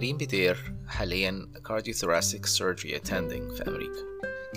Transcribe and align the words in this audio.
كريم 0.00 0.16
بدير 0.16 0.74
حاليا 0.86 1.48
cardiothoracic 1.68 2.46
surgery 2.58 2.94
attending 3.00 3.52
في 3.54 3.64
أمريكا. 3.68 4.00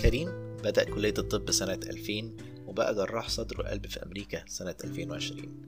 كريم 0.00 0.28
بدأ 0.64 0.84
كلية 0.84 1.14
الطب 1.18 1.50
سنة 1.50 1.74
2000 1.74 2.32
وبقى 2.66 2.94
جراح 2.94 3.28
صدر 3.28 3.60
وقلب 3.60 3.86
في 3.86 4.02
أمريكا 4.02 4.44
سنة 4.46 4.74
2020 4.84 5.62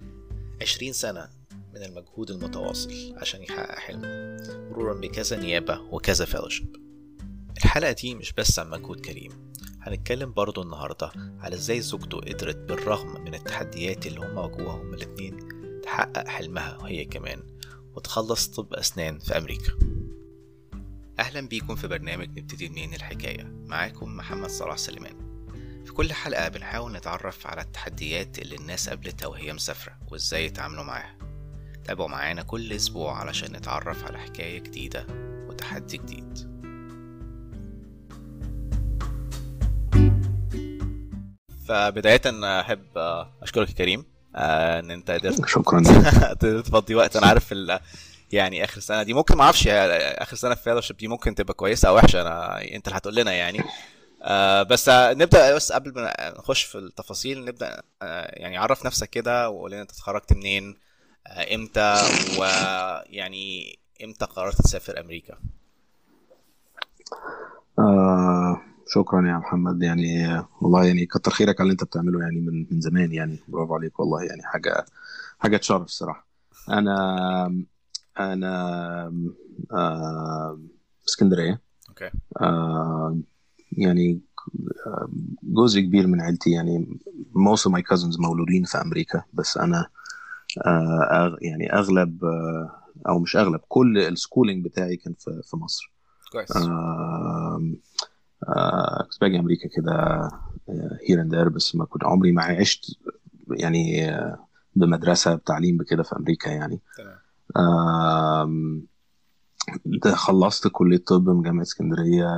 20 0.63 0.93
سنة 0.93 1.29
من 1.75 1.83
المجهود 1.83 2.31
المتواصل 2.31 3.15
عشان 3.17 3.43
يحقق 3.43 3.79
حلمه 3.79 4.37
مرورا 4.71 4.95
بكذا 4.95 5.37
نيابة 5.37 5.81
وكذا 5.81 6.25
فيلوشيب 6.25 6.77
الحلقة 7.57 7.93
دي 7.93 8.15
مش 8.15 8.33
بس 8.33 8.59
عن 8.59 8.71
مجهود 8.71 9.01
كريم 9.01 9.33
هنتكلم 9.81 10.33
برضه 10.33 10.63
النهاردة 10.63 11.11
على 11.17 11.55
إزاي 11.55 11.81
زوجته 11.81 12.19
قدرت 12.19 12.57
بالرغم 12.57 13.25
من 13.25 13.35
التحديات 13.35 14.07
اللي 14.07 14.21
هما 14.21 14.41
واجهوها 14.41 14.83
هما 14.83 14.95
الاتنين 14.97 15.49
تحقق 15.83 16.29
حلمها 16.29 16.79
وهي 16.83 17.05
كمان. 17.05 17.43
وتخلص 17.97 18.47
طب 18.47 18.75
أسنان 18.75 19.19
في 19.19 19.39
أمريكا. 19.39 19.73
أهلا 21.19 21.49
بيكم 21.49 21.75
في 21.75 21.89
برنامج 21.89 22.29
نبتدي 22.39 22.69
منين 22.69 22.95
الحكاية. 22.95 23.45
معاكم 23.67 24.17
محمد 24.17 24.51
صلاح 24.51 24.77
سليمان. 24.77 25.27
في 25.85 25.93
كل 25.93 26.13
حلقة 26.13 26.49
بنحاول 26.49 26.93
نتعرف 26.93 27.47
على 27.47 27.61
التحديات 27.61 28.39
اللي 28.39 28.57
الناس 28.57 28.89
قابلتها 28.89 29.27
وهي 29.27 29.53
مسافرة 29.53 29.99
وإزاي 30.11 30.45
يتعاملوا 30.45 30.85
معاها. 30.85 31.19
تابعوا 31.85 32.09
معانا 32.09 32.43
كل 32.43 32.73
أسبوع 32.73 33.19
علشان 33.19 33.57
نتعرف 33.57 34.05
على 34.05 34.19
حكاية 34.19 34.59
جديدة 34.59 35.07
وتحدي 35.49 35.97
جديد. 35.97 36.57
فبداية 41.69 42.61
أحب 42.61 42.87
أشكرك 43.43 43.69
يا 43.69 43.75
كريم. 43.75 44.16
آه، 44.35 44.79
إن 44.81 44.91
أنت 44.91 45.11
قدرت 45.11 45.49
شكرا 45.57 45.83
تفضي 46.63 46.95
وقت. 46.95 47.17
أنا 47.17 47.27
عارف 47.27 47.53
ال... 47.53 47.81
يعني 48.33 48.65
آخر 48.65 48.81
سنة 48.81 49.03
دي 49.03 49.15
ممكن 49.15 49.37
ما 49.37 49.45
أعرفش 49.45 49.69
آخر 49.69 50.37
سنة 50.37 50.55
في 50.55 50.63
فيلوشيب 50.63 50.97
دي 50.97 51.09
ممكن 51.09 51.35
تبقى 51.35 51.55
كويسة 51.55 51.89
أو 51.89 51.97
وحشة. 51.97 52.21
أنا 52.23 52.63
أنت 52.75 52.89
اللي 52.89 52.99
هتقول 52.99 53.15
لنا 53.15 53.33
يعني. 53.33 53.61
آه 54.23 54.63
بس 54.63 54.89
نبدأ 54.89 55.55
بس 55.55 55.73
قبل 55.73 55.93
ما 55.95 56.15
نخش 56.39 56.63
في 56.63 56.79
التفاصيل 56.79 57.45
نبدأ 57.45 57.83
آه 58.03 58.31
يعني 58.41 58.57
عرف 58.57 58.87
نفسك 58.87 59.11
كده 59.11 59.51
وقول 59.51 59.71
لنا 59.73 59.83
أنت 59.83 59.91
اتخرجت 59.93 60.33
منين 60.33 60.77
آه 61.27 61.55
إمتى 61.55 62.03
ويعني 62.39 63.79
إمتى 64.05 64.25
قررت 64.25 64.63
تسافر 64.63 65.01
أمريكا؟ 65.01 65.39
آه 67.79 68.61
شكرا 68.89 69.29
يا 69.29 69.39
محمد. 69.39 69.83
يعني 69.83 70.43
والله 70.61 70.85
يعني 70.85 71.07
كتر 71.07 71.31
خيرك 71.31 71.61
على 71.61 71.67
اللي 71.67 71.73
انت 71.73 71.85
بتعمله 71.85 72.21
يعني 72.21 72.41
من 72.41 72.67
من 72.71 72.81
زمان 72.81 73.13
يعني. 73.13 73.39
برافو 73.49 73.75
عليك 73.75 74.01
والله. 74.01 74.23
يعني 74.23 74.43
حاجة 74.43 74.87
حاجة 75.39 75.57
تشرف 75.57 75.83
الصراحه 75.83 76.27
أنا 76.69 77.65
أنا 78.21 78.53
آه 79.73 80.61
اسكندرية. 81.09 81.61
أوكي. 81.89 82.11
آه 82.41 83.19
يعني 83.73 84.21
جزء 85.43 85.81
كبير 85.81 86.07
من 86.07 86.21
عيلتي 86.21 86.51
يعني. 86.51 86.99
Most 87.35 87.61
of 87.61 87.73
my 87.73 87.83
cousins 87.83 88.21
مولودين 88.21 88.65
في 88.65 88.79
أمريكا. 88.79 89.23
بس 89.33 89.57
أنا 89.57 89.87
آه 90.67 91.37
يعني 91.43 91.73
أغلب 91.73 92.25
آه 92.25 92.71
أو 93.09 93.19
مش 93.19 93.37
أغلب 93.37 93.61
كل 93.69 93.99
ال 93.99 94.06
schooling 94.06 94.65
بتاعي 94.65 94.97
كان 94.97 95.15
في 95.19 95.43
في 95.45 95.57
مصر. 95.57 95.93
كويس. 96.33 96.57
آه 96.57 97.63
آه 98.49 99.03
كنت 99.03 99.21
باجي 99.21 99.39
أمريكا 99.39 99.69
كده 99.69 100.29
here 101.09 101.21
and 101.21 101.35
there 101.35 101.49
بس 101.49 101.75
ما 101.77 101.85
كنت 101.85 102.05
عمري 102.05 102.33
ما 102.33 102.43
عشت 102.43 102.97
يعني 103.51 104.11
آه 104.11 104.47
بمدرسة 104.75 105.35
بتعليم 105.35 105.77
بكده 105.77 106.03
في 106.03 106.17
أمريكا 106.17 106.49
يعني. 106.51 106.81
تمام. 106.97 107.19
ده 109.87 110.15
خلصت 110.15 110.69
كلية 110.69 110.99
طب 111.07 111.29
من 111.29 111.43
جامعة 111.43 111.63
اسكندرية 111.63 112.29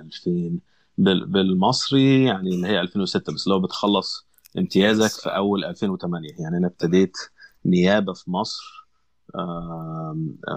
2000 0.00 0.58
بال- 0.98 1.26
بالمصري 1.26 2.24
يعني 2.24 2.48
اللي 2.54 2.68
هي 2.68 2.80
2006 2.80 3.32
بس 3.32 3.48
لو 3.48 3.60
بتخلص 3.60 4.26
امتيازك 4.58 5.20
في 5.22 5.28
أول 5.28 5.64
2008 5.64 6.28
يعني 6.38 6.56
أنا 6.56 6.66
ابتديت 6.66 7.16
نيابة 7.66 8.12
في 8.12 8.30
مصر 8.30 8.86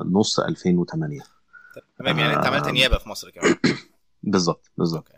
نص 0.05 0.39
2008 0.39 1.21
تمام 1.99 2.19
يعني 2.19 2.33
أنت 2.35 2.45
عملت. 2.45 2.67
نيابة 2.67 2.97
في 2.97 3.09
مصر 3.09 3.29
كمان. 3.29 3.55
بالظبط 4.23 4.71
بالظبط. 4.77 5.11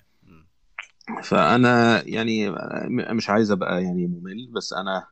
فأنا 1.24 2.04
يعني 2.08 2.50
مش 2.90 3.30
عايز 3.30 3.52
ابقى 3.52 3.84
يعني 3.84 4.08
ممل 4.08 4.48
بس 4.52 4.74
أنا 4.74 5.08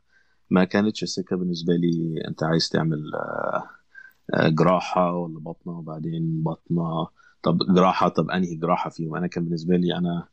ما 0.50 0.64
كانتش 0.64 1.04
السكه 1.04 1.36
بالنسبة 1.36 1.74
لي 1.74 2.24
أنت 2.28 2.44
عايز 2.44 2.70
تعمل 2.70 3.12
آه، 3.16 3.70
آه، 4.34 4.48
جراحة 4.50 5.16
ولا 5.16 5.40
بطنة 5.40 5.80
وبعدين 5.80 6.44
بطنة. 6.44 7.08
طب 7.44 7.58
جراحة 7.76 8.08
طب 8.10 8.30
أنهي 8.30 8.56
جراحة 8.56 8.90
فيهم؟ 8.90 9.16
أنا 9.16 9.28
كان 9.28 9.44
بالنسبة 9.44 9.76
لي 9.78 9.98
أنا 9.98 10.28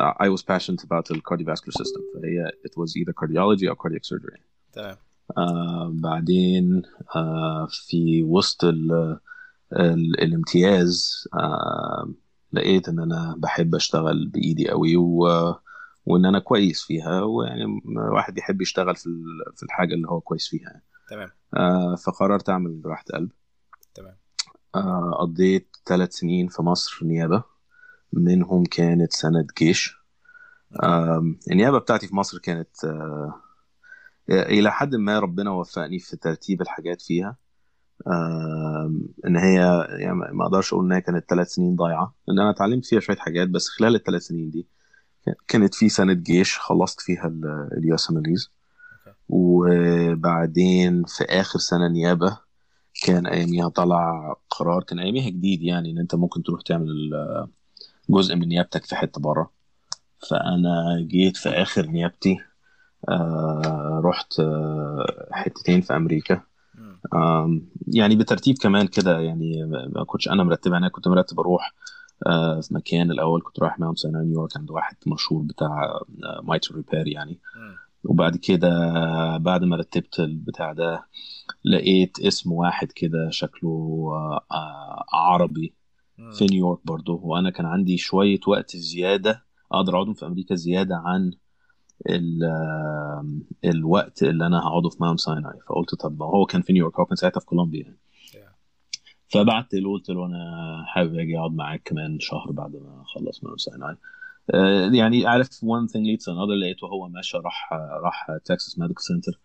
آه، 0.00 0.16
I 0.22 0.26
was 0.36 0.42
passionate 0.42 0.84
about 0.84 1.14
the 1.14 1.20
cardiovascular 1.20 1.74
system. 1.82 2.02
فهي 2.14 2.50
it 2.66 2.72
was 2.80 2.90
either 2.96 3.12
cardiology 3.12 3.68
أو 3.68 3.74
cardiac 3.74 4.04
surgery. 4.14 4.40
تمام. 4.72 4.96
آه 5.38 5.90
بعدين 5.94 6.82
آه 7.16 7.66
في 7.70 8.22
وسط 8.22 8.64
ال 8.64 8.92
ال 9.72 10.20
الامتياز 10.22 11.28
آه 11.34 12.08
لقيت 12.54 12.88
إن 12.88 13.00
أنا 13.00 13.34
بحب 13.38 13.74
أشتغل 13.74 14.28
بإيدي 14.28 14.70
قوي 14.70 14.96
و 14.96 15.20
وإن 16.06 16.26
أنا 16.26 16.38
كويس 16.38 16.82
فيها 16.82 17.22
ويعني 17.22 17.64
الواحد 17.88 18.38
يحب 18.38 18.62
يشتغل 18.62 18.96
في 18.96 19.10
في 19.56 19.62
الحاجة 19.62 19.94
اللي 19.94 20.08
هو 20.08 20.20
كويس 20.20 20.48
فيها. 20.48 20.70
يعني. 20.70 20.84
تمام. 21.10 21.30
آه 21.54 21.94
فقررت 21.94 22.48
أعمل 22.48 22.82
جراحه 22.82 23.04
قلب. 23.14 23.30
تمام. 23.94 24.16
آه 24.74 25.16
قضيت 25.20 25.76
ثلاث 25.86 26.12
سنين 26.12 26.48
في 26.48 26.62
مصر 26.62 26.98
نيابة. 27.02 27.44
منهم 28.12 28.64
كانت 28.64 29.12
سنة 29.12 29.46
جيش. 29.58 29.96
آم، 30.84 31.38
النيابة 31.50 31.78
بتاعتي 31.78 32.06
في 32.08 32.16
مصر 32.16 32.38
كانت 32.38 32.84
آه، 32.84 33.34
إلى 34.30 34.72
حد 34.72 34.94
ما 34.94 35.18
ربنا 35.18 35.50
وفقني 35.50 35.98
في 35.98 36.16
ترتيب 36.16 36.62
الحاجات 36.62 37.02
فيها. 37.02 37.36
إن 39.26 39.36
هي 39.36 39.86
يعني 39.98 40.14
ما 40.14 40.44
أقدرش 40.44 40.72
أقول 40.72 40.84
إن 40.84 40.92
هي 40.92 41.00
كانت 41.00 41.24
ثلاث 41.30 41.48
سنين 41.48 41.76
ضايعة 41.76 42.14
لأن 42.28 42.38
أنا 42.38 42.50
اتعلمت 42.50 42.84
فيها 42.84 43.00
شوية 43.00 43.16
حاجات 43.16 43.48
بس 43.48 43.68
خلال 43.68 43.94
الثلاث 43.94 44.22
سنين 44.22 44.50
دي 44.50 44.66
كانت 45.48 45.74
في 45.74 45.88
سنة 45.88 46.12
جيش 46.12 46.58
خلصت 46.58 47.00
فيها 47.00 47.32
ال 47.78 47.94
US. 47.94 48.12
وبعدين 49.28 51.04
في 51.04 51.24
آخر 51.24 51.58
سنة 51.58 51.88
نيابة 51.88 52.38
كان 53.02 53.26
أياميها 53.26 53.68
طلع 53.68 54.36
قرار 54.50 54.82
كان 54.82 54.98
أياميها 54.98 55.30
جديد 55.30 55.62
يعني 55.62 55.90
إن 55.90 55.98
أنت 55.98 56.14
ممكن 56.14 56.42
تروح 56.42 56.62
تعمل 56.62 56.88
جزء 58.10 58.36
من 58.36 58.48
نيابتك 58.48 58.84
في 58.84 58.96
حتة 58.96 59.20
بره 59.20 59.50
فأنا 60.30 61.00
جيت 61.00 61.36
في 61.36 61.48
آخر 61.48 61.86
نيابتي 61.86 62.38
آه 63.08 64.00
رحت 64.04 64.40
آه 64.40 65.28
حتتين 65.32 65.80
في 65.80 65.96
أمريكا. 65.96 66.42
يعني 67.86 68.16
بترتيب 68.16 68.58
كمان 68.58 68.86
كده 68.86 69.20
يعني 69.20 69.64
ما 69.94 70.04
كنتش 70.04 70.28
أنا 70.28 70.44
مرتبها 70.44 70.78
أنا 70.78 70.88
كنت 70.88 71.08
مرتب 71.08 71.40
أروح 71.40 71.74
آه، 72.26 72.60
في 72.60 72.74
مكان 72.74 73.10
الأول 73.10 73.42
كنت 73.42 73.60
رايح 73.60 73.78
Mount 73.78 73.98
Sinai 73.98 74.24
نيويورك 74.24 74.56
عند 74.56 74.70
واحد 74.70 74.96
مشهور 75.06 75.42
بتاع 75.42 76.00
mitral 76.42 76.74
repair 76.74 77.06
يعني. 77.08 77.40
وبعد 78.04 78.36
كده 78.36 78.68
بعد 79.36 79.64
ما 79.64 79.76
رتبت 79.76 80.20
البتاع 80.20 80.72
ده 80.72 81.06
لقيت 81.64 82.20
اسم 82.20 82.52
واحد 82.52 82.92
كده 82.92 83.30
شكله 83.30 83.70
آه، 84.14 84.40
آه، 84.52 85.04
عربي. 85.12 85.74
في 86.32 86.46
نيويورك 86.46 86.78
برضه 86.84 87.20
وأنا 87.22 87.50
كان 87.50 87.66
عندي 87.66 87.96
شوية 87.98 88.40
وقت 88.46 88.76
زيادة 88.76 89.44
أقدر 89.72 89.94
أقعدهم 89.94 90.14
في 90.14 90.26
أمريكا 90.26 90.54
زيادة 90.54 90.96
عن 90.96 91.32
الوقت 93.64 94.22
اللي 94.22 94.46
أنا 94.46 94.58
هقعده 94.60 94.88
في 94.88 94.96
Mount 95.00 95.20
Sinai 95.20 95.60
فقلت 95.68 95.94
طب 95.94 96.22
هو 96.22 96.46
كان 96.46 96.62
في 96.62 96.72
نيويورك 96.72 97.00
هو 97.00 97.04
كان 97.04 97.16
ساعتها 97.16 97.40
في 97.40 97.46
كولومبيا 97.46 97.82
يعني. 97.82 97.98
فبعت 99.28 99.74
له 99.74 99.92
قلت 99.92 100.10
له 100.10 100.26
أنا 100.26 100.84
حابب 100.86 101.18
أجي 101.18 101.38
أقعد 101.38 101.54
معاك 101.54 101.82
كمان 101.84 102.20
شهر 102.20 102.52
بعد 102.52 102.72
ما 102.76 103.02
أخلص 103.02 103.44
Mount 103.44 103.60
Sinai 103.60 103.96
آه، 104.54 104.90
يعني 104.92 105.26
عارف 105.26 105.48
one 105.48 105.88
thing 105.88 106.04
leads 106.04 106.24
to 106.24 106.28
another 106.28 106.60
لقيته 106.60 106.86
هو 106.86 107.08
ماشي 107.08 107.36
راح 107.36 107.72
راح 108.02 108.26
Texas 108.44 108.78
Medical 108.78 109.02
Center 109.02 109.40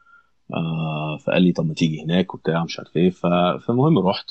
فقال 1.20 1.44
لي 1.44 1.52
طب 1.52 1.66
ما 1.66 1.74
تيجي 1.74 2.04
هناك 2.04 2.34
وبتاع 2.34 2.64
مش 2.64 2.80
عارف 2.80 2.98
إيه. 2.98 3.10
فالمهم 3.10 4.00
رحت. 4.00 4.30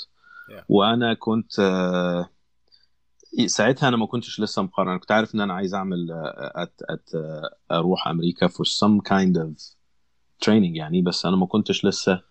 وأنا 0.68 1.14
كنت 1.14 1.60
آه، 1.60 2.28
ساعتها 3.46 3.88
أنا 3.88 3.96
ما 3.96 4.06
كنتش 4.06 4.40
لسه 4.40 4.62
مقرر 4.62 4.90
أنا 4.90 4.98
كنت 4.98 5.12
عارف 5.12 5.34
إن 5.34 5.40
أنا 5.40 5.54
عايز 5.54 5.74
أعمل 5.74 6.10
آه، 6.10 6.52
أت 6.62 6.82
أت 6.82 7.14
آه، 7.14 7.56
أروح 7.70 8.08
أمريكا 8.08 8.48
for 8.48 8.64
some 8.64 9.00
kind 9.10 9.36
of 9.40 9.62
training 10.44 10.76
يعني 10.76 11.02
بس 11.02 11.26
أنا 11.26 11.36
ما 11.36 11.46
كنتش 11.46 11.84
لسه 11.84 12.22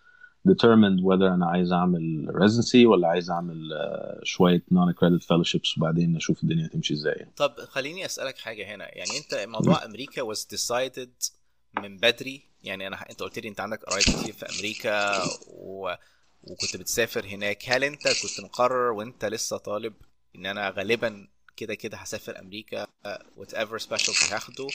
determined 0.48 1.02
whether 1.04 1.24
أنا 1.34 1.46
عايز 1.46 1.72
أعمل 1.72 2.28
residency 2.30 2.86
ولا 2.86 3.08
عايز 3.08 3.32
أعمل 3.32 3.74
آه، 3.74 4.20
شوية 4.24 4.64
non 4.74 4.94
accredited 4.94 5.24
fellowships 5.24 5.78
وبعدين 5.78 6.16
أشوف 6.16 6.44
الدنيا 6.44 6.66
هتمشي 6.66 6.94
إزاي. 6.94 7.28
طب 7.38 7.52
خليني 7.60 8.06
أسألك 8.06 8.38
حاجة 8.38 8.76
هنا. 8.76 8.98
يعني 8.98 9.18
أنت 9.18 9.48
موضوع 9.48 9.86
أمريكا 9.86 10.34
was 10.34 10.38
decided 10.38 11.32
من 11.82 11.98
بدري. 11.98 12.42
يعني 12.64 12.88
أنا 12.88 13.10
أنت 13.10 13.20
قلت 13.20 13.40
لي 13.40 13.50
أنت 13.50 13.60
عندك 13.60 13.84
قرايب 13.84 14.04
كتير 14.04 14.34
في 14.34 14.46
أمريكا 14.46 15.24
و... 15.48 15.94
وكنت 16.44 16.78
بتسافر 16.78 17.26
هناك. 17.26 17.64
هل 17.68 17.84
أنت 17.84 18.08
كنت 18.08 18.46
مقرر 18.46 18.92
وأنت 18.92 19.26
لسه 19.26 19.58
طالب 19.58 19.94
ان 20.36 20.46
أنا 20.46 20.70
غالبا 20.70 21.28
كده 21.58 21.76
كده 21.76 21.98
هسافر 21.98 22.40
أمريكا 22.40 22.88
whatever 23.38 23.78
specialty 23.78 24.34
هاخده 24.34 24.68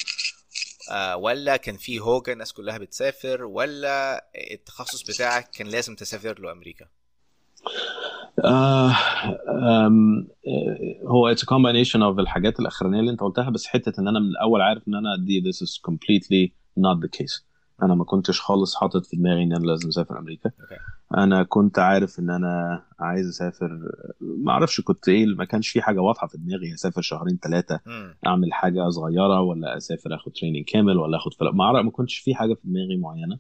آه، 0.91 1.17
ولا 1.17 1.57
كان 1.57 1.77
في 1.77 2.01
هوجة 2.01 2.33
الناس 2.33 2.53
كلها 2.53 2.79
بتسافر 2.79 3.45
ولا 3.45 4.27
التخصص 4.53 5.03
بتاعك 5.03 5.51
كان 5.51 5.67
لازم 5.67 5.95
تسافر 5.95 6.41
له 6.41 6.53
أمريكا؟ 6.53 6.87
آه 8.45 8.91
آه، 8.91 9.93
هو 11.05 11.29
it's 11.29 11.45
combination 11.45 12.03
of 12.03 12.19
الحاجات 12.19 12.61
الأخرانية 12.61 13.01
اللي 13.01 13.11
أنت 13.11 13.21
قلتها 13.21 13.51
بس 13.51 13.67
حتة 13.67 14.01
إن 14.01 14.09
أنا 14.09 14.21
من 14.21 14.27
الأول 14.27 14.61
عارف 14.61 14.89
إن 14.89 14.95
أنا 14.95 15.17
دي 15.27 15.43
this 15.43 15.57
is 15.57 15.81
completely 15.91 16.53
not 16.79 17.01
the 17.05 17.09
case. 17.21 17.52
أنا 17.83 17.95
ما 17.95 18.05
كنتش 18.05 18.41
خالص 18.41 18.75
حاطط 18.75 19.07
في 19.07 19.17
دماغي 19.17 19.43
إن 19.43 19.53
أنا 19.53 19.65
لازم 19.67 19.89
أسافر 19.89 20.19
أمريكا. 20.19 20.51
أنا 21.19 21.43
كنت 21.43 21.79
عارف 21.79 22.19
إن 22.19 22.31
أنا 22.31 22.83
عايز 23.01 23.29
أسافر 23.29 23.79
ما 24.21 24.53
أعرفش 24.53 24.81
كنت 24.81 25.09
إيه 25.09 25.27
ما 25.27 25.45
كانش 25.45 25.69
في 25.69 25.83
حاجة 25.83 26.01
واضحة 26.01 26.27
في 26.27 26.39
دماغي 26.39 26.75
أسافر 26.75 27.01
شهرين 27.03 27.39
ثلاثة 27.43 27.81
أعمل 28.27 28.53
حاجة 28.53 28.89
صغيرة 28.89 29.41
ولا 29.41 29.77
أسافر 29.77 30.15
آخد 30.15 30.33
training 30.33 30.65
كامل 30.65 30.97
ولا 30.99 31.17
آخد 31.17 31.35
فلا 31.35 31.53
ما 31.53 31.65
أعرف 31.65 31.85
ما 31.85 31.91
كنتش 31.91 32.19
في 32.19 32.35
حاجة 32.35 32.55
في 32.55 32.61
دماغي 32.65 32.97
معينة. 32.97 33.39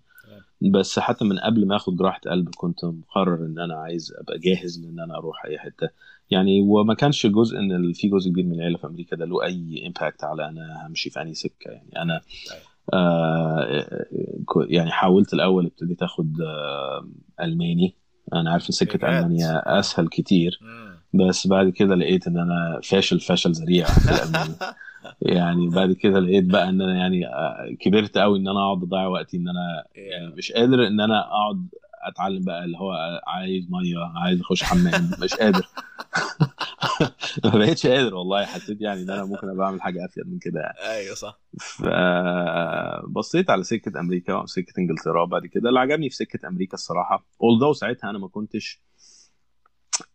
بس 0.72 0.98
حتى 0.98 1.24
من 1.24 1.38
قبل 1.38 1.66
ما 1.66 1.76
آخد 1.76 1.96
جراحه 1.96 2.20
قلب 2.20 2.48
كنت 2.56 2.84
مقرر 2.84 3.46
إن 3.46 3.58
أنا 3.58 3.74
عايز 3.74 4.14
أبقى 4.18 4.38
جاهز 4.38 4.80
لإن 4.84 5.00
أنا 5.00 5.16
أروح 5.18 5.44
أي 5.44 5.58
حتة. 5.58 5.88
يعني 6.30 6.60
وما 6.60 6.94
كانش 6.94 7.26
جزء 7.26 7.58
إن 7.58 7.92
في 7.92 8.08
جزء 8.08 8.30
كبير 8.30 8.44
من 8.44 8.52
العيلة 8.52 8.78
في 8.78 8.86
أمريكا 8.86 9.16
ده 9.16 9.24
له 9.24 9.44
أي 9.44 9.86
impact 9.86 10.24
على 10.24 10.48
أنا 10.48 10.86
همشي 10.86 11.10
في 11.10 11.22
انهي 11.22 11.34
سكة 11.34 11.70
يعني. 11.70 12.02
أنا 12.02 12.20
كو- 12.20 12.71
يعني 14.68 14.90
حاولت 14.90 15.34
الأول 15.34 15.66
ابتديت 15.66 16.02
آخد 16.02 16.40
آه 16.40 17.08
ألماني. 17.40 17.94
أنا 18.32 18.50
عارف 18.50 18.66
إن 18.66 18.70
سكة؟ 18.70 19.08
ألمانيا 19.08 19.78
أسهل 19.78 20.08
كتير. 20.08 20.60
بس 21.14 21.46
بعد 21.46 21.68
كده 21.68 21.94
لقيت 21.94 22.26
إن 22.26 22.38
أنا 22.38 22.80
فاشل 22.84 23.20
فشل 23.20 23.50
ذريع 23.52 23.86
في 23.86 24.10
الألماني. 24.10 24.54
يعني 25.22 25.68
بعد 25.68 25.92
كده 25.92 26.20
لقيت 26.20 26.44
بقى 26.44 26.68
إن 26.68 26.80
أنا 26.82 26.94
يعني 26.94 27.26
آه، 27.26 27.76
كبرت 27.80 28.18
قوي 28.18 28.38
إن 28.38 28.48
أنا 28.48 28.60
أقعد 28.60 28.82
أضيع 28.82 29.06
وقتي 29.06 29.36
إن 29.36 29.48
أنا 29.48 29.84
يعني 29.94 30.34
مش 30.34 30.52
قادر 30.52 30.86
إن 30.86 31.00
أنا 31.00 31.20
أقعد 31.20 31.66
أتعلم 32.02 32.44
بقى 32.44 32.64
اللي 32.64 32.78
هو 32.78 33.20
عايز 33.26 33.66
مية 33.70 34.12
عايز 34.16 34.40
أخش 34.40 34.62
حمام. 34.62 35.10
مش 35.22 35.34
قادر. 35.34 35.68
ما 37.44 37.58
بقتش 37.58 37.86
قادر 37.86 38.14
والله. 38.14 38.44
حسيت 38.44 38.80
يعني 38.80 39.02
إن 39.02 39.10
أنا 39.10 39.24
ممكن 39.24 39.48
أبقى 39.48 39.66
أعمل 39.66 39.82
حاجة 39.82 40.04
أفيد 40.04 40.26
من 40.26 40.38
كده 40.38 40.60
يعني. 40.60 40.78
أيوه 40.98 41.14
صح. 41.14 41.40
فبصيت 41.60 43.50
على 43.50 43.62
سكة 43.62 44.00
أمريكا 44.00 44.34
وسكه 44.34 44.72
إنجلترا 44.78 45.24
بعد 45.24 45.46
كده. 45.46 45.68
اللي 45.68 45.80
عجبني 45.80 46.10
في 46.10 46.16
سكة 46.16 46.48
أمريكا 46.48 46.74
الصراحة 46.74 47.26
although 47.42 47.72
ساعتها 47.72 48.10
أنا 48.10 48.18
ما 48.18 48.28
كنتش 48.28 48.82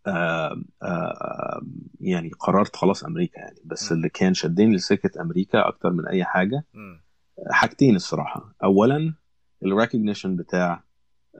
آه 0.07 0.61
آه 0.83 1.61
يعني 2.01 2.31
قررت 2.39 2.75
خلاص 2.75 3.03
أمريكا 3.03 3.39
يعني. 3.39 3.59
بس 3.65 3.91
م. 3.91 3.95
اللي 3.95 4.09
كان 4.09 4.33
شدني 4.33 4.75
لسكة 4.75 5.21
أمريكا 5.21 5.67
أكتر 5.67 5.89
من 5.91 6.07
أي 6.07 6.23
حاجة 6.25 6.63
حاجتين 7.51 7.95
الصراحة. 7.95 8.55
اولا 8.63 9.13
الريكognition 9.65 10.27
بتاع 10.27 10.83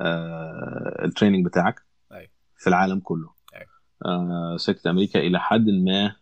آه 0.01 1.05
التريننج 1.05 1.45
بتاعك 1.45 1.81
أيوة. 2.11 2.29
في 2.57 2.67
العالم 2.67 2.99
كله. 2.99 3.36
أيوة. 4.05 4.53
آه 4.53 4.57
سكة 4.57 4.89
أمريكا 4.89 5.19
إلى 5.19 5.39
حد 5.39 5.69
ما 5.69 6.15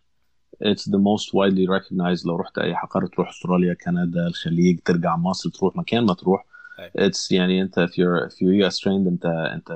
it's 0.64 0.82
the 0.90 0.98
most 0.98 1.28
widely 1.34 1.66
recognized 1.68 2.26
لو 2.26 2.36
رحت 2.36 2.58
أي 2.58 2.74
قاره 2.90 3.06
تروح 3.06 3.28
أستراليا 3.28 3.74
كندا 3.74 4.26
الخليج 4.26 4.80
ترجع 4.84 5.16
مصر 5.16 5.50
تروح 5.50 5.76
مكان 5.76 6.06
ما 6.06 6.14
تروح 6.14 6.46
أيوة. 6.78 7.10
it's 7.10 7.32
يعني 7.32 7.62
أنت 7.62 7.80
if 7.80 7.92
you're 7.92 8.28
if 8.30 8.32
you're 8.34 8.66
US 8.66 8.78
trained 8.80 9.06
أنت 9.08 9.26
أنت 9.26 9.70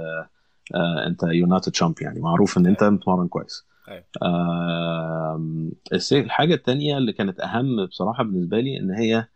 آه 0.75 1.07
أنت 1.07 1.25
not 1.25 1.71
a 1.71 1.81
champ 1.81 2.03
يعني 2.03 2.21
معروف 2.21 2.59
إن 2.59 2.67
أنت 2.67 2.83
أيوة. 2.83 2.95
متمرن 2.95 3.29
كويس 3.29 3.65
أيوة. 3.89 4.05
الس- 5.93 6.13
الحاجة 6.13 6.55
التانية 6.55 6.99
اللي 6.99 7.13
كانت 7.13 7.41
أهم 7.41 7.87
بصراحة 7.87 8.23
بالنسبة 8.25 8.61
لي 8.61 8.79
إن 8.79 8.91
هي 8.91 9.27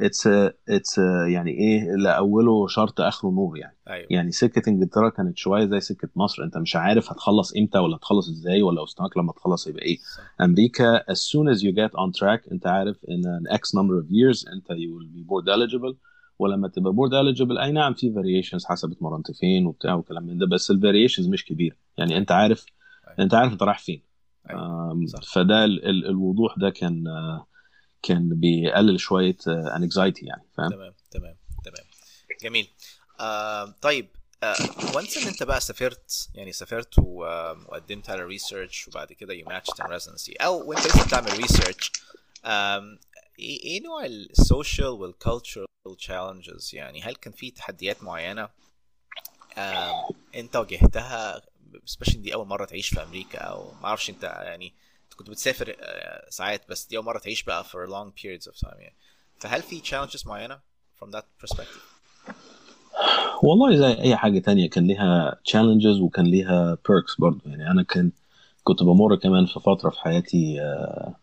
it's 0.00 0.26
it's 0.68 0.98
يعني 1.32 1.50
إيه 1.50 1.94
اللي 1.94 2.16
اوله 2.16 2.66
شرط 2.66 3.00
آخره 3.00 3.28
نور 3.30 3.58
يعني. 3.58 3.76
أيوه. 3.88 4.06
يعني 4.10 4.32
سكة 4.32 4.70
إنجلترا 4.70 5.08
كانت 5.08 5.38
شوية 5.38 5.66
زي 5.66 5.80
سكة 5.80 6.08
مصر. 6.16 6.42
أنت 6.44 6.56
مش 6.58 6.76
عارف 6.76 7.12
هتخلص 7.12 7.56
إمتى 7.56 7.78
ولا 7.78 7.96
هتخلص 7.96 8.28
إزاي 8.28 8.62
ولا 8.62 8.82
مستواك 8.82 9.16
لما 9.16 9.32
تخلص 9.32 9.66
يبقى 9.66 9.82
إيه. 9.84 9.96
صح. 9.98 10.22
أمريكا 10.44 10.98
as 10.98 11.16
soon 11.16 11.54
as 11.56 11.60
you 11.60 11.72
get 11.72 11.92
on 11.98 12.20
track 12.20 12.52
أنت 12.52 12.66
عارف 12.66 12.96
إن 13.10 13.22
an 13.22 13.52
x 13.54 13.58
number 13.58 14.02
of 14.04 14.06
years 14.10 14.52
أنت 14.52 14.68
you 14.72 14.90
will 14.98 15.08
be 15.16 15.28
board 15.30 15.46
eligible. 15.56 15.94
ولما 16.38 16.68
تبقى 16.68 16.92
board 16.92 17.10
eligible 17.12 17.60
أي 17.60 17.72
نعم 17.72 17.94
في 17.94 18.14
variations 18.14 18.64
حسب 18.64 18.92
اتمرنت 18.92 19.30
فين 19.32 19.66
وبتاع 19.66 19.94
وكلام 19.94 20.26
من 20.26 20.38
ده 20.38 20.46
بس 20.46 20.70
ال 20.70 20.75
variations 20.75 21.28
مش 21.28 21.44
كبيرة. 21.44 21.76
يعني 21.98 22.16
أنت 22.18 22.32
عارف 22.32 22.66
أيوة. 23.08 23.16
أنت 23.20 23.34
عارف 23.34 23.52
أنت 23.52 23.62
رايح 23.62 23.78
فين. 23.78 24.02
أيوة. 24.50 24.96
فده 25.32 25.64
ال- 25.64 25.84
ال- 25.84 26.06
الوضوح 26.06 26.58
ده 26.58 26.70
كان 26.70 27.06
آه، 27.08 27.46
كان 28.02 28.28
بيقلل 28.40 29.00
شوية 29.00 29.36
anxiety 29.48 30.26
يعني 30.26 30.42
فاهم؟ 30.56 30.70
تمام 30.70 30.94
تمام 31.10 31.36
تمام. 31.64 31.86
جميل. 32.42 32.68
آه 33.20 33.74
طيب 33.82 34.08
once 34.94 35.16
إن 35.16 35.28
أنت 35.28 35.42
بقى 35.42 35.60
سافرت 35.60 36.28
يعني 36.34 36.52
سافرت 36.52 36.98
آه، 36.98 37.64
وقدمت 37.68 38.10
على 38.10 38.22
research 38.22 38.88
وبعد 38.88 39.12
كده 39.12 39.34
you 39.34 39.46
matched 39.46 39.80
in 39.80 39.86
residency 39.86 40.32
أو 40.32 40.68
وأنت 40.68 40.86
لسه 40.86 41.06
بتعمل 41.06 41.38
research 41.38 41.92
إيه 43.38 43.62
إيه 43.64 43.82
نوع 43.82 44.04
ال 44.04 44.16
social 44.16 44.88
وال 44.88 45.04
cultural 45.04 45.66
challenges 45.98 46.70
يعني 46.74 47.02
هل 47.02 47.14
كان 47.14 47.32
في 47.32 47.50
تحديات 47.50 48.02
معينة؟ 48.02 48.48
أنت 50.34 50.56
واجهتها؟ 50.56 51.42
especially 51.84 52.22
دي 52.22 52.34
أول 52.34 52.46
مرة 52.46 52.64
تعيش 52.64 52.88
في 52.88 53.02
أمريكا 53.02 53.38
أو 53.38 53.72
ما 53.72 53.86
أعرفش 53.86 54.10
أنت 54.10 54.22
يعني 54.22 54.74
كنت 55.18 55.30
بتسافر 55.30 55.76
آه، 55.80 56.30
ساعات 56.30 56.62
بس 56.70 56.86
دي 56.86 56.96
أول 56.96 57.06
مرة 57.06 57.18
تعيش 57.18 57.42
بقى 57.42 57.64
for 57.64 57.88
long 57.88 58.10
periods 58.20 58.50
of 58.52 58.68
time 58.68 58.78
يعني. 58.78 58.94
فهل 59.38 59.62
في 59.62 59.80
challenges 59.80 60.26
معينة 60.26 60.58
from 61.00 61.06
that 61.06 61.46
perspective؟ 61.46 61.82
والله 63.42 63.76
زي 63.76 64.00
أي 64.00 64.16
حاجة 64.16 64.38
تانية 64.38 64.70
كان 64.70 64.86
ليها 64.86 65.40
challenges 65.48 66.00
وكان 66.02 66.26
ليها 66.26 66.74
perks 66.74 67.20
برضو. 67.20 67.40
يعني 67.46 67.70
أنا 67.70 67.82
كان 67.82 68.10
كنت 68.64 68.82
بمر 68.82 69.16
كمان 69.16 69.46
في 69.46 69.60
فترة 69.60 69.90
في 69.90 70.00
حياتي 70.00 70.60
آه، 70.60 71.14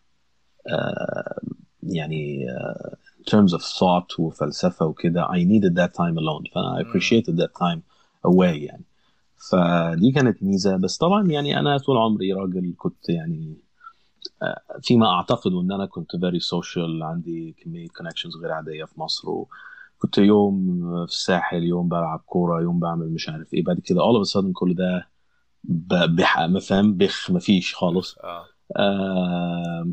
آه، 0.68 1.40
يعني 1.82 2.46
in 3.20 3.30
terms 3.30 3.52
of 3.52 3.62
thought 3.62 4.18
وفلسفة 4.20 4.86
وكده. 4.86 5.26
I 5.26 5.44
needed 5.44 5.74
that 5.74 5.92
time 5.92 6.16
alone. 6.18 6.54
فأنا 6.54 6.78
I 6.78 6.82
appreciated 6.82 7.36
that 7.42 7.52
time 7.62 7.80
away 8.26 8.62
يعني. 8.62 8.84
فدي 9.50 10.12
كانت 10.12 10.42
ميزة. 10.42 10.76
بس 10.76 10.96
طبعا 10.96 11.26
يعني 11.26 11.58
أنا 11.58 11.78
طول 11.78 11.96
عمري 11.96 12.32
راجل 12.32 12.74
كنت 12.78 13.08
يعني 13.08 13.65
فيما 14.82 15.06
أعتقد 15.06 15.52
إن 15.52 15.72
أنا 15.72 15.86
كنت 15.86 16.16
very 16.16 16.40
social 16.56 17.02
عندي 17.02 17.56
كمية 17.64 17.88
connections 17.88 18.42
غير 18.42 18.52
عادية 18.52 18.84
في 18.84 19.00
مصر 19.00 19.30
وكنت 19.30 20.18
يوم 20.18 20.80
في 21.06 21.12
الساحل 21.12 21.62
يوم 21.62 21.88
بلعب 21.88 22.22
كورة 22.26 22.62
يوم 22.62 22.80
بعمل 22.80 23.10
مش 23.10 23.28
عارف 23.28 23.54
إيه 23.54 23.64
بعد 23.64 23.80
كده 23.80 24.00
all 24.00 24.24
of 24.24 24.28
a 24.28 24.32
sudden 24.32 24.52
كل 24.52 24.74
ده 24.74 25.08
ما 26.48 26.60
فاهم؟ 26.60 26.94
بخ 26.94 27.30
مفيش 27.30 27.74
خالص. 27.74 28.18
آه. 28.18 28.44
آه 28.76 29.86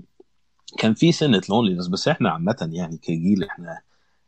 كان 0.77 0.93
في 0.93 1.11
سنة 1.11 1.41
loneliness 1.49 1.87
بس 1.87 2.07
إحنا 2.07 2.29
عامة 2.29 2.69
يعني 2.71 2.97
كجيل 2.97 3.43
إحنا 3.43 3.81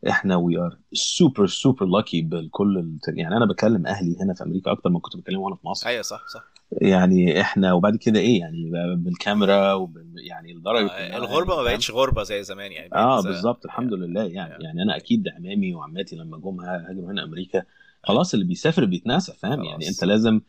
إحنا 0.10 0.36
we 0.36 0.58
are 0.58 0.78
super 0.94 1.48
super 1.48 1.86
lucky 1.86 2.22
بكل 2.22 2.98
يعني 3.08 3.38
أنا 3.38 3.46
بكلم 3.46 3.88
أهلي 3.88 4.18
هنا 4.22 4.34
في 4.34 4.44
أمريكا 4.44 4.72
أكتر 4.72 4.90
ما 4.90 5.00
كنت 5.00 5.18
بكلمهم 5.18 5.44
وأنا 5.44 5.56
في 5.56 5.68
مصر. 5.68 5.88
أيوه 5.88 6.02
صح 6.02 6.28
صح. 6.28 6.44
يعني 6.72 7.42
إحنا 7.42 7.74
وبعد 7.74 7.96
كده 7.96 8.20
إيه 8.20 8.40
يعني 8.40 8.72
بالكاميرا 8.96 9.74
وبال 9.74 10.14
يعني 10.18 10.54
لدرجة 10.54 10.92
آه 10.92 11.18
الغربة 11.18 11.54
يعني 11.54 11.64
ما؟ 11.66 11.72
بقتش 11.72 11.92
غربة 11.92 12.24
زي 12.24 12.44
زمان 12.44 12.72
يعني 12.72 12.96
آه 12.96 13.22
بالظبط 13.22 13.66
الحمد 13.66 13.94
لله 13.94 14.22
يعني. 14.22 14.34
يعني. 14.36 14.64
يعني 14.64 14.84
أنا 14.84 14.96
أكيد 14.96 15.28
عمامي 15.28 15.76
وعماتي 15.76 16.16
لما 16.16 16.38
جم 16.38 16.60
هاجروا 16.62 17.12
هنا 17.12 17.24
أمريكا 17.24 17.64
خلاص 18.04 18.34
اللي 18.34 18.46
بيسافر 18.46 18.86
بيتناسى 18.86 19.34
فاهم. 19.34 19.64
يعني 19.64 19.88
أنت 19.88 20.04
لازم 20.04 20.42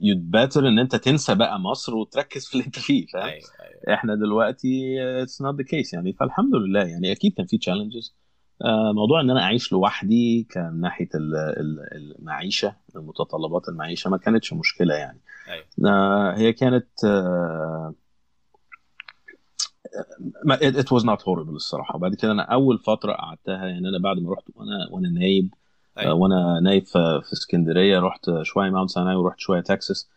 you'd 0.00 0.30
better 0.30 0.68
إن 0.68 0.78
أنت 0.78 0.96
تنسى 0.96 1.34
بقى 1.34 1.60
مصر 1.60 1.94
وتركز 1.94 2.46
في 2.46 2.54
اللي 2.54 2.66
أنت 2.66 2.78
فيه 2.78 3.06
فاهم؟ 3.06 3.24
أيوه 3.24 3.40
أيوه. 3.60 3.94
إحنا 3.94 4.14
دلوقتي 4.14 4.96
it's 5.22 5.42
not 5.42 5.54
the 5.54 5.64
case 5.64 5.94
يعني. 5.94 6.12
فالحمد 6.12 6.54
لله 6.54 6.84
يعني 6.84 7.12
أكيد 7.12 7.34
كان 7.34 7.46
في 7.46 7.58
challenges 7.58 8.14
موضوع 8.94 9.20
إن 9.20 9.30
أنا 9.30 9.42
أعيش 9.42 9.72
لوحدي 9.72 10.46
كان 10.50 10.80
ناحية 10.80 11.08
ال- 11.14 11.36
ال- 11.36 12.16
المعيشة 12.18 12.74
متطلبات 12.94 13.68
المعيشة 13.68 14.10
ما 14.10 14.16
كانتش 14.16 14.52
مشكلة 14.52 14.94
يعني. 14.94 15.20
أيوه. 15.48 15.64
آه، 15.92 16.38
هي 16.38 16.52
كانت 16.52 17.04
آه، 17.04 17.94
it 20.62 20.86
was 20.90 21.04
not 21.04 21.22
horrible 21.22 21.54
الصراحة. 21.54 21.96
وبعد 21.96 22.14
كده 22.14 22.32
أنا 22.32 22.42
أول 22.42 22.78
فترة 22.78 23.12
قعدتها 23.12 23.66
يعني 23.66 23.88
أنا 23.88 23.98
بعد 23.98 24.18
ما 24.18 24.32
رحت 24.32 24.44
وأنا 24.54 24.88
وأنا 24.90 25.08
نايب 25.08 25.54
آه، 25.98 26.00
أيوه. 26.00 26.14
وأنا 26.14 26.60
نايب 26.60 26.86
في 26.86 27.20
في 27.24 27.32
اسكندرية 27.32 28.00
رحت 28.00 28.30
شوية 28.42 28.70
Mount 28.70 28.90
Sinai 28.90 29.14
ورحت 29.14 29.38
شوية 29.38 29.60
تكساس 29.60 30.08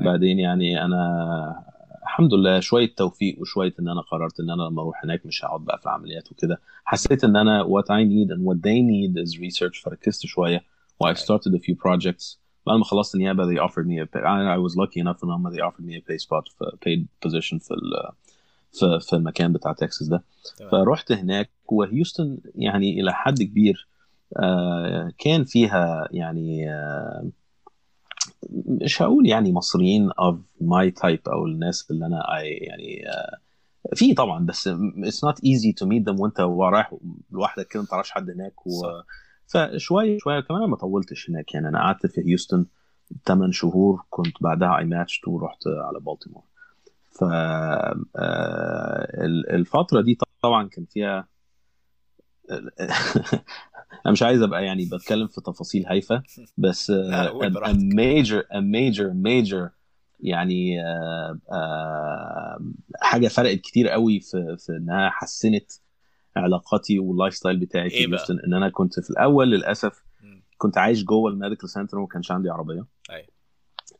أيوة. 0.00 0.12
بعدين 0.12 0.38
يعني 0.38 0.84
أنا 0.84 1.74
الحمد 2.04 2.34
لله 2.34 2.60
شوية 2.60 2.94
توفيق 2.96 3.40
وشوية 3.40 3.74
إن 3.80 3.88
أنا 3.88 4.00
قررت 4.00 4.40
إن 4.40 4.50
أنا 4.50 4.62
لما 4.62 4.82
أروح 4.82 5.04
هناك 5.04 5.26
مش 5.26 5.44
هقعد 5.44 5.60
بقى 5.60 5.78
في 5.78 5.86
العمليات 5.86 6.32
وكده. 6.32 6.60
حسيت 6.84 7.24
إن 7.24 7.36
أنا 7.36 7.64
what 7.64 7.84
I 7.86 8.04
need 8.04 8.30
and 8.36 8.40
what 8.48 8.56
they 8.56 8.80
need 8.82 9.24
is 9.26 9.38
research 9.38 9.82
فركزت 9.84 10.26
شوية 10.26 10.64
و 11.00 11.12
I 11.12 11.16
started 11.16 11.54
a 11.54 11.58
few 11.58 11.74
projects. 11.74 12.36
بعد 12.66 12.78
ما 12.78 12.84
خلصت 12.84 13.14
النيابه 13.14 13.44
they 13.46 13.58
offered 13.68 13.86
me 13.86 13.98
a 14.02 14.06
pay. 14.06 14.20
I, 14.20 14.56
I 14.56 14.58
was 14.68 14.76
lucky 14.76 15.00
enough 15.00 15.24
إن 15.24 15.30
هم 15.30 15.50
they 15.56 15.60
offered 15.60 15.84
me 15.84 15.94
a 15.96 16.00
pay 16.10 16.18
spot 16.26 16.52
في 16.58 16.64
paid 16.84 17.28
position 17.28 17.58
في 17.62 17.70
ال 17.74 18.10
في, 18.72 18.98
في 19.00 19.16
المكان 19.16 19.52
بتاع 19.52 19.72
تكساس 19.72 20.08
ده. 20.08 20.22
فرحت 20.70 21.12
هناك 21.12 21.50
وهيوستن 21.66 22.38
يعني 22.54 23.00
إلى 23.00 23.12
حد 23.12 23.42
كبير 23.42 23.88
آه، 24.36 25.12
كان 25.18 25.44
فيها 25.44 26.08
يعني 26.10 26.70
آه، 26.70 27.28
مش 28.50 29.02
هقول 29.02 29.26
يعني 29.26 29.52
مصريين 29.52 30.10
of 30.10 30.34
my 30.62 30.90
type 31.02 31.28
أو 31.32 31.46
الناس 31.46 31.90
اللي 31.90 32.06
أنا 32.06 32.20
I 32.22 32.42
يعني 32.68 33.08
آه، 33.08 33.38
في 33.94 34.14
طبعا 34.14 34.46
بس 34.46 34.68
it's 34.68 35.28
not 35.28 35.34
easy 35.36 35.72
to 35.82 35.86
meet 35.88 36.04
them 36.12 36.20
وأنت 36.20 36.40
رايح 36.40 36.94
لوحدك 37.30 37.68
كده 37.68 37.82
ما 37.82 37.88
تعرفش 37.88 38.10
حد 38.10 38.30
هناك 38.30 38.66
و... 38.66 38.70
فشوية 39.46 40.18
شوية 40.18 40.40
كمان 40.40 40.70
ما 40.70 40.76
طولتش 40.76 41.30
هناك 41.30 41.54
يعني 41.54 41.68
أنا 41.68 41.78
قعدت 41.78 42.06
في 42.06 42.20
هيوستن 42.28 42.66
8 43.26 43.52
شهور 43.52 44.02
كنت 44.10 44.42
بعدها 44.42 44.78
اي 44.78 44.84
ماتشت 44.84 45.28
ورحت 45.28 45.66
على 45.66 46.00
بالتيمور. 46.00 46.42
ف 47.12 47.24
آه، 47.24 47.96
ال- 49.24 49.50
الفترة 49.50 50.00
دي 50.00 50.18
طبعا 50.42 50.68
كان 50.68 50.84
فيها 50.84 51.28
أنا 54.06 54.12
مش 54.12 54.22
عايز 54.22 54.42
أبقى 54.42 54.64
يعني 54.64 54.88
بتكلم 54.92 55.26
في 55.26 55.40
تفاصيل 55.40 55.86
هايفة 55.86 56.22
بس 56.58 56.90
a 58.42 58.60
major 58.60 59.12
major 59.12 59.70
يعني 60.20 60.84
آه، 60.84 61.38
آه، 61.52 62.64
حاجة 63.00 63.28
فرقت 63.28 63.58
كتير 63.58 63.88
قوي 63.88 64.20
في 64.20 64.56
في 64.58 64.72
إنها 64.72 65.10
حسنت 65.10 65.72
علاقاتي 66.36 66.98
وال 66.98 67.34
lifestyle 67.34 67.56
بتاعي 67.56 67.90
في 67.90 67.96
إيه 67.96 68.06
بقى؟ 68.06 68.18
هيوستن 68.18 68.38
إن 68.46 68.54
أنا 68.54 68.68
كنت 68.68 69.00
في 69.00 69.10
الأول 69.10 69.50
للأسف. 69.50 70.02
كنت 70.58 70.78
عايش 70.78 71.04
جوه 71.04 71.30
ال 71.30 71.35
medical 71.35 71.70
center 71.70 71.98
وما 71.98 72.06
كانش 72.06 72.30
عندي 72.30 72.50
عربية 72.50 72.86
أيوة. 73.10 73.28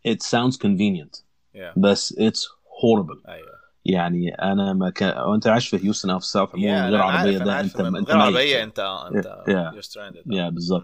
it 0.08 0.22
sounds 0.22 0.56
convenient 0.56 1.22
yeah. 1.54 1.78
بس 1.78 2.12
it's 2.12 2.42
horrible 2.64 3.28
أيوه 3.28 3.53
يعني 3.84 4.34
أنا 4.34 4.72
ما 4.72 4.90
كان 4.90 5.18
وأنت 5.28 5.46
عايش 5.46 5.68
في 5.68 5.84
هيوستن 5.84 6.10
أو 6.10 6.18
في 6.18 6.24
ال 6.24 6.28
South 6.28 6.48
yeah, 6.50 6.54
عموما 6.54 6.90
لا، 6.90 6.90
غير 6.90 7.00
عربية 7.02 7.38
ده 7.38 7.60
أنت 7.60 7.80
من 7.80 7.96
أنت 7.96 8.10
غير. 8.10 8.18
عربية 8.20 8.62
انت 8.62 8.78
أنت 9.14 9.44
Yeah. 9.48 9.74
Yeah, 10.34 10.48
بالظبط. 10.54 10.82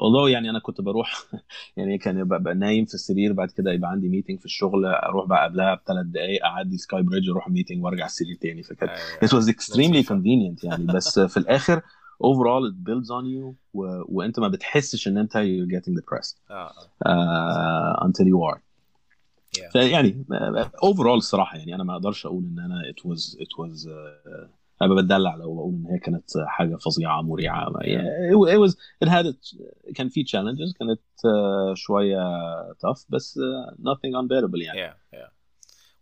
although 0.00 0.28
يعني 0.28 0.50
أنا 0.50 0.58
كنت 0.58 0.80
بروح 0.80 1.24
يعني 1.76 1.98
كان 1.98 2.18
يبقى 2.18 2.42
بقى 2.42 2.54
نايم 2.54 2.84
في 2.84 2.94
السرير 2.94 3.32
بعد 3.32 3.50
كده 3.50 3.72
يبقى 3.72 3.90
عندي 3.90 4.08
meeting 4.08 4.38
في 4.38 4.44
الشغل 4.44 4.86
أروح 4.86 5.26
بقى 5.26 5.44
قبلها 5.44 5.74
بثلاث 5.74 6.06
دقائق 6.06 6.44
أعدي 6.44 6.78
sky 6.78 7.02
bridge 7.02 7.30
أروح 7.30 7.48
meeting 7.48 7.84
وأرجع 7.84 8.06
السرير 8.06 8.36
تاني 8.40 8.62
فكانت 8.62 8.92
was 9.34 9.48
extremely 9.48 9.80
لطيفة. 9.80 10.14
convenient 10.16 10.64
يعني 10.64 10.86
بس 10.96 11.18
في 11.18 11.36
الآخر 11.36 11.80
overall 12.24 12.70
it 12.70 12.74
builds 12.90 13.06
on 13.08 13.24
you 13.24 13.54
و... 13.74 14.02
وأنت 14.08 14.40
ما 14.40 14.48
بتحسش 14.48 15.08
إن 15.08 15.18
أنت 15.18 15.32
you're 15.32 15.76
getting 15.78 15.92
depressed 15.94 16.36
آه. 16.50 16.70
uh, 17.04 18.04
until 18.06 18.24
you 18.26 18.52
are 18.54 18.58
Yeah. 19.58 19.72
فيعني 19.72 20.24
overall 20.84 21.06
الصراحه 21.06 21.58
يعني 21.58 21.74
أنا 21.74 21.84
ما 21.84 21.92
أقدرش 21.92 22.26
أقول 22.26 22.44
إن 22.44 22.58
أنا 22.58 22.92
was 23.06 23.34
it 23.34 23.48
was 23.58 23.86
uh, 23.86 24.48
أنا 24.82 24.94
بدلع 24.94 25.34
لو 25.34 25.54
بقول 25.54 25.74
إن 25.74 25.86
هي 25.86 25.98
كانت 25.98 26.30
حاجة 26.46 26.76
فظيعة 26.76 27.22
مريعة 27.22 27.72
يعني 27.80 28.08
it 28.32 28.68
was 28.68 28.74
it 29.04 29.08
had 29.08 29.26
it, 29.26 29.56
كان 29.94 30.08
في 30.08 30.24
challenges 30.24 30.78
كانت 30.78 31.00
uh, 31.00 31.74
شوية 31.74 32.18
tough 32.72 33.04
بس 33.08 33.38
uh, 33.38 33.74
nothing 33.74 34.22
unbearable 34.22 34.62
يعني 34.62 34.92
yeah. 34.92 35.16
yeah. 35.16 35.30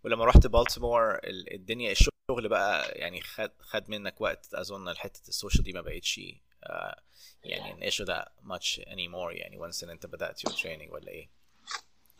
ولما 0.03 0.25
رحت 0.25 0.47
بالتيمور 0.47 1.15
ال- 1.15 1.53
الدنيا 1.53 1.91
الشغل 1.91 2.49
بقى 2.49 2.91
يعني 2.99 3.21
خد 3.21 3.51
خد 3.59 3.89
منك 3.89 4.21
وقت 4.21 4.53
أظن 4.53 4.93
حتة 4.95 5.27
السوشيال 5.27 5.63
دي 5.63 5.73
ما 5.73 5.81
بقتش 5.81 6.21
آه، 6.63 6.95
يعني 7.43 7.73
an 7.73 7.91
issue 7.93 8.05
that 8.05 8.27
much 8.51 8.79
anymore 8.79 9.31
يعني 9.31 9.59
once 9.59 9.83
إن 9.83 9.89
أنت 9.89 10.05
بدأت 10.05 10.39
your 10.39 10.51
training 10.51 10.93
ولا 10.93 11.07
إيه؟ 11.07 11.38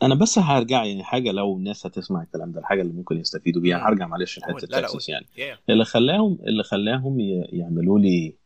أنا 0.02 0.14
بس 0.14 0.38
هرجع 0.38 0.84
يعني 0.84 1.04
حاجة 1.04 1.32
لو 1.32 1.56
الناس 1.56 1.86
هتسمع 1.86 2.22
الكلام 2.22 2.52
ده 2.52 2.60
الحاجة 2.60 2.82
اللي 2.82 2.92
ممكن 2.92 3.16
يستفيدوا 3.16 3.62
بيها. 3.62 3.88
هرجع 3.88 4.06
معلش. 4.06 4.38
لحتة 4.38 4.66
تكساس 4.66 5.08
يعني 5.08 5.26
yeah. 5.36 5.58
اللي 5.70 5.84
خلاهم 5.84 6.38
اللي 6.46 6.62
خلاهم 6.62 7.16
يعملوا 7.52 7.98
لي 7.98 8.36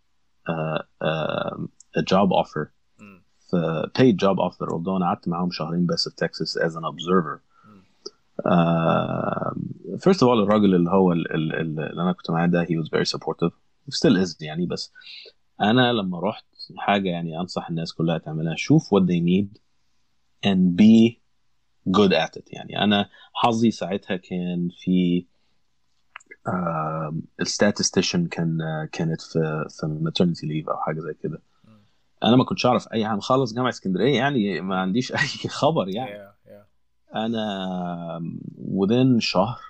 offer 2.43 2.67
مم. 2.99 3.23
في 3.51 3.83
paid 3.99 4.15
job 4.27 4.37
offer 4.39 4.69
although 4.69 4.89
أنا 4.97 5.07
قعدت 5.07 5.29
معاهم 5.29 5.51
شهرين 5.51 5.87
بس 5.87 6.09
في 6.09 6.17
تكساس 6.17 6.59
as 6.59 6.73
an 6.77 6.83
observer 6.85 7.39
first 9.99 10.19
of 10.21 10.27
all 10.29 10.39
الراجل 10.43 10.75
اللي 10.75 10.91
هو 10.91 11.13
ال- 11.13 11.35
ال- 11.35 11.53
ال- 11.55 11.81
اللي 11.81 12.03
أنا 12.03 12.13
كنت 12.13 12.31
معاه 12.31 12.47
ده 12.47 12.65
he 12.65 12.69
was 12.69 12.89
very 12.89 13.19
supportive 13.19 13.53
still 13.95 14.25
is 14.27 14.37
يعني 14.41 14.67
بس 14.67 14.93
أنا 15.61 15.93
لما 15.93 16.21
رحت 16.21 16.45
حاجة 16.77 17.09
يعني 17.09 17.41
أنصح 17.41 17.69
الناس 17.69 17.93
كلها 17.93 18.19
تعملها 18.19 18.55
شوف 18.57 18.95
what 18.95 19.03
they 19.03 19.21
need 19.21 19.59
and 20.47 20.81
be 20.83 21.24
good 21.91 22.13
at 22.13 22.41
it 22.41 22.45
يعني 22.47 22.85
أنا 22.85 23.09
حظي 23.35 23.71
ساعتها 23.71 24.17
كان 24.17 24.69
في 24.79 25.27
آه 26.47 27.15
الستاتستيشن 27.41 28.27
كان 28.27 28.59
كانت 28.93 29.21
في 29.21 29.65
في 29.69 29.87
maternity 29.87 30.49
leave 30.49 30.69
أو 30.69 30.77
حاجة 30.81 31.01
زي 31.01 31.15
كده. 31.23 31.43
أنا 32.25 32.37
ما 32.37 32.45
كنتش 32.45 32.67
أعرف 32.67 32.93
أي 32.93 33.07
حاجة 33.07 33.17
مخلص 33.17 33.55
جامعة 33.55 33.69
اسكندرية 33.69 34.17
يعني 34.17 34.61
ما 34.61 34.81
عنديش 34.81 35.13
أي 35.23 35.49
خبر 35.49 35.89
يعني 35.89 36.11
yeah. 36.11 36.49
yeah. 36.49 37.17
أنا 37.17 37.47
within 38.77 39.19
شهر 39.19 39.61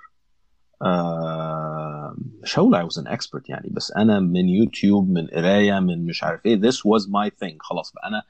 مش 2.43 2.59
هقول 2.59 2.77
I 2.77 2.93
was 2.93 2.97
an 3.03 3.07
expert 3.07 3.43
يعني 3.49 3.69
بس 3.71 3.93
أنا 3.93 4.21
من 4.21 4.49
يوتيوب 4.49 5.11
من 5.11 5.27
قراية 5.27 5.81
من 5.81 6.07
مش 6.07 6.25
عارف 6.25 6.47
إيه 6.47 6.61
this 6.61 6.75
was 6.75 7.03
my 7.07 7.31
thing 7.31 7.57
خلاص 7.61 7.93
بقى 7.93 8.09
أنا. 8.09 8.23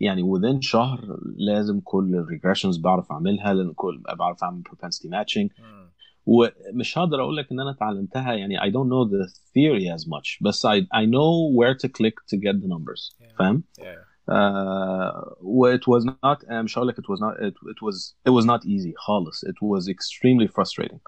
يعني 0.00 0.22
within 0.22 0.58
شهر 0.60 1.18
لازم 1.36 1.80
كل 1.80 2.14
الريجريشنز 2.14 2.78
بعرف 2.78 3.12
اعملها 3.12 3.54
لان 3.54 3.72
كل 3.72 4.02
بعرف 4.18 4.44
اعمل 4.44 4.62
propensity 4.68 5.08
matching 5.08 5.60
مم. 5.60 5.90
ومش 6.26 6.98
هقدر 6.98 7.20
اقول 7.22 7.36
لك 7.36 7.52
ان 7.52 7.60
انا 7.60 7.70
اتعلمتها 7.70 8.32
يعني 8.32 8.58
I 8.60 8.64
don't 8.72 8.88
know 8.88 9.10
the 9.10 9.30
theory 9.30 9.98
as 9.98 10.04
much 10.08 10.38
بس 10.42 10.66
I, 10.66 10.70
I 10.80 11.04
know 11.06 11.52
where 11.58 11.74
to 11.74 11.88
click 11.88 12.14
to 12.32 12.36
get 12.38 12.56
the 12.62 12.68
numbers 12.68 13.14
Yeah. 13.20 13.38
فاهم؟ 13.38 13.64
yeah. 13.78 13.84
uh, 14.30 15.76
it 15.76 15.86
was 15.86 16.04
not 16.04 16.50
مش 16.52 16.78
هقول 16.78 16.88
لك 16.88 16.96
it 17.00 17.04
was 17.04 17.20
not 17.20 17.34
it, 17.46 17.54
it 17.54 17.80
was 17.86 18.14
it 18.28 18.32
was 18.32 18.44
not 18.46 18.60
easy 18.66 18.92
خالص 18.96 19.44
it 19.44 19.58
was 19.62 19.88
extremely 19.88 20.48
frustrating 20.48 21.00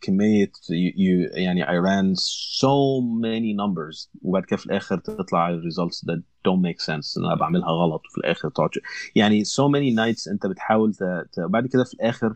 كمية 0.00 0.46
you, 0.46 0.92
you, 0.96 1.36
يعني 1.38 1.64
I 1.64 1.68
ran 1.84 2.14
so 2.60 3.00
many 3.22 3.54
numbers 3.54 4.08
وبعد 4.22 4.44
كده 4.44 4.56
في 4.56 4.66
الآخر 4.66 4.98
تطلع 4.98 5.48
ال 5.50 5.62
results 5.72 5.98
that 6.10 6.18
don't 6.18 6.60
make 6.62 6.84
sense 6.84 7.18
أنا 7.18 7.34
بعملها 7.34 7.68
غلط 7.68 8.02
وفي 8.06 8.18
الآخر 8.18 8.48
تقعد 8.50 8.70
يعني 9.16 9.44
so 9.44 9.64
many 9.74 9.96
nights 9.96 10.30
أنت 10.32 10.46
بتحاول 10.46 10.94
ت... 10.94 11.02
ت... 11.32 11.40
بعد 11.40 11.66
كده 11.66 11.84
في 11.84 11.94
الآخر 11.94 12.34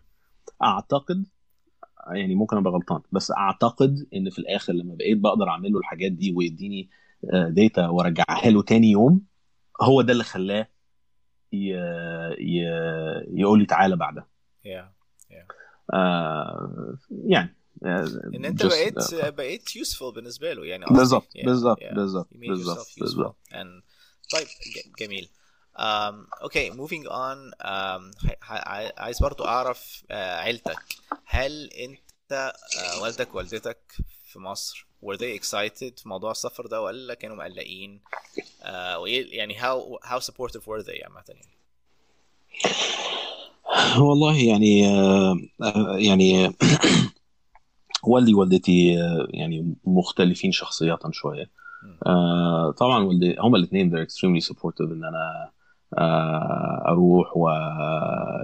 أعتقد 0.63 1.27
يعني 2.13 2.35
ممكن 2.35 2.57
أبقى 2.57 2.73
غلطان 2.73 3.01
بس 3.13 3.31
أعتقد 3.31 4.07
إن 4.15 4.31
في 4.31 4.39
الآخر 4.39 4.73
لما 4.73 4.95
بقيت 4.95 5.19
بقدر 5.19 5.49
اعمل 5.49 5.73
له 5.73 5.79
الحاجات 5.79 6.13
دي 6.13 6.33
ويديني 6.37 6.91
داتا 7.49 7.89
وأرجعها 7.89 8.51
له 8.51 8.63
تاني 8.63 8.91
يوم 8.91 9.21
هو 9.83 10.03
ده 10.03 10.13
اللي 10.13 10.25
خلاه 10.25 10.69
ي... 11.53 11.75
ي... 12.39 12.63
يقول 13.31 13.59
لي 13.59 13.67
تعالى 13.67 13.97
بعدها 13.97 14.27
yeah. 14.67 15.02
آه 15.95 16.97
يعني 17.27 17.57
آه، 17.85 18.05
ان 18.35 18.45
انت 18.45 18.63
بقيت 18.67 19.13
آه، 19.13 19.31
بقيت 19.31 19.69
useful 19.69 20.05
بالنسبة 20.15 20.53
له 20.53 20.65
يعني 20.67 20.85
قصدي. 20.85 20.99
بالظبط 21.45 21.83
بالظبط. 21.95 22.29
بالظبط 22.33 22.87
بالظبط 23.01 23.37
طيب 24.33 24.47
جميل. 24.99 25.29
Okay, 26.45 26.71
moving 26.75 27.07
on. 27.09 27.39
Um, 27.61 28.27
ح- 28.27 28.39
ح- 28.41 28.93
عايز 28.97 29.23
برضو 29.23 29.45
أعرف 29.45 30.03
uh, 30.03 30.13
عيلتك. 30.13 30.79
هل 31.25 31.71
انت 31.73 32.53
uh, 32.75 33.03
والدك 33.03 33.35
والدتك 33.35 33.93
في 34.25 34.39
مصر 34.39 34.87
were 35.05 35.17
they 35.17 35.41
excited 35.41 36.01
في 36.01 36.03
موضوع 36.09 36.31
السفر 36.31 36.67
ده 36.67 36.83
ولا 36.83 37.15
كانوا 37.15 37.37
مقلقين؟ 37.37 38.01
Uh, 38.63 38.65
يعني 39.07 39.59
how 39.61 39.99
how 40.05 40.21
supportive 40.21 40.63
were 40.63 40.83
they 40.87 41.05
عامة 41.05 41.25
يعني؟ 41.29 41.59
والله 44.01 44.37
يعني 44.39 44.89
آه، 44.89 45.37
آه، 45.63 45.97
يعني 45.97 46.53
والدي 48.05 48.35
ووالدتي 48.35 49.01
آه، 49.03 49.27
يعني 49.31 49.75
مختلفين 49.85 50.53
شخصيات 50.53 50.99
شوية. 51.11 51.51
مم. 51.83 51.99
آه، 52.07 52.71
طبعا 52.71 53.05
والدي 53.05 53.37
هما 53.41 53.59
الاثنين 53.59 53.91
they're 53.91 54.09
extremely 54.09 54.49
supportive 54.53 54.81
إن 54.93 55.05
أنا 55.05 55.51
آه، 55.99 56.85
أروح 56.89 57.37
و 57.37 57.49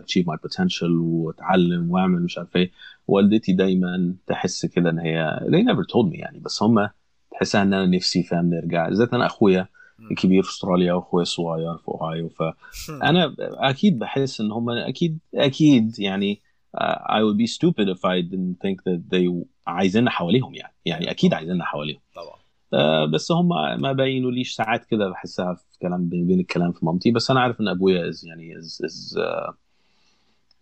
achieve 0.01 0.25
my 0.25 0.37
potential 0.49 0.91
وأتعلم 0.91 1.91
وأعمل 1.91 2.23
مش 2.23 2.39
عارف 2.39 2.57
إيه. 2.57 2.71
والدتي 3.09 3.53
دايما 3.53 4.15
تحس 4.27 4.67
كده 4.67 4.91
إن 4.91 4.99
هي 4.99 5.41
they 5.43 5.73
never 5.73 5.83
told 5.85 6.13
me 6.13 6.19
يعني 6.21 6.39
بس 6.39 6.63
هما 6.63 6.91
تحسها 7.31 7.63
إن 7.63 7.75
أنا 7.75 7.87
نفسي 7.97 8.23
فاهم 8.23 8.51
نرجع. 8.51 8.89
بالذات 8.89 9.15
أنا 9.15 9.27
أخويا 9.27 9.69
مم. 9.99 10.09
الكبير 10.11 10.43
في 10.43 10.51
أستراليا 10.51 10.93
واخويا 10.93 11.23
الصغير 11.23 11.77
في 11.77 11.89
أوهايو 11.89 12.29
ف 12.29 12.43
أنا 12.91 13.35
أكيد 13.41 13.99
بحس 13.99 14.41
إن 14.41 14.53
هم 14.53 14.71
أكيد 14.71 15.19
أكيد 15.35 15.99
يعني 15.99 16.41
uh, 16.77 16.99
I 17.17 17.23
would 17.23 17.39
be 17.39 17.47
stupid 17.47 17.89
if 17.89 18.05
I 18.05 18.21
didn't 18.21 18.57
think 18.65 18.83
that 18.85 19.01
they 19.11 19.45
عايزيننا 19.67 20.11
حواليهم 20.11 20.55
يعني 20.55 20.75
يعني 20.85 21.11
أكيد 21.11 21.35
عايزيننا 21.35 21.65
حواليهم. 21.65 22.01
طبعا. 22.15 22.39
آه، 22.75 23.05
بس 23.05 23.33
هم 23.33 23.49
ما 23.83 23.93
بينوليش 23.93 24.55
ساعات 24.55 24.85
كده 24.85 25.09
بحسها 25.09 25.55
في 25.55 25.79
كلام 25.83 26.09
بين 26.09 26.27
بين 26.27 26.41
الكلام 26.41 26.73
في 26.73 26.87
مامتي 26.87 27.11
بس 27.11 27.31
أنا 27.31 27.41
عارف 27.41 27.61
إن 27.61 27.69
أبويا 27.69 28.13
is 28.13 28.27
يعني 28.27 28.55
is 28.63 29.17
uh, 29.17 29.53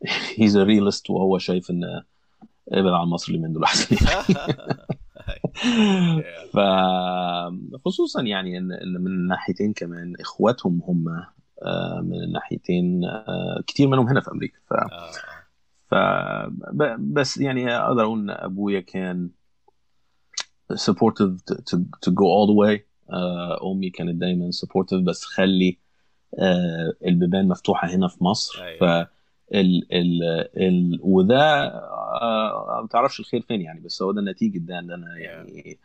he's 0.39 0.55
a 0.55 0.65
realist 0.67 1.11
وهو 1.11 1.39
شايف 1.39 1.71
إن 1.71 2.03
ابعد 2.73 2.93
عن 2.93 3.07
مصر 3.07 3.33
اللي 3.33 3.47
من 3.47 3.53
دول 3.53 3.65
أحسن 3.65 3.97
ف 6.55 6.59
خصوصا 7.85 8.23
يعني 8.23 8.59
ان 8.59 8.69
من 9.01 9.07
الناحيتين 9.07 9.73
كمان 9.73 10.15
إخواتهم 10.21 10.83
هم 10.89 11.27
آه، 11.63 12.01
من 12.01 12.23
الناحيتين 12.23 13.05
آه، 13.05 13.63
كتير 13.67 13.89
منهم 13.89 14.09
هنا 14.09 14.21
في 14.21 14.31
أمريكا. 14.31 14.59
ف 14.71 14.73
آه، 14.73 15.11
ف 15.91 15.95
بس 16.99 17.39
يعني 17.39 17.77
أقدر 17.77 18.03
أقول 18.03 18.19
إن 18.19 18.31
أبويا 18.31 18.81
كان 18.81 19.31
supportive 20.73 21.37
to, 21.51 21.55
to, 21.55 21.79
to 21.79 22.11
go 22.11 22.25
all 22.25 22.47
the 22.49 22.57
way. 22.65 22.81
أمي 23.73 23.91
كانت 23.91 24.15
دايما 24.15 24.51
supportive 24.51 25.05
بس 25.07 25.25
خلي 25.25 25.79
البيبان 27.07 27.49
مفتوحة 27.49 27.89
هنا 27.89 28.09
في 28.09 28.25
مصر. 28.25 28.63
أيوة. 28.63 29.05
ف 29.05 29.09
ال 29.55 29.93
ال 29.93 30.23
ال 30.57 30.99
وده 31.03 31.67
آه، 32.23 32.79
ما 32.83 32.89
تعرفش 32.89 33.21
الخير 33.21 33.41
فين 33.41 33.61
يعني 33.61 33.81
بس 33.81 34.03
هو 34.03 34.13
ده 34.13 34.23
نتيجة 34.23 34.59
ده 34.59 34.79
إن 34.79 34.91
أنا 34.91 35.19
يعني 35.19 35.79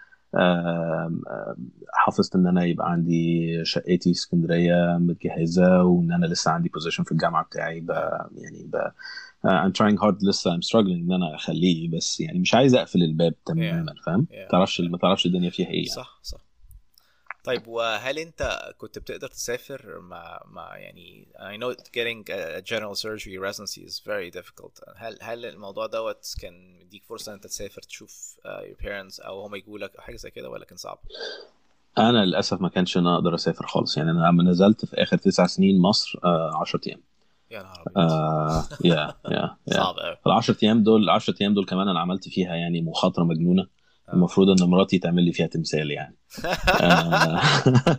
حافظت 1.93 2.35
إن 2.35 2.47
أنا 2.47 2.65
يبقى 2.65 2.91
عندي 2.91 3.49
شقتي 3.65 4.11
اسكندرية 4.11 4.97
متجهزة 4.97 5.83
وإن 5.83 6.11
أنا 6.11 6.25
لسه 6.25 6.51
عندي 6.51 6.69
بوزيشن 6.69 7.03
في 7.03 7.11
الجامعة 7.11 7.43
بتاعي 7.43 7.79
ب 7.79 7.89
يعني 8.37 8.63
ب 8.63 8.77
uh, 9.47 9.49
I'm 9.49 9.71
trying 9.71 9.97
hard 10.01 10.23
لسه 10.23 10.51
I'm 10.57 10.61
struggling 10.61 11.01
إن 11.05 11.11
أنا 11.13 11.35
أخليه 11.35 11.89
بس 11.89 12.19
يعني 12.19 12.39
مش 12.39 12.55
عايز 12.55 12.75
أقفل 12.75 13.03
الباب 13.03 13.33
تماما 13.45 13.93
فاهم؟ 14.05 14.27
Yeah. 14.29 14.35
ما 14.35 14.47
تعرفش 14.51 14.81
ما 14.81 14.97
تعرفش 14.97 15.25
الدنيا 15.25 15.49
فيها 15.49 15.67
إيه 15.67 15.73
يعني. 15.73 15.85
صح 15.87 16.19
صح 16.23 16.50
طيب 17.43 17.67
وهل 17.67 18.19
انت 18.19 18.73
كنت 18.77 18.99
بتقدر 18.99 19.27
تسافر 19.27 19.99
مع 19.99 20.41
مع 20.45 20.77
يعني 20.77 21.27
I 21.35 21.57
know 21.61 21.75
getting 21.75 22.23
a 22.29 22.61
general 22.61 22.95
surgery 22.95 23.37
residency 23.37 23.81
is 23.89 23.99
very 23.99 24.39
difficult. 24.39 24.83
هل 24.95 25.17
هل 25.21 25.45
الموضوع 25.45 25.87
دوت 25.87 26.35
كان 26.41 26.79
مديك 26.79 27.03
فرصة 27.03 27.29
إن 27.29 27.35
انت 27.35 27.47
تسافر 27.47 27.81
تشوف 27.81 28.35
uh, 28.39 28.71
your 28.71 28.83
parents 28.83 29.25
أو 29.25 29.41
هم 29.41 29.55
يجوا 29.55 29.79
لك 29.79 29.95
أو 29.95 30.01
حاجة 30.01 30.15
زي 30.15 30.31
كده 30.31 30.49
ولا 30.49 30.65
كان 30.65 30.77
صعب؟ 30.77 30.99
أنا 31.97 32.25
للأسف 32.25 32.61
ما 32.61 32.69
كانش 32.69 32.97
أنا 32.97 33.15
أقدر 33.15 33.35
أسافر 33.35 33.67
خالص. 33.67 33.97
يعني 33.97 34.11
أنا 34.11 34.27
لما 34.27 34.43
نزلت 34.43 34.85
في 34.85 35.03
آخر 35.03 35.17
تسع 35.17 35.47
سنين 35.47 35.81
مصر 35.81 36.19
10 36.23 36.81
أيام. 36.87 37.01
يا 37.51 37.63
نهار 37.63 37.83
أبيض. 37.87 38.11
آه 38.11 38.63
يا 38.83 39.13
يا 39.31 39.57
يا 39.67 39.73
صعب 39.73 39.95
قوي 39.95 40.17
ال 40.25 40.31
10 40.31 40.57
أيام 40.63 40.83
دول 40.83 41.03
ال 41.03 41.09
10 41.09 41.35
أيام 41.41 41.53
دول 41.53 41.65
كمان 41.65 41.87
أنا 41.87 41.99
عملت 41.99 42.29
فيها 42.29 42.55
يعني 42.55 42.81
مخاطرة 42.81 43.23
مجنونة. 43.23 43.67
المفروض 44.13 44.49
إن 44.61 44.69
مراتي 44.69 44.99
تعمل 44.99 45.23
لي 45.23 45.31
فيها 45.33 45.47
تمثال 45.47 45.91
يعني. 45.91 46.15
آه، 46.81 47.41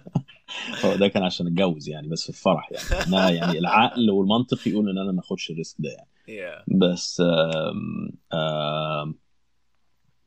هو 0.84 0.96
ده 0.96 1.08
كان 1.08 1.22
عشان 1.22 1.46
أتجوز 1.46 1.88
يعني 1.88 2.08
بس 2.08 2.22
في 2.22 2.28
الفرح 2.28 2.72
يعني. 2.72 3.06
أنا 3.06 3.30
يعني 3.30 3.58
العقل 3.58 4.10
والمنطق 4.10 4.68
يقول 4.68 4.88
إن 4.90 4.98
أنا 4.98 5.12
ما 5.12 5.20
أخدش 5.20 5.50
الريسك 5.50 5.76
ده 5.78 5.90
يعني. 5.90 6.08
Yeah. 6.28 6.64
بس 6.68 7.20
آم، 7.26 8.10
آم، 8.34 9.14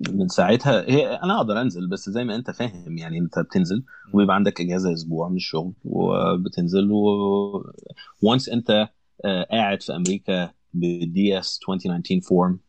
من 0.10 0.27
ساعتها 0.27 0.82
هي 0.89 1.08
أنا 1.08 1.38
أقدر 1.38 1.62
أنزل 1.62 1.88
بس 1.88 2.10
زي 2.10 2.24
ما 2.24 2.36
أنت 2.36 2.51
فاهم 2.51 2.98
يعني 2.98 3.18
أنت 3.18 3.39
بتنزل 3.39 3.84
وبيبقى 4.13 4.36
عندك 4.36 4.62
إجازة 4.62 4.94
أسبوع 4.94 5.30
من 5.30 5.36
الشغل 5.36 5.74
وبتنزل 5.86 6.92
و 6.92 7.74
once 8.22 8.50
أنت 8.50 8.89
آه، 9.25 9.48
قاعد 9.51 9.82
في 9.82 9.96
أمريكا 9.96 10.51
بال 10.79 11.39
DS 11.39 11.60
2019 11.70 12.22
form. 12.22 12.60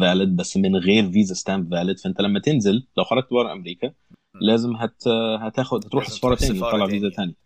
valid 0.00 0.36
بس 0.36 0.56
من 0.56 0.76
غير 0.76 1.10
فيزا 1.12 1.34
stamp 1.34 1.70
valid 1.70 1.98
فأنت 1.98 2.20
لما 2.20 2.40
تنزل 2.40 2.86
لو 2.96 3.04
خرجت 3.04 3.30
بره 3.30 3.52
أمريكا 3.52 3.92
لازم 4.40 4.76
هت 4.76 5.08
هتاخد 5.40 5.86
هتروح 5.86 6.08
تروح 6.08 6.38
تاني 6.38 6.58
وتطلع 6.60 6.86
تاني. 6.86 6.90
فيزا 6.90 7.08
تاني. 7.16 7.36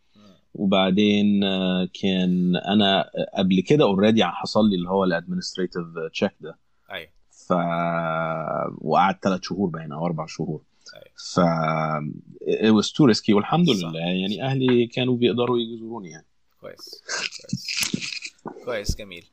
وبعدين 0.55 1.45
آه، 1.45 1.89
كان 2.03 2.57
أنا 2.57 3.11
قبل 3.39 3.61
كده 3.61 3.85
already 3.85 4.25
حصل 4.25 4.69
لي 4.69 4.77
اللي 4.77 4.89
هو 4.91 5.05
ال 5.05 5.10
administrative 5.10 5.83
check 6.13 6.33
ده. 6.41 6.59
أيوه. 6.91 7.11
ف 7.31 7.53
وقعدت 8.79 9.25
ثلاث 9.25 9.41
شهور 9.43 9.69
باين 9.71 9.93
أو 9.93 10.07
أربع 10.07 10.27
شهور. 10.27 10.63
أيوة. 10.95 11.15
ف 11.35 11.41
it 12.51 12.73
was 12.83 12.89
too 12.91 13.07
risky. 13.15 13.31
والحمد 13.35 13.71
صح. 13.71 13.89
لله. 13.89 13.99
يعني 14.01 14.43
أهلي 14.43 14.87
كانوا 14.87 15.17
بيقدروا 15.17 15.59
يزوروني 15.59 16.11
يعني. 16.11 16.27
كويس. 16.61 17.03
كويس. 17.41 18.65
كويس. 18.65 18.97
جميل. 18.97 19.25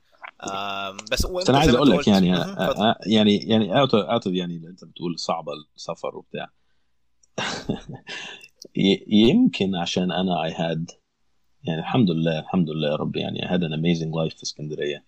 بس 1.12 1.26
أنا 1.50 1.58
عايز 1.60 1.76
أقول 1.76 1.90
لك 1.90 2.08
يعني 2.08 2.32
مهم، 2.32 2.42
اتفضل. 2.42 2.84
أنا 2.84 2.98
يعني 3.06 3.36
يعني 3.38 3.80
out 3.80 3.96
out 3.96 4.28
يعني 4.28 4.56
اللي 4.56 4.68
أنت 4.70 4.86
بتقول 4.86 5.20
صعبة 5.20 5.52
السفر 5.76 6.18
وبتاع 6.18 6.50
يمكن 9.08 9.76
عشان 9.76 10.12
أنا 10.12 10.50
I 10.50 10.54
had 10.54 10.96
يعني 11.64 11.80
الحمد 11.80 12.12
لله 12.12 12.40
الحمد 12.40 12.70
لله 12.70 12.88
يا 12.90 12.96
رب 12.96 13.16
يعني 13.16 13.42
had 13.42 13.62
an 13.62 13.74
amazing 13.74 14.12
life 14.12 14.38
في 14.38 14.44
اسكندرية 14.44 15.06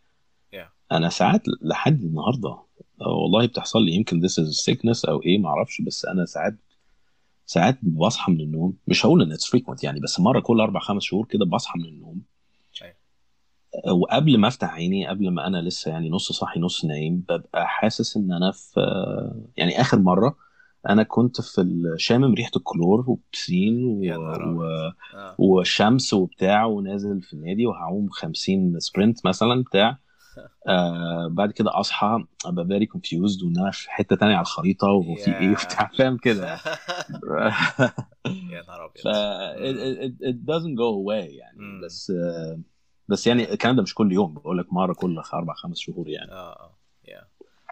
Yeah. 0.55 0.91
أنا 0.91 1.09
ساعات 1.09 1.41
لحد 1.61 2.01
النهارده 2.01 2.49
آه، 3.01 3.07
والله 3.07 3.45
بتحصل 3.45 3.81
لي 3.83 3.91
يمكن 3.91 4.27
this 4.27 4.31
is 4.31 4.71
sickness 4.71 5.09
أو 5.09 5.23
إيه 5.23 5.37
معرفش 5.37 5.81
بس 5.81 6.05
أنا 6.05 6.25
ساعات 6.25 6.55
ساعات 7.45 7.79
بصحى 7.83 8.31
من 8.31 8.41
النوم 8.41 8.77
مش 8.87 9.05
هقول 9.05 9.21
إن 9.21 9.31
it's 9.31 9.55
frequent 9.55 9.83
يعني 9.83 9.99
بس 9.99 10.19
مرة 10.19 10.39
كل 10.39 10.59
أربع 10.61 10.79
خمس 10.79 11.03
شهور 11.03 11.25
كده 11.25 11.45
بصحى 11.45 11.79
من 11.79 11.85
النوم. 11.85 12.21
آه، 12.21 12.38
وقبل 13.91 14.37
ما 14.37 14.47
افتح 14.47 14.73
عيني 14.73 15.07
قبل 15.07 15.31
ما 15.31 15.47
أنا 15.47 15.57
لسه 15.61 15.91
يعني 15.91 16.09
نص 16.09 16.31
صاحي 16.31 16.59
نص 16.59 16.85
نايم 16.85 17.23
ببقى 17.29 17.67
حاسس 17.67 18.17
إن 18.17 18.31
أنا 18.31 18.51
في 18.51 18.79
يعني 19.57 19.81
آخر 19.81 19.99
مرة 19.99 20.35
أنا 20.89 21.03
كنت 21.03 21.41
في 21.41 21.61
ال- 21.61 21.93
شامم 21.97 22.33
ريحة 22.33 22.51
الكلور 22.55 23.05
وبسين 23.09 23.83
و... 23.85 24.03
يا 24.03 24.17
نهار 24.17 24.43
أبيض. 24.43 24.57
و... 24.57 24.63
آه. 25.17 25.35
وشمس 25.39 26.13
وبتاع 26.13 26.65
ونازل 26.65 27.21
في 27.21 27.33
النادي 27.33 27.65
وهعوم 27.65 28.09
50 28.09 28.79
sprint 28.79 29.25
مثلا 29.25 29.63
بتاع 29.63 29.97
آه 30.67 31.27
بعد 31.31 31.51
كده 31.51 31.79
أصحى 31.79 32.23
أبقى 32.45 32.65
very 32.67 32.85
confused 32.85 33.43
وإن 33.43 33.57
أنا 33.59 33.71
في 33.71 33.91
حتة 33.91 34.15
تانية 34.15 34.33
على 34.35 34.41
الخريطة 34.41 34.87
وفي 34.87 35.31
إيه 35.31 35.55
Yeah. 35.55 35.63
وبتاع 35.63 35.91
فاهم 35.97 36.17
كده 36.17 36.57
يا 38.25 38.61
نهار 38.67 38.85
أبيض 38.85 39.03
ف 39.03 39.07
it, 39.57 39.75
it, 40.05 40.13
it 40.29 40.45
doesn't 40.45 40.75
go 40.75 40.89
away 41.03 41.29
يعني 41.37 41.57
مم. 41.59 41.81
بس 41.85 42.11
آه 42.11 42.59
بس 43.09 43.27
يعني 43.27 43.53
الكلام 43.53 43.75
ده 43.75 43.81
مش 43.81 43.93
كل 43.95 44.11
يوم 44.13 44.33
بقول 44.33 44.57
لك 44.57 44.73
مرة 44.73 44.93
كل 44.93 45.21
أربع 45.33 45.53
خمس 45.53 45.77
شهور 45.79 46.09
يعني. 46.09 46.31
آه 46.31 46.53
آه 46.53 46.77
يا 47.07 47.27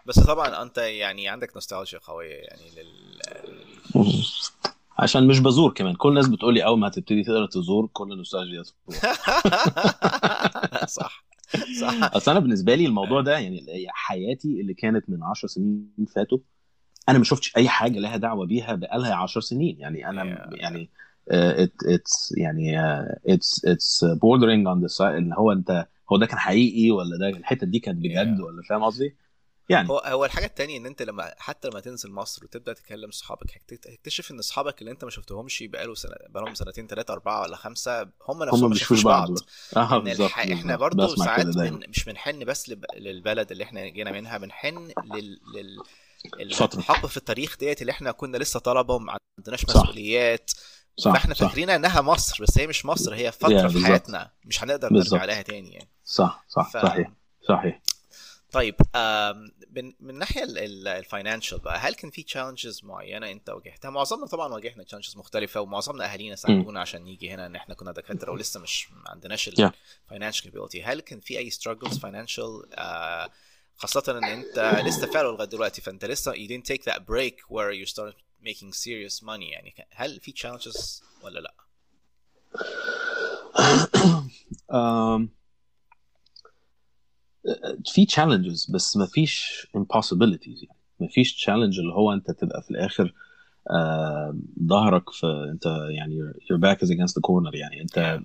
بس 0.06 0.20
طبعا 0.20 0.62
أنت 0.62 0.78
يعني 0.78 1.30
عندك 1.30 1.52
نوستالجيا 1.56 2.00
قوية 2.00 2.36
يعني 2.36 2.62
لل 2.78 3.22
عشان 5.00 5.28
مش 5.28 5.40
بزور 5.40 5.74
كمان. 5.74 5.96
كل 5.96 6.10
الناس 6.10 6.28
بتقول 6.28 6.54
لي 6.54 6.66
أول 6.66 6.80
ما 6.80 6.88
هتبتدي 6.88 7.24
تقدر 7.24 7.46
تزور 7.46 7.90
كل 7.94 8.12
النوستالجيا 8.12 8.64
صح 10.88 11.26
صح. 11.82 11.94
أصل 12.18 12.32
أنا 12.32 12.40
بالنسبة 12.40 12.76
لي 12.76 12.86
الموضوع 12.86 13.22
ده 13.22 13.38
يعني 13.38 13.66
حياتي 13.90 14.62
اللي 14.62 14.74
كانت 14.74 15.10
من 15.10 15.24
10 15.24 15.48
سنين 15.48 15.92
فاتوا 16.16 16.38
أنا 17.10 17.18
ما 17.18 17.24
شفتش 17.24 17.58
أي 17.58 17.70
حاجة 17.70 18.00
لها 18.00 18.18
دعوة 18.18 18.46
بيها 18.46 18.76
بقالها 18.76 19.16
10 19.16 19.42
سنين. 19.42 19.80
يعني 19.80 20.10
أنا 20.10 20.24
Yeah. 20.24 20.62
يعني 20.62 20.90
it's 21.32 22.34
يعني 22.38 22.80
it's 23.28 23.66
it's 23.66 24.06
bordering 24.06 24.68
on 24.68 24.82
the 24.82 24.88
side 24.88 25.16
اللي 25.16 25.36
هو 25.38 25.52
انت 25.52 25.88
هو 26.12 26.18
ده 26.18 26.26
كان 26.26 26.38
حقيقي 26.40 26.92
ولا 26.92 27.18
ده 27.18 27.38
الحتة 27.38 27.68
دي 27.68 27.80
كانت 27.80 27.98
بجد 27.98 28.38
Yeah. 28.38 28.44
ولا 28.44 28.62
فاهم 28.70 28.84
قصدي؟ 28.84 29.16
يعني 29.70 29.90
هو 29.90 29.98
هو 30.06 30.26
الحاجة 30.26 30.46
التانية 30.46 30.78
إن 30.78 30.86
أنت 30.86 31.02
لما 31.02 31.34
حتى 31.38 31.68
لما 31.68 31.80
تنزل 31.80 32.12
مصر 32.12 32.44
وتبدأ 32.46 32.74
تكلم 32.74 33.12
صحابك 33.12 33.52
هتكت- 33.52 33.88
هتكتشف 33.88 34.32
إن 34.32 34.40
اصحابك 34.40 34.82
اللي 34.82 34.92
أنت 34.92 35.04
ما 35.04 35.10
شفتهمش 35.10 35.64
بقاله 35.64 35.96
سنة 35.96 36.16
بقالهم 36.30 36.56
سنتين 36.56 36.88
ثلاثة 36.88 37.14
أربعة 37.14 37.42
ولا 37.42 37.56
خمسة 37.56 38.02
هم 38.02 38.10
هم 38.30 38.44
نفسهم 38.44 38.62
ما 38.62 38.68
بيشوفوش 38.74 39.04
بعض 39.04 39.28
بعض 39.30 39.38
آه 39.78 39.98
إن 39.98 40.04
بالظبط 40.04 40.28
الح... 40.30 40.40
إحنا. 40.40 40.76
برضو 40.76 41.16
ساعات 41.16 41.46
بن... 41.46 41.90
مش 41.90 42.06
بنحن 42.06 42.46
بس 42.46 42.70
لب... 42.70 42.86
للبلد 42.98 43.52
اللي 43.52 43.64
إحنا 43.64 43.88
جينا 43.88 44.12
منها 44.12 44.38
بنحن 44.38 44.92
لل... 45.14 45.40
لل... 45.56 45.84
الحقبه 46.42 47.08
في 47.08 47.18
التاريخ 47.18 47.58
ديت 47.58 47.82
اللي 47.82 47.92
إحنا 47.92 48.12
كنا 48.12 48.38
لسه 48.38 48.60
طلبة 48.60 48.98
ما 49.00 49.18
عندناش. 49.40 49.66
مسؤوليات 49.66 50.52
صح 50.98 51.14
فاحنا 51.14 51.34
صح. 51.34 51.48
فاكرين 51.48 51.70
انها 51.70 52.02
مصر 52.02 52.44
بس 52.44 52.58
هي 52.60 52.68
مش 52.68 52.86
مصر 52.86 53.16
هي 53.16 53.32
Yeah, 53.32 53.34
فتره 53.36 53.58
في 53.58 53.64
بالظبط. 53.74 53.84
حياتنا. 53.86 54.32
مش 54.46 54.64
هنقدر 54.64 54.90
بالظبط. 54.90 55.14
نرجع 55.14 55.26
لها 55.26 55.42
تاني 55.42 55.74
يعني. 55.74 55.90
صح 56.06 56.46
صح. 56.50 56.70
ف... 56.72 56.78
صحيح 56.78 57.12
صحيح. 57.48 57.82
طيب 58.52 58.76
من 59.76 59.94
من 60.00 60.10
الناحيه 60.10 60.44
ال 60.44 60.56
financial 60.56 61.60
بقى 61.60 61.78
هل 61.80 61.94
كان 61.96 62.12
في 62.12 62.24
challenges 62.24 62.82
معينة 62.84 63.32
انت 63.32 63.50
واجهتها؟ 63.50 63.90
معظمنا 63.92 64.26
طبعا 64.26 64.54
واجهنا 64.54 64.84
challenges 64.84 65.18
مختلفة 65.18 65.62
ومعظمنا 65.62 66.14
أهالينا 66.14 66.36
ساعدونا 66.36 66.82
عشان 66.82 67.02
نيجي 67.04 67.30
هنا 67.32 67.46
إن 67.46 67.56
إحنا 67.56 67.76
كنا 67.76 67.92
دكاترة 67.92 68.32
ولسه 68.32 68.60
مش 68.60 68.92
ما 68.92 69.10
عندناش 69.12 69.50
Yeah. 69.50 69.70
ال 70.04 70.08
financial 70.08 70.46
capability 70.46 70.84
هل 70.84 71.00
كان 71.02 71.20
في 71.20 71.38
أي 71.38 71.52
struggles 71.52 72.00
financial 72.00 72.62
خاصة 73.78 74.18
إن 74.18 74.24
أنت 74.24 74.82
لسه 74.86 75.08
فعلا 75.08 75.28
لغاية 75.28 75.48
دلوقتي 75.48 75.82
فأنت 75.82 76.06
لسه 76.06 76.34
you 76.34 76.48
didn't 76.48 76.66
take 76.74 76.84
that 76.84 77.00
break 77.00 77.36
where 77.50 77.72
you 77.72 77.86
started 77.86 78.16
making 78.42 78.74
serious 78.74 79.24
money 79.24 79.52
يعني 79.52 79.74
هل 79.92 80.20
في 80.20 80.32
challenges 80.32 81.04
ولا 81.24 81.40
لأ؟ 81.40 81.54
um, 84.80 85.28
في 87.86 88.06
challenges 88.06 88.72
بس 88.72 88.98
ما 88.98 89.06
فيش 89.06 89.68
impossibilities 89.78 90.64
يعني 90.64 90.78
ما 91.00 91.08
فيش 91.08 91.46
challenge 91.46 91.80
اللي 91.80 91.94
هو 91.94 92.14
أنت 92.14 92.32
تبقى 92.32 92.62
في 92.62 92.72
الآخر 92.72 93.14
ظهرك 94.68 95.10
في 95.10 95.50
أنت 95.52 95.66
يعني 95.90 96.34
your 96.34 96.58
back 96.58 96.78
is 96.78 96.90
against 96.90 97.14
the 97.14 97.22
corner 97.28 97.56
يعني 97.56 97.82
أنت. 97.82 98.20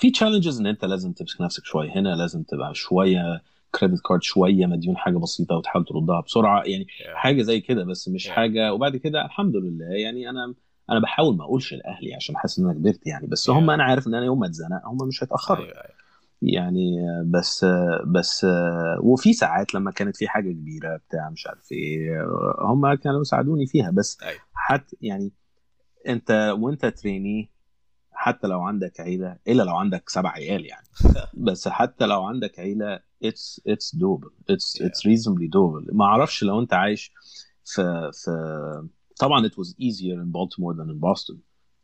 في 0.00 0.12
challenges 0.12 0.58
إن 0.60 0.66
أنت 0.66 0.84
لازم 0.84 1.12
تمسك 1.12 1.40
نفسك 1.40 1.64
شوية 1.64 1.90
هنا 1.90 2.16
لازم 2.16 2.42
تبقى 2.42 2.74
شوية 2.74 3.42
كريدت 3.74 4.00
كارد 4.00 4.22
شوية 4.22 4.66
مديون 4.66 4.96
حاجة 4.96 5.16
بسيطة 5.18 5.56
وتحاول 5.56 5.84
تردها 5.84 6.20
بسرعة 6.20 6.62
يعني 6.62 6.84
Yeah. 6.86 7.06
حاجة 7.14 7.42
زي 7.42 7.60
كده 7.60 7.84
بس 7.84 8.08
مش 8.08 8.26
Yeah. 8.28 8.30
حاجة 8.30 8.72
وبعد 8.74 8.96
كده 8.96 9.24
الحمد 9.24 9.56
لله 9.56 9.86
يعني 9.86 10.30
أنا 10.30 10.54
أنا 10.90 11.00
بحاول 11.00 11.36
ما 11.36 11.44
أقولش 11.44 11.74
لأهلي 11.74 12.14
عشان 12.14 12.36
حاسس 12.36 12.58
إن 12.58 12.64
أنا 12.64 12.74
كبرت 12.74 13.06
يعني 13.06 13.26
بس 13.26 13.50
Yeah. 13.50 13.54
هم 13.54 13.70
أنا 13.70 13.84
عارف 13.84 14.06
إن 14.06 14.14
أنا 14.14 14.24
يوم 14.26 14.40
ما 14.40 14.46
اتزنق 14.46 14.80
هم 14.86 15.08
مش 15.08 15.22
هيتأخروا 15.22 15.64
أيوه 15.64 15.74
أيوه 15.76 15.98
يعني 16.42 17.00
آه، 17.00 17.24
بس 17.26 17.66
بس 18.06 18.46
وفي 19.00 19.32
ساعات 19.32 19.74
لما 19.74 19.90
كانت 19.90 20.16
في 20.16 20.28
حاجة 20.28 20.52
كبيرة 20.52 20.96
بتاع 20.96 21.30
مش 21.30 21.46
عارف 21.46 21.72
إيه 21.72 22.10
هم 22.60 22.94
كانوا 22.94 23.20
يساعدوني 23.20 23.66
فيها 23.66 23.90
بس 23.90 24.18
أيوه 24.22 24.40
حتى 24.54 24.96
يعني 25.02 25.32
أنت 26.08 26.54
وأنت 26.58 26.86
trainee 26.86 27.50
حتى 28.20 28.46
لو 28.46 28.60
عندك 28.60 29.00
عيلة 29.00 29.38
إلا 29.48 29.62
لو 29.62 29.76
عندك 29.76 30.08
سبع 30.08 30.30
عيال 30.30 30.66
يعني. 30.66 30.86
بس 31.46 31.68
حتى 31.68 32.06
لو 32.06 32.22
عندك 32.24 32.58
عيلة 32.58 33.00
it's 33.24 33.60
it's 33.66 33.94
doable 33.96 34.30
it's. 34.50 34.82
it's 34.82 35.06
reasonably 35.06 35.46
doable 35.46 35.86
ما 35.92 36.04
أعرفش 36.04 36.42
لو 36.44 36.60
أنت 36.60 36.74
عايش 36.74 37.12
في 37.64 38.10
في 38.12 38.30
طبعا 39.18 39.48
was 39.48 39.68
easier 39.68 40.16
in 40.22 40.32
Baltimore 40.32 40.74
than 40.76 40.88
in 40.90 41.00
Boston. 41.00 41.36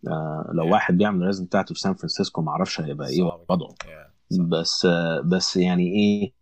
آه 0.08 0.50
لو 0.54 0.64
Yeah. 0.68 0.72
واحد 0.72 0.96
بيعمل 0.98 1.22
ال 1.22 1.24
residency 1.24 1.44
بتاعته 1.44 1.74
في 1.74 1.80
سان 1.80 1.94
فرانسيسكو 1.94 2.42
ما 2.42 2.50
أعرفش 2.50 2.80
هيبقى 2.80 3.08
إيه 3.08 3.22
وضعه. 3.22 3.68
Yeah. 3.84 4.40
بس 4.40 4.86
بس 5.24 5.56
يعني 5.56 5.92
إيه 5.94 6.32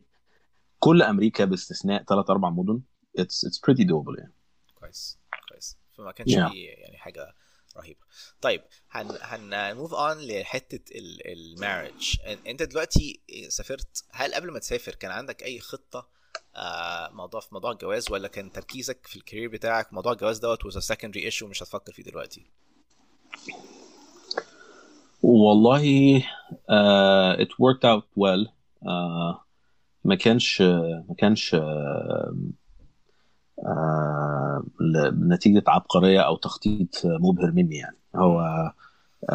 كل 0.78 1.02
أمريكا 1.02 1.44
باستثناء 1.44 2.02
ثلاث 2.04 2.30
أربع 2.30 2.50
مدن 2.50 2.80
it's 3.18 3.44
it's 3.44 3.60
pretty 3.60 3.84
doable 3.84 4.18
يعني. 4.18 4.32
كويس 4.74 5.18
كويس. 5.50 5.78
فما 5.98 6.12
كانش 6.12 6.34
Yeah. 6.34 6.38
يعني 6.54 6.96
حاجة 6.98 7.34
رهيبة. 7.76 8.00
طيب 8.40 8.62
هن 8.90 9.18
هن 9.22 9.76
move 9.76 9.94
on 9.94 10.18
لحتة 10.18 10.80
ال 11.26 11.36
marriage 11.36 12.16
أنت 12.46 12.62
دلوقتي 12.62 13.20
سافرت 13.48 14.04
هل 14.10 14.34
قبل 14.34 14.50
ما 14.50 14.58
تسافر 14.58 14.94
كان 14.94 15.10
عندك 15.10 15.42
أي 15.42 15.60
خطة 15.60 16.08
آه 16.56 17.10
موضوع 17.12 17.40
في 17.40 17.48
موضوع 17.52 17.72
الجواز 17.72 18.10
ولا 18.10 18.28
كان 18.28 18.52
تركيزك 18.52 19.06
في 19.06 19.16
ال 19.16 19.21
career 19.21 19.48
بتاعك 19.48 19.92
موضوع 19.92 20.12
الجواز 20.12 20.38
دوت 20.38 20.62
was 20.66 20.94
secondary 20.94 21.32
issue 21.34 21.42
مش 21.42 21.62
هتفكر 21.62 21.92
فيه 21.92 22.02
دلوقتي؟ 22.02 22.46
والله 25.22 26.20
worked 27.62 27.84
out 27.84 28.04
well. 28.18 28.48
uh, 28.82 29.42
ما 30.04 30.14
كانش 30.14 30.60
ما 31.08 31.14
كانش 31.18 31.56
uh, 31.56 31.58
uh, 33.62 34.62
نتيجة 35.12 35.62
عبقرية 35.66 36.20
أو 36.20 36.36
تخطيط 36.36 37.02
مبهر 37.04 37.52
مني 37.52 37.76
يعني. 37.76 37.96
هو 38.16 38.72
uh, 39.30 39.34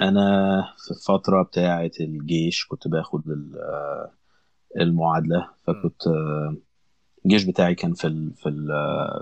أنا 0.00 0.62
في 0.78 0.90
الفترة 0.90 1.42
بتاعة 1.42 1.90
الجيش 2.00 2.66
كنت 2.66 2.88
باخد 2.88 3.28
ال- 3.28 3.54
uh, 3.54 4.10
المعادلة 4.80 5.48
فكنت 5.66 6.02
الجيش 7.24 7.44
بتاعي 7.44 7.74
كان 7.74 7.94
في 7.94 8.06
ال 8.06 8.34
في 8.34 8.48
ال 8.48 8.66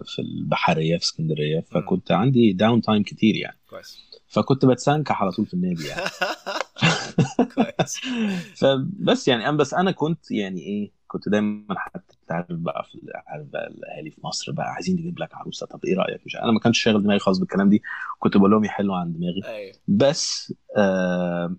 في 0.07 0.23
البحرية 0.23 0.97
في 0.97 1.05
اسكندرية 1.05 1.61
فكنت 1.61 2.13
عندي 2.13 2.53
down 2.53 2.81
time 2.81 3.03
كتير 3.03 3.37
يعني. 3.37 3.59
كويس. 3.71 3.99
فكنت 4.29 4.65
بتسنكح 4.65 5.23
على 5.23 5.31
طول 5.31 5.47
في 5.47 5.55
النادي 5.55 5.87
يعني. 5.87 6.01
كويس. 7.55 8.01
فبس 8.61 9.29
يعني 9.29 9.49
أنا 9.49 9.57
بس 9.57 9.75
أنا 9.75 9.91
كنت 9.91 10.31
يعني 10.31 10.61
إيه 10.61 11.00
كنت 11.11 11.29
دايما 11.29 11.79
حتى 11.79 12.15
عارف 12.31 12.53
بقى 12.53 12.85
في 12.85 12.99
عارف 13.27 13.47
بقى 13.47 13.67
الأهالي 13.67 14.11
في 14.11 14.21
مصر 14.25 14.53
بقى 14.53 14.67
عايزين 14.73 14.97
نجيب 14.97 15.19
لك 15.19 15.35
عروسة. 15.35 15.67
طب 15.67 15.85
إيه 15.85 15.97
رأيك؟ 15.97 16.21
مش 16.27 16.37
أنا 16.37 16.53
ما 16.53 16.61
كانش 16.61 16.79
شاغل 16.83 17.03
دماغي 17.03 17.19
خالص 17.19 17.39
بالكلام 17.39 17.69
دي. 17.71 17.83
كنت 18.19 18.37
بقول 18.37 18.51
لهم 18.51 18.65
يحلوا 18.65 18.97
عن 18.97 19.13
دماغي. 19.13 19.43
أيوه. 19.45 19.75
بس 19.89 20.55
آه 20.77 21.57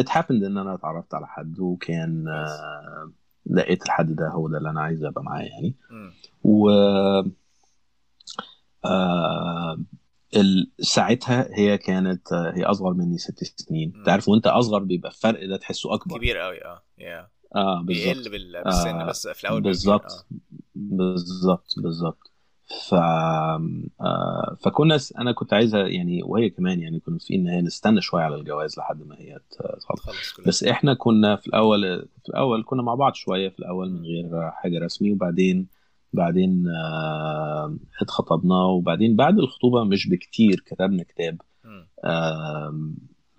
it 0.00 0.04
happened 0.04 0.30
إن 0.30 0.58
أنا 0.58 0.74
اتعرفت 0.74 1.14
على 1.14 1.26
حد 1.26 1.60
وكان 1.60 2.28
آه 2.28 3.12
لقيت 3.50 3.82
الحد 3.86 4.16
ده 4.16 4.28
هو 4.28 4.48
ده 4.48 4.58
اللي 4.58 4.70
أنا 4.70 4.80
عايز 4.80 5.04
أبقى 5.04 5.22
معاه 5.24 5.42
يعني. 5.42 5.74
و 6.44 6.70
آه 8.84 9.78
ال- 10.36 10.70
ساعتها 10.80 11.48
هي 11.52 11.78
كانت 11.78 12.32
آه، 12.32 12.52
هي 12.56 12.64
أصغر 12.64 12.92
مني 12.94 13.18
ست 13.18 13.44
سنين. 13.44 13.92
انت 13.96 14.08
عارف 14.08 14.28
وأنت 14.28 14.46
أصغر 14.46 14.78
بيبقى 14.82 15.10
الفرق 15.10 15.46
ده 15.48 15.56
تحسه 15.56 15.94
أكبر. 15.94 16.16
كبير 16.18 16.36
قوي 16.38 16.64
آه 16.64 16.82
يا 16.98 17.28
آه 17.56 17.82
بيقل 17.82 18.14
بالظبط. 18.14 18.32
بال- 18.32 18.64
بالسن 18.64 18.88
آه، 19.00 19.06
بس 19.06 19.28
في 19.28 19.44
الأول 19.44 19.60
بالظبط. 19.62 20.26
كبير، 20.30 20.42
بالظبط 20.74 21.74
بالظبط. 21.78 22.32
ف 22.88 22.94
آه 22.94 24.56
فكنا 24.60 24.98
س- 24.98 25.12
أنا 25.12 25.32
كنت 25.32 25.52
عايزه 25.52 25.78
يعني 25.78 26.22
وهي 26.22 26.50
كمان 26.50 26.80
يعني 26.80 27.00
كنا 27.00 27.18
في 27.18 27.34
إن 27.34 27.46
هي 27.48 27.60
نستنى 27.62 28.00
شوية 28.00 28.22
على 28.22 28.34
الجواز 28.36 28.78
لحد 28.78 29.06
ما 29.06 29.16
هي 29.18 29.38
تخلص. 29.50 30.40
بس 30.46 30.64
إحنا 30.64 30.94
كنا 30.94 31.36
في 31.36 31.46
الأول 31.46 32.08
في 32.22 32.28
الأول 32.28 32.64
كنا 32.66 32.82
مع 32.82 32.94
بعض 32.94 33.14
شوية 33.14 33.48
في 33.48 33.58
الأول 33.58 33.90
من 33.90 34.02
غير 34.04 34.50
حاجة 34.50 34.78
رسمي 34.78 35.12
وبعدين 35.12 35.66
بعدين 36.12 36.68
آه 36.68 37.76
اتخطبنا 38.02 38.54
وبعدين 38.64 39.16
بعد 39.16 39.38
الخطوبة 39.38 39.84
مش 39.84 40.08
بكتير 40.08 40.62
كتبنا 40.66 41.02
كتاب. 41.02 41.40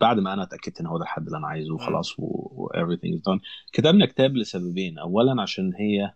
بعد 0.01 0.19
ما 0.19 0.33
أنا 0.33 0.43
اتأكدت 0.43 0.79
إن 0.79 0.85
هو 0.87 0.97
ده 0.97 1.03
الحد 1.03 1.25
اللي 1.25 1.37
أنا 1.37 1.47
عايزه. 1.47 1.73
وخلاص 1.73 2.19
و 2.19 2.23
و- 2.23 2.69
everything 2.73 3.13
is 3.17 3.21
done 3.21 3.39
كتبنا 3.73 4.05
كتاب 4.05 4.35
لسببين 4.35 4.99
اولا 4.99 5.41
عشان 5.41 5.73
هي 5.75 6.13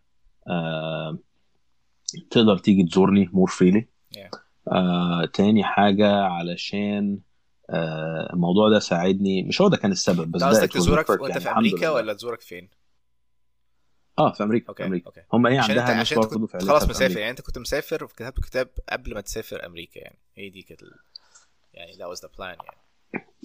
آم، 0.47 1.19
تقدر 2.31 2.57
تيجي 2.57 2.83
تزورني 2.83 3.29
مور 3.33 3.49
فريلي 3.49 3.87
Yeah. 4.15 4.37
آه، 4.71 5.25
تاني 5.33 5.63
حاجة 5.63 6.15
علشان 6.23 7.19
آه، 7.69 8.29
الموضوع 8.33 8.69
ده 8.69 8.79
ساعدني 8.79 9.43
مش 9.43 9.61
هو 9.61 9.67
ده 9.67 9.77
كان 9.77 9.91
السبب 9.91 10.31
بس 10.31 10.43
قصدك 10.43 10.71
تزورك 10.73 11.09
وانت 11.09 11.21
يعني 11.29 11.39
في 11.41 11.49
أمريكا. 11.51 11.89
ولا 11.89 12.13
تزورك 12.13 12.41
فين؟ 12.41 12.69
آه 14.19 14.31
في 14.31 14.43
أمريكا 14.43 14.69
okay 14.69 14.83
في 14.83 14.87
أمريكا 14.87 15.05
okay 15.07 15.21
هم 15.33 15.47
إيه 15.47 15.59
عندها 15.59 16.03
برضه 16.15 16.39
كنت 16.47 16.51
في 16.51 16.65
خلاص 16.67 16.89
مسافر. 16.89 17.17
يعني 17.17 17.29
أنت 17.31 17.41
كنت 17.41 17.57
مسافر 17.57 18.03
وكتبت 18.03 18.39
كتاب 18.39 18.69
قبل 18.89 19.13
ما 19.13 19.21
تسافر 19.21 19.65
أمريكا 19.65 19.99
يعني 19.99 20.17
هي 20.35 20.49
دي 20.49 20.61
كانت 20.61 20.83
ال... 20.83 20.91
يعني 21.73 21.93
that 21.93 22.15
was 22.17 22.19
the 22.19 22.29
plan 22.37 22.41
يعني 22.41 22.77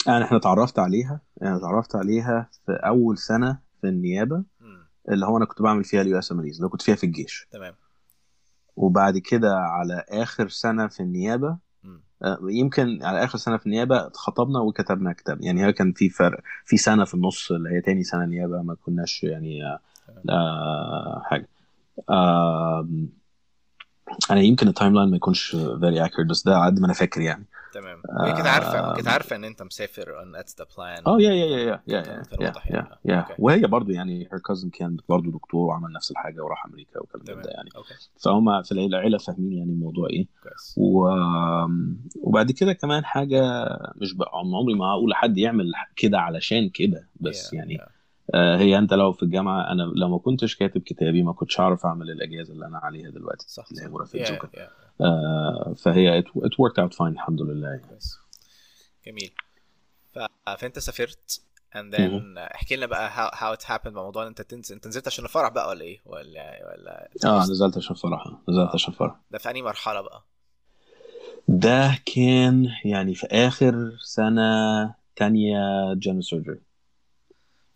يعني 0.09 0.25
إحنا 0.25 0.37
اتعرفت 0.37 0.79
عليها 0.79 1.21
أنا 1.43 1.57
اتعرفت 1.57 1.97
عليها 1.97 2.51
في 2.67 2.73
أول 2.73 3.19
سنة 3.19 3.59
في 3.81 3.89
النيابة. 3.89 4.43
اللي 5.09 5.27
هو 5.27 5.37
أنا 5.37 5.45
كنت 5.45 5.63
بعمل 5.63 5.85
فيها 5.85 6.03
ال 6.03 6.19
USMLEs 6.19 6.57
اللي 6.57 6.69
كنت 6.69 6.83
فيها 6.83 6.95
في 6.95 7.05
الجيش. 7.05 7.49
تمام. 7.51 7.75
وبعد 8.77 9.19
كده 9.19 9.57
على 9.57 10.05
آخر 10.09 10.49
سنة 10.49 10.87
في 10.87 11.01
النيابة. 11.01 11.59
آه، 12.23 12.39
يمكن 12.43 13.03
على 13.03 13.25
آخر 13.25 13.39
سنة 13.39 13.57
في 13.57 13.67
النيابة 13.67 14.07
اتخطبنا 14.07 14.61
وكتبنا 14.61 15.13
كتاب. 15.13 15.43
يعني 15.43 15.67
هي 15.67 15.73
كان 15.73 15.93
في 15.93 16.09
فرق 16.11 16.41
في 16.65 16.77
سنة 16.77 17.05
في 17.05 17.15
النص 17.15 17.53
اللي 17.53 17.71
هي 17.71 17.81
تاني 17.81 18.05
سنة 18.05 18.25
نيابة 18.25 18.63
ما 18.63 18.75
كناش 18.75 19.25
يعني 19.25 19.67
آه، 19.67 19.81
آه 20.31 21.23
حاجة. 21.25 21.49
آه 22.11 22.89
أنا 24.31 24.41
يمكن 24.41 24.69
ال 24.69 24.95
timeline 24.95 25.11
ما 25.11 25.17
يكونش 25.17 25.51
very 25.81 26.05
accurate 26.05 26.31
بس 26.31 26.45
ده 26.45 26.57
على 26.57 26.67
قد 26.67 26.81
ما 26.81 26.87
أنا 26.87 26.95
فاكر 26.95 27.21
يعني. 27.21 27.45
تمام. 27.73 28.03
وهي 28.21 28.33
كانت 28.33 28.47
عارفه. 28.47 28.95
كانت 28.95 29.09
عارفة 29.09 29.37
إن 29.37 29.45
أنت 29.45 29.63
مسافر 29.63 30.05
and 30.05 30.37
that's 30.39 30.53
the 30.53 30.65
plan. 30.75 31.07
آه 31.07 31.21
يا 31.21 31.31
يا 31.33 31.47
يا 31.47 31.81
يا 31.87 32.23
يا 32.41 32.89
يا. 33.05 33.27
وهي 33.39 33.61
برضو 33.61 33.91
يعني 33.93 34.29
her 34.33 34.39
cousin 34.41 34.71
كان 34.71 34.97
برضو 35.09 35.31
دكتور 35.31 35.61
وعمل 35.67 35.93
نفس 35.93 36.11
الحاجة 36.11 36.41
وراح 36.45 36.67
أمريكا 36.67 37.01
تمام 37.27 37.43
ده 37.43 37.51
يعني. 37.51 37.71
فهم 38.21 38.63
في 38.63 38.73
العيله 38.73 39.19
فاهمين 39.19 39.53
يعني 39.53 39.73
الموضوع 39.73 40.09
إيه. 40.09 40.27
و... 40.77 41.09
وبعد 42.23 42.53
كده 42.53 42.73
كمان 42.73 43.05
حاجة 43.05 43.43
مش 43.97 44.15
بقى 44.15 44.31
عمري 44.35 44.75
ما 44.75 44.85
هقول 44.87 45.11
لحد 45.11 45.39
يعمل 45.39 45.73
كده 45.97 46.19
علشان 46.19 46.69
كده 46.69 47.09
بس 47.21 47.51
Yeah, 47.51 47.55
يعني 47.55 47.79
yeah. 47.79 47.89
آه 48.35 48.57
هي 48.57 48.79
أنت 48.79 48.95
لو 48.95 49.13
في 49.13 49.23
الجامعة 49.23 49.73
أنا 49.73 49.83
لو 49.83 50.09
ما 50.09 50.19
كنتش 50.19 50.57
كاتب 50.57 50.81
كتابي 50.81 51.23
ما 51.23 51.33
كنتش 51.33 51.61
هعرف 51.61 51.87
أعمل 51.87 52.11
الأجازة 52.11 52.55
اللي 52.55 52.67
أنا 52.67 52.79
عليها 52.79 53.11
دلوقتي. 53.11 53.47
صح 53.49 53.65
اللي 53.71 53.83
هي 53.83 54.25
Yeah, 54.25 54.29
yeah. 54.39 54.88
آه 55.01 55.75
فهي 55.77 56.23
it 56.23 56.27
worked 56.51 56.79
out 56.85 56.95
fine 56.97 57.01
الحمد 57.01 57.43
لله 57.43 57.69
يعني. 57.69 57.99
جميل. 59.07 59.33
فأنت 60.57 60.79
سافرت 60.79 61.41
and 61.75 61.95
then 61.97 62.39
احكي 62.39 62.77
لنا 62.77 62.87
بقى 62.87 63.11
how, 63.11 63.35
how 63.35 63.61
it 63.61 63.65
happened 63.65 64.17
أنت 64.17 64.43
تنزل. 64.43 64.75
أنت 64.75 64.87
نزلت 64.87 65.07
عشان 65.07 65.25
الفرح 65.25 65.49
بقى 65.53 65.69
ولا 65.69 65.81
إيه؟ 65.83 66.01
ولا 66.07 66.67
ولا؟ 66.67 67.09
آه 67.25 67.41
نزلت 67.43 67.77
عشان 67.77 67.97
فرح 67.97 68.27
نزلت 68.49 68.69
آه. 68.69 68.75
عشان 68.75 68.95
فرح 68.95 69.17
ده 69.31 69.39
في 69.39 69.51
أنهي 69.51 69.63
مرحلة 69.63 70.01
بقى؟ 70.01 70.25
ده 71.49 71.99
كان 72.15 72.69
يعني 72.85 73.15
في 73.15 73.27
آخر 73.27 73.97
سنة 74.05 74.95
تانية 75.17 75.59
general 75.95 76.25
surgery 76.25 76.61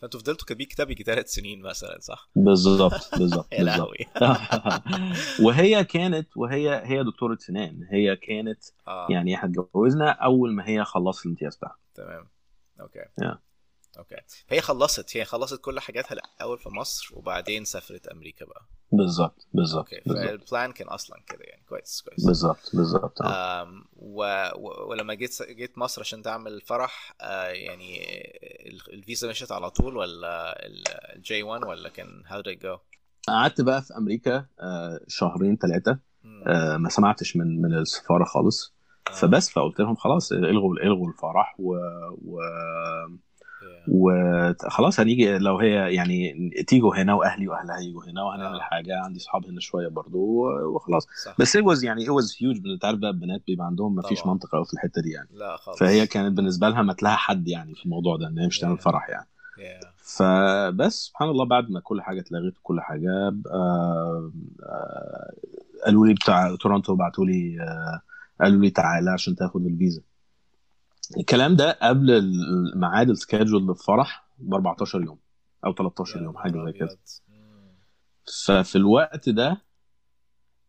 فأنتوا 0.02 0.20
فضلتوا 0.20 0.46
كاتبين 0.46 0.66
كتاب 0.66 0.90
يجي 0.90 1.04
ثلاث 1.04 1.28
سنين 1.28 1.62
مثلا 1.62 1.98
صح؟ 2.00 2.30
بالظبط 2.36 3.10
بالظبط 3.18 3.48
بالظبط. 3.58 3.90
وهي 5.44 5.84
كانت 5.84 6.36
وهي 6.36 6.82
هي 6.84 7.04
دكتورة 7.04 7.36
سنان. 7.40 7.88
هي 7.90 8.16
كانت 8.16 8.58
آه. 8.88 9.06
يعني 9.10 9.34
إحنا 9.34 9.50
اتجوزنا 9.50 10.10
أول 10.10 10.54
ما 10.54 10.68
هي 10.68 10.84
خلصت 10.84 11.26
الامتياز 11.26 11.56
بتاعها. 11.56 11.78
تمام. 11.94 12.28
okay. 12.80 13.04
Yeah. 13.20 13.51
okay. 13.98 14.16
فهي 14.46 14.60
خلصت 14.60 15.16
هي 15.16 15.24
خلصت 15.24 15.60
كل 15.60 15.80
حاجاتها 15.80 16.12
الأول 16.12 16.58
في 16.58 16.68
مصر 16.68 17.08
وبعدين 17.12 17.64
سافرت 17.64 18.06
أمريكا 18.06 18.44
بقى. 18.46 18.62
بالظبط 18.92 19.46
بالظبط 19.54 19.88
فال 20.06 20.28
plan 20.28 20.72
كان 20.72 20.88
أصلا 20.88 21.22
كده 21.28 21.44
يعني. 21.44 21.62
كويس 21.68 22.02
كويس. 22.08 22.26
بالظبط 22.26 22.70
بالظبط. 22.74 23.22
آه. 23.22 23.62
آم، 23.62 23.84
و... 23.96 24.24
و... 24.56 24.90
ولما 24.90 25.14
جيت 25.14 25.42
جيت 25.42 25.78
مصر 25.78 26.00
عشان 26.00 26.22
تعمل 26.22 26.60
فرح 26.60 27.14
آه 27.20 27.44
يعني 27.46 28.00
ال- 28.68 28.92
الفيزا 28.94 29.28
مشيت 29.28 29.52
على 29.52 29.70
طول 29.70 29.96
ولا 29.96 30.66
الجي 31.16 31.42
1 31.42 31.64
ولا 31.64 31.88
كان 31.88 32.22
did 32.30 32.46
it 32.58 32.62
go؟ 32.64 32.78
قعدت 33.28 33.60
بقى 33.60 33.82
في 33.82 33.96
أمريكا 33.96 34.46
آه، 34.60 35.00
شهرين 35.08 35.56
ثلاثة. 35.56 35.98
آه، 36.46 36.76
ما 36.76 36.88
سمعتش 36.88 37.36
من 37.36 37.62
من 37.62 37.74
السفارة 37.78 38.24
خالص. 38.24 38.74
آه، 39.08 39.12
فبس 39.12 39.50
فقلت 39.50 39.80
لهم 39.80 39.96
خلاص 39.96 40.32
إلغوا 40.32 40.76
إلغوا 40.76 41.08
الفرح 41.08 41.54
و, 41.58 41.74
و... 42.24 42.40
وخلاص 43.88 45.00
هنيجي 45.00 45.38
لو 45.38 45.58
هي 45.58 45.94
يعني 45.94 46.50
تيجوا 46.66 46.96
هنا 46.96 47.14
وأهلي 47.14 47.48
وأهلها 47.48 47.78
يجوا 47.78 48.04
هنا 48.04 48.22
وهنعمل 48.22 48.56
آه. 48.56 48.62
حاجة 48.62 49.00
عندي 49.00 49.18
اصحاب 49.18 49.46
هنا 49.46 49.60
شوية 49.60 49.88
برضو 49.88 50.18
وخلاص 50.74 51.06
صح 51.24 51.36
بس 51.38 51.56
it 51.56 51.84
يعني 51.84 52.06
it 52.06 52.08
was 52.08 52.32
huge 52.32 52.66
أنت 52.66 52.84
عارف 52.84 52.98
بقى 52.98 53.10
البنات 53.10 53.42
بيبقى 53.46 53.66
عندهم 53.66 53.94
ما 53.94 54.02
فيش. 54.02 54.26
منطق 54.26 54.48
قوي 54.48 54.64
في 54.64 54.72
الحتة 54.72 55.02
دي 55.02 55.10
يعني 55.10 55.28
لا 55.32 55.56
خالص 55.56 55.78
فهي 55.78 56.06
كانت 56.06 56.36
بالنسبة 56.36 56.68
لها 56.68 56.82
ما 56.82 56.96
لها 57.02 57.16
حد 57.16 57.48
يعني 57.48 57.74
في 57.74 57.84
الموضوع 57.84 58.16
ده 58.16 58.28
إن 58.28 58.38
هي 58.38 58.46
مش 58.46 58.58
تعمل 58.58 58.78
Yeah. 58.78 58.82
فرح 58.82 59.08
يعني 59.10 59.26
yeah. 59.56 59.86
فبس 59.96 60.92
سبحان 60.92 61.28
الله 61.28 61.44
بعد 61.44 61.70
ما 61.70 61.80
كل 61.80 62.02
حاجة 62.02 62.20
اتلغت 62.20 62.58
وكل 62.58 62.80
حاجة 62.80 63.34
آه، 63.50 64.30
آه، 64.62 65.32
قالوا 65.86 66.06
لي 66.06 66.14
بتاع 66.14 66.56
تورونتو 66.56 66.94
بعتوا 66.94 67.24
لي 67.26 67.60
آه، 67.60 68.00
قالوا 68.40 68.60
لي 68.60 68.70
تعالى 68.70 69.10
عشان 69.10 69.36
تاخد 69.36 69.66
الفيزا 69.66 70.02
الكلام 71.18 71.56
ده 71.56 71.78
قبل 71.82 72.10
الميعاد 72.10 73.10
السكادجول 73.10 73.66
للفرح 73.66 74.28
ب 74.38 74.54
14 74.54 75.00
يوم 75.02 75.18
أو 75.66 75.72
13 75.74 76.18
يا 76.18 76.22
يوم 76.24 76.38
حاجة 76.38 76.64
زي 76.66 76.72
كده. 76.72 76.98
ففي 78.44 78.76
الوقت 78.76 79.28
ده 79.28 79.62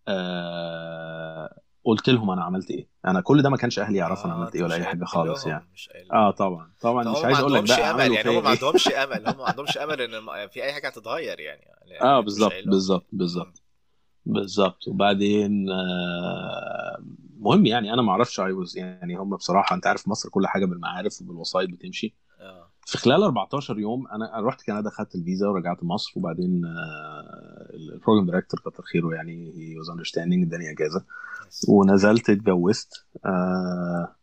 آه 0.07 1.59
قلت 1.85 2.09
لهم 2.09 2.29
أنا 2.29 2.43
عملت 2.43 2.71
إيه. 2.71 2.87
أنا 3.05 3.21
كل 3.21 3.41
ده 3.41 3.49
ما 3.49 3.57
كانش 3.57 3.79
أهلي 3.79 3.97
يعرفوا 3.97 4.25
أنا 4.25 4.33
آه، 4.33 4.37
عملت 4.37 4.55
إيه 4.55 4.63
ولا 4.63 4.75
أي 4.75 4.83
حاجة 4.83 5.05
خالص 5.05 5.45
يعني. 5.47 5.67
آه 6.13 6.31
طبعا. 6.31 6.71
طبعا 6.81 7.11
مش 7.11 7.23
عايز 7.23 7.39
أقول 7.39 7.53
لك 7.53 7.67
بقى 7.67 7.91
أمل 7.91 8.11
يعني 8.13 8.29
هم 8.29 8.35
ما 8.35 8.41
إيه؟ 8.41 8.55
عندهمش 8.55 8.87
أمل 9.03 9.27
هم 9.27 9.37
ما 9.37 9.45
عندهمش 9.45 9.77
أمل 9.77 10.01
إن 10.01 10.47
في 10.47 10.63
أي 10.63 10.73
حاجة 10.73 10.87
هتتغير 10.87 11.39
يعني 11.39 11.61
يعني 11.61 12.01
آه 12.01 12.19
بالظبط. 12.19 12.53
بالظبط 12.65 13.05
بالظبط. 13.11 13.63
بالظبط. 14.25 14.87
وبعدين 14.87 15.69
آه، 15.71 17.03
مهم 17.43 17.65
يعني 17.65 17.93
أنا 17.93 18.01
ما 18.01 18.11
أعرفش 18.11 18.41
was 18.41 18.75
يعني 18.77 19.15
هم 19.15 19.35
بصراحة 19.35 19.75
أنت 19.75 19.87
عارف 19.87 20.07
مصر 20.07 20.29
كل 20.29 20.47
حاجة 20.47 20.65
بالمعارف 20.65 21.21
وبالوسائط 21.21 21.69
بتمشي. 21.69 22.15
آه. 22.39 22.69
في 22.85 22.97
خلال 22.97 23.23
14 23.23 23.79
يوم 23.79 24.07
أنا 24.07 24.39
رحت 24.39 24.67
كندا 24.67 24.89
خدت 24.89 25.15
الفيزا 25.15 25.47
ورجعت 25.47 25.83
مصر 25.83 26.11
وبعدين 26.15 26.61
آه، 26.65 27.69
ال 27.73 27.80
program 27.80 28.25
director 28.25 28.59
كتر 28.59 28.83
خيره 28.83 29.13
يعني 29.13 29.53
هي 29.57 29.77
was 29.77 29.89
understanding 29.89 30.47
اداني 30.47 30.71
اجازه. 30.71 31.05
ونزلت 31.69 32.29
اتجوزت 32.29 32.89
آه، 33.25 34.15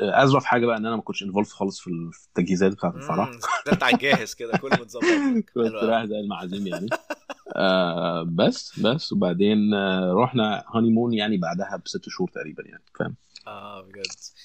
اظرف 0.00 0.44
حاجة 0.44 0.66
بقى 0.66 0.76
إن 0.76 0.86
أنا 0.86 0.96
ما 0.96 1.02
كنتش 1.02 1.22
انفولف 1.22 1.52
خالص 1.52 1.80
في 1.80 1.90
التجهيزات 2.28 2.72
بتاعت 2.72 2.94
الفرح. 2.94 3.28
مم، 3.28 3.38
أنت 3.72 3.82
الجاهز 3.82 4.34
كده 4.34 4.58
كله 4.58 4.76
متظبط. 4.80 5.04
كنت. 5.54 5.58
رايح 5.82 6.04
زي 6.04 6.20
المعازيم 6.20 6.66
يعني. 6.66 6.88
آه 7.56 8.22
بس 8.22 8.80
بس. 8.80 9.12
وبعدين 9.12 9.74
آه 9.74 10.12
رحنا 10.12 10.64
هاني 10.74 10.90
مون 10.90 11.12
يعني 11.12 11.36
بعدها 11.36 11.82
بست 11.84 12.08
شهور 12.08 12.30
تقريبا 12.30 12.62
يعني 12.66 12.82
فاهم؟ 12.98 13.14
آه 13.46 13.80
بجد. 13.82 13.94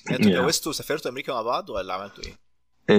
يعني 0.10 0.18
أنتوا. 0.26 0.32
اتجوزتوا 0.32 0.70
وسافرتوا 0.70 1.12
أمريكا 1.12 1.34
مع 1.34 1.42
بعض 1.42 1.70
ولا 1.70 1.94
عملتوا 1.94 2.24
إيه؟ 2.24 2.34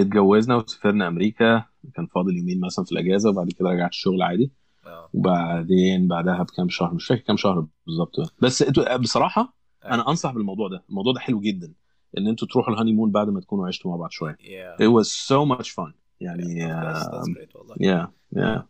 اتجوزنا 0.01 0.55
وسافرنا 0.55 1.07
أمريكا. 1.07 1.65
كان 1.95 2.07
فاضل 2.07 2.37
يومين 2.37 2.59
مثلا 2.59 2.85
في 2.85 2.91
الأجازة 2.91 3.29
وبعد 3.29 3.51
كده 3.51 3.69
رجعت 3.69 3.89
الشغل 3.89 4.21
عادي. 4.21 4.51
آه. 4.85 5.09
وبعدين 5.13 6.07
بعدها 6.07 6.43
بكام 6.43 6.69
شهر 6.69 6.93
مش 6.93 7.07
فاكر 7.07 7.21
كام 7.21 7.37
شهر 7.37 7.67
بالظبط. 7.87 8.15
بس 8.41 8.63
بصراحة. 8.99 9.57
أنا 9.85 10.09
أنصح 10.09 10.31
بالموضوع 10.33 10.67
ده. 10.67 10.83
الموضوع 10.89 11.13
ده 11.13 11.19
حلو 11.19 11.39
جدا. 11.39 11.73
إن 12.17 12.27
أنتوا 12.27 12.47
تروحوا 12.47 12.73
الهاني 12.73 12.93
مون 12.93 13.11
بعد 13.11 13.29
ما 13.29 13.41
تكونوا 13.41 13.67
عشتوا 13.67 13.91
مع 13.91 13.97
بعض 13.97 14.09
شوية. 14.11 14.35
Yeah. 14.35 14.81
it 14.83 14.91
was 15.03 15.07
so 15.11 15.57
much 15.57 15.71
fun. 15.71 15.93
يعني 16.21 16.65
والله. 17.55 17.75
yeah 17.75 18.07
yeah. 18.35 18.61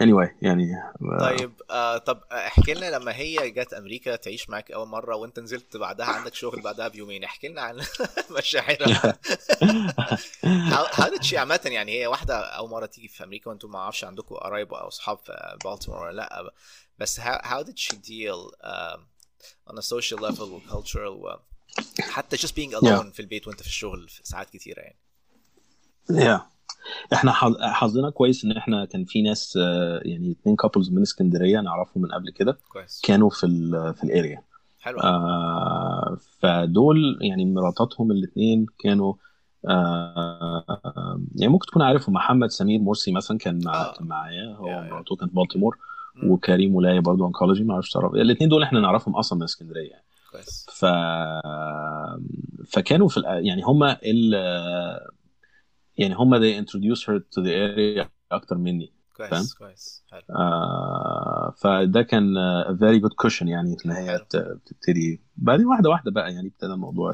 Anyway 0.00 0.28
يعني 0.42 0.74
آه، 1.02 1.18
طيب 1.20 1.52
آه 1.70 1.98
طب 1.98 2.20
احكي 2.32 2.74
لنا 2.74 2.90
لما 2.90 3.16
هي 3.16 3.50
جت 3.50 3.72
أمريكا 3.72 4.16
تعيش 4.16 4.50
معاك 4.50 4.70
أول 4.70 4.88
مرة 4.88 5.16
وأنت 5.16 5.40
نزلت 5.40 5.76
بعدها 5.76 6.06
عندك 6.06 6.34
شغل 6.34 6.60
بعدها 6.60 6.88
بيومين. 6.88 7.24
احكي 7.24 7.48
لنا 7.48 7.60
عن 7.60 7.76
مشاعرها. 8.38 9.18
How, 10.72 11.10
did 11.10 11.24
she 11.24 11.34
عامة 11.34 11.60
يعني 11.64 12.00
هي 12.00 12.06
واحدة 12.06 12.34
أول 12.38 12.70
مرة 12.70 12.86
تيجي 12.86 13.08
في 13.08 13.24
أمريكا 13.24 13.50
وأنتم 13.50 13.70
ما 13.70 13.78
أعرفش 13.78 14.04
عندكم 14.04 14.34
قرايب 14.34 14.74
أو 14.74 14.88
أصحاب 14.88 15.18
في 15.18 15.56
بالتيمور 15.64 16.00
ولا 16.02 16.12
لأ. 16.16 16.52
بس 16.98 17.20
how, 17.20 17.40
how 17.42 17.62
did 17.62 17.78
she 17.78 17.96
deal 17.96 18.50
um, 18.64 19.00
on 19.66 19.78
a 19.78 19.82
social 19.82 20.18
level 20.18 20.60
cultural 20.70 21.40
حتى 22.00 22.36
just 22.36 22.50
being 22.50 22.80
alone 22.80 23.12
في 23.12 23.20
البيت 23.20 23.48
وانت 23.48 23.60
في 23.60 23.66
الشغل 23.66 24.08
في 24.08 24.20
ساعات 24.24 24.50
كتيرة 24.50 24.80
يعني 24.80 24.96
yeah. 26.12 26.40
إحنا 27.12 27.32
حظ- 27.32 27.60
حظنا 27.62 28.10
كويس 28.10 28.44
إن 28.44 28.52
إحنا 28.52 28.84
كان 28.84 29.04
في 29.04 29.22
ناس 29.22 29.58
آه، 29.62 30.00
يعني 30.04 30.32
اتنين 30.40 30.56
couples 30.56 30.90
من 30.90 31.02
اسكندرية 31.02 31.60
نعرفهم 31.60 32.02
من 32.02 32.12
قبل 32.12 32.30
كده 32.30 32.58
كويس 32.72 33.00
كانوا 33.04 33.30
في 33.30 33.46
ال 33.46 33.94
في 33.94 34.04
ال 34.04 34.12
area 34.12 34.42
حلو 34.80 34.98
آه 35.00 36.16
فدول 36.40 37.18
يعني 37.20 37.44
مراتاتهم 37.44 38.10
الاثنين 38.10 38.66
كانوا 38.78 39.14
آه 39.68 40.64
يعني 41.36 41.52
ممكن 41.52 41.66
تكون 41.66 41.82
عارفهم 41.82 42.14
محمد 42.14 42.50
سمير 42.50 42.80
مرسي 42.80 43.12
مثلا 43.12 43.38
كان 43.38 43.60
مع 43.64 43.74
آه. 43.74 43.94
معايا 44.00 44.54
هو 44.54 44.68
yeah. 44.68 44.80
مراته 44.80 45.16
كانت 45.16 45.34
بالتيمور. 45.34 45.78
وكريم 46.24 46.74
ولاية 46.74 47.00
برضه 47.00 47.26
oncology 47.26 47.64
ما 47.64 47.74
أعرفش 47.74 47.90
تعرف 47.90 48.14
الاثنين 48.14 48.50
دول 48.50 48.62
إحنا 48.62 48.80
نعرفهم 48.80 49.16
أصلا 49.16 49.38
من 49.38 49.44
اسكندرية 49.44 49.90
يعني. 49.90 50.04
كويس 50.32 50.66
ف 50.78 50.84
فكانوا 52.72 53.08
في 53.08 53.20
يعني 53.26 53.62
هم 53.62 53.84
ال 53.84 54.34
يعني 55.96 56.14
هم 56.14 56.38
they 56.38 56.64
introduced 56.64 57.02
her 57.02 57.18
to 57.18 57.42
the 57.42 57.50
area 57.50 58.06
أكتر 58.32 58.58
مني 58.58 58.92
كويس 59.16 59.54
كويس 59.54 60.04
حلو. 60.10 60.22
آه 60.30 61.54
فده 61.58 62.02
كان 62.02 62.36
آه، 62.36 62.64
a 62.64 62.76
very 62.80 63.02
good 63.02 63.26
cushion 63.26 63.46
يعني 63.48 63.76
إن 63.86 63.90
هي 63.90 64.18
تبتدي. 64.30 65.20
بعدين 65.36 65.66
واحدة 65.66 65.90
واحدة 65.90 66.10
بقى 66.10 66.32
يعني 66.34 66.48
ابتدى 66.48 66.72
الموضوع 66.72 67.12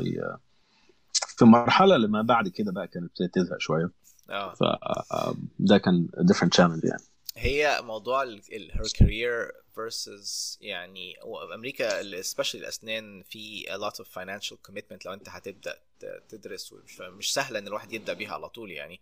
في 1.37 1.45
مرحلة 1.45 1.97
لما 1.97 2.23
بعد 2.23 2.49
كده 2.49 2.73
بقى 2.73 2.89
كانت 2.89 3.23
تزهق 3.23 3.61
شوية. 3.61 3.91
آه. 4.31 4.55
فده 4.55 5.79
كان 5.79 6.09
different 6.19 6.51
challenge 6.57 6.85
يعني. 6.85 7.03
هي 7.37 7.81
موضوع 7.83 8.25
her 8.27 8.89
career 8.99 9.53
versus 9.77 10.59
يعني 10.61 11.15
أمريكا 11.55 12.03
especially 12.23 12.55
الأسنان 12.55 13.23
في 13.23 13.65
a 13.65 13.79
lot 13.79 13.95
of 13.95 14.07
financial 14.07 14.57
commitment 14.69 15.07
لو 15.07 15.13
أنت 15.13 15.29
هتبدأ 15.29 15.79
تدرس 16.29 16.73
ومش 16.73 17.01
مش 17.01 17.35
سهله 17.35 17.59
إن 17.59 17.67
الواحد 17.67 17.93
يبدأ 17.93 18.13
بيها 18.13 18.35
على 18.35 18.49
طول 18.49 18.71
يعني. 18.71 19.01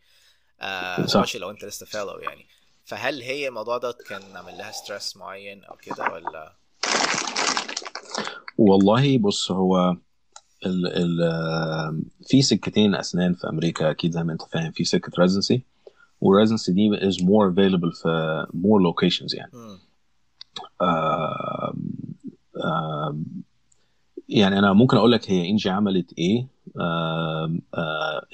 especially 1.06 1.36
لو 1.36 1.50
أنت 1.50 1.64
لسه 1.64 1.86
فالو 1.86 2.18
يعني. 2.18 2.46
فهل 2.84 3.22
هي 3.22 3.48
الموضوع 3.48 3.78
ده 3.78 3.92
كان 3.92 4.36
عامل 4.36 4.58
لها 4.58 4.72
ستريس 4.72 5.16
معين 5.16 5.64
أو 5.64 5.76
كده 5.76 6.04
ولا؟ 6.12 6.56
والله 8.58 9.18
بص 9.18 9.50
هو 9.50 9.96
ال 10.66 10.86
ال 10.86 12.02
في 12.26 12.42
سكتين 12.42 12.94
أسنان 12.94 13.34
في 13.34 13.48
أمريكا 13.48 13.90
أكيد 13.90 14.12
زي 14.12 14.22
ما 14.22 14.32
أنت 14.32 14.42
فاهم 14.42 14.72
في 14.72 14.84
سكة 14.84 15.12
residency 15.18 15.62
وال 16.22 16.32
residency 16.32 16.72
دي 16.72 16.90
is 17.10 17.14
more 17.14 17.52
available 17.54 18.02
في 18.02 18.46
more 18.54 18.80
locations 18.92 19.36
يعني. 19.38 19.52
آه 20.80 21.74
آه 22.64 23.16
يعني 24.28 24.58
أنا 24.58 24.72
ممكن 24.72 24.96
أقول 24.96 25.12
لك 25.12 25.30
هي 25.30 25.50
إنجي 25.50 25.70
عملت 25.70 26.12
إيه 26.18 26.46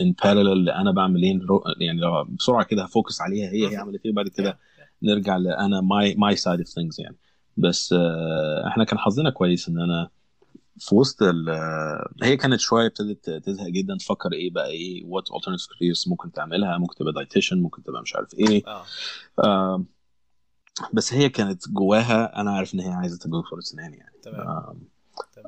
in 0.03 0.13
parallel 0.25 0.27
اللي 0.49 0.75
أنا 0.75 0.93
بعمل 0.93 1.23
إيه 1.23 1.41
يعني 1.81 2.01
لو 2.01 2.25
بسرعة 2.25 2.65
كده 2.65 2.83
ه 2.85 2.91
focus 2.91 3.21
عليها 3.21 3.51
هي 3.51 3.69
هي. 3.73 3.77
عملت 3.77 4.05
إيه 4.05 4.13
وبعد 4.13 4.29
كده 4.29 4.53
Yeah. 4.53 4.81
نرجع 5.03 5.37
لأنا 5.37 5.81
my 5.81 6.15
my 6.15 6.37
side 6.37 6.59
of 6.59 6.69
things 6.69 7.01
يعني 7.01 7.17
بس 7.57 7.93
آه 7.93 8.69
إحنا 8.69 8.85
كان 8.85 8.99
حظنا 8.99 9.31
كويس 9.31 9.69
إن 9.69 9.81
أنا 9.81 10.09
في 10.81 10.95
وسط 10.95 11.23
ال- 11.23 11.49
آه، 11.51 12.11
هي 12.23 12.37
كانت 12.37 12.61
شوية 12.61 12.87
ابتدت 12.87 13.31
تزهق 13.31 13.69
جدا 13.69 13.97
تفكر 13.97 14.33
إيه 14.33 14.51
بقى 14.51 14.67
إيه 14.71 15.05
what 15.05 15.29
alternative 15.29 15.65
careers 15.67 16.09
ممكن 16.09 16.33
تعملها؟ 16.33 16.79
ممكن 16.79 16.95
تبقى 16.95 17.13
dietitian 17.13 17.61
ممكن 17.63 17.83
تبقى 17.83 18.03
مش 18.03 18.17
عارف 18.17 18.35
إيه. 18.35 18.63
آه. 18.67 18.85
آه 19.45 19.85
بس 20.93 21.15
هي 21.15 21.29
كانت 21.29 21.69
جواها 21.69 22.41
أنا 22.41 22.51
عارف 22.57 22.75
إن 22.75 22.81
هي 22.81 22.93
عايزة 22.93 23.19
تبقى 23.19 23.41
دكتور 23.41 23.59
اسنان 23.59 23.95
يعني. 23.95 24.13
تمام. 24.23 24.41
آه 24.41 24.77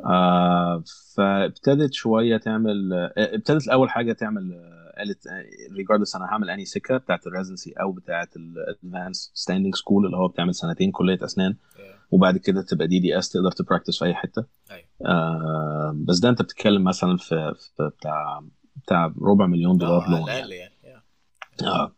آه 0.04 0.82
فابتدت 1.14 1.92
شوية 1.92 2.36
تعمل 2.36 2.92
آه، 2.92 3.12
ابتدت 3.34 3.64
الأول 3.66 3.90
حاجة 3.90 4.12
تعمل 4.12 4.52
آه، 4.52 4.80
قالت 4.98 5.24
regardless 5.72 6.16
أنا 6.16 6.24
هعمل 6.24 6.50
اني 6.50 6.64
سكة 6.64 6.96
بتاعت 6.96 7.26
ال 7.26 7.31
residency 7.31 7.72
أو 7.72 7.92
بتاعت 7.92 8.36
ال 8.36 8.47
advanced 8.47 9.30
standing 9.34 9.74
school 9.74 10.06
اللي 10.06 10.16
هو 10.16 10.28
بتعمل 10.28 10.54
سنتين 10.54 10.90
كلية 10.90 11.18
أسنان. 11.24 11.56
Yeah. 11.76 11.80
وبعد 12.10 12.38
كده 12.38 12.62
تبقى 12.62 12.86
DDS 12.86 13.28
تقدر 13.28 13.50
ت 13.50 13.56
practice 13.56 13.98
في 13.98 14.04
أي 14.04 14.14
حتة. 14.14 14.44
أيوه. 14.70 14.84
آه 15.06 15.92
بس 15.96 16.18
ده 16.18 16.28
أنت 16.28 16.42
بتتكلم 16.42 16.84
مثلا 16.84 17.16
في, 17.16 17.54
في 17.76 17.90
بتاع 17.98 18.42
بتاع 18.76 19.12
ربع 19.22 19.46
مليون 19.46 19.76
دولار 19.78 20.06
آه 20.06 20.10
loan 20.10 20.20
على 20.20 20.30
يعني 20.30 20.38
الأقل 20.44 20.52
يعني 20.52 20.74
yeah. 20.82 21.64
آه 21.66 21.92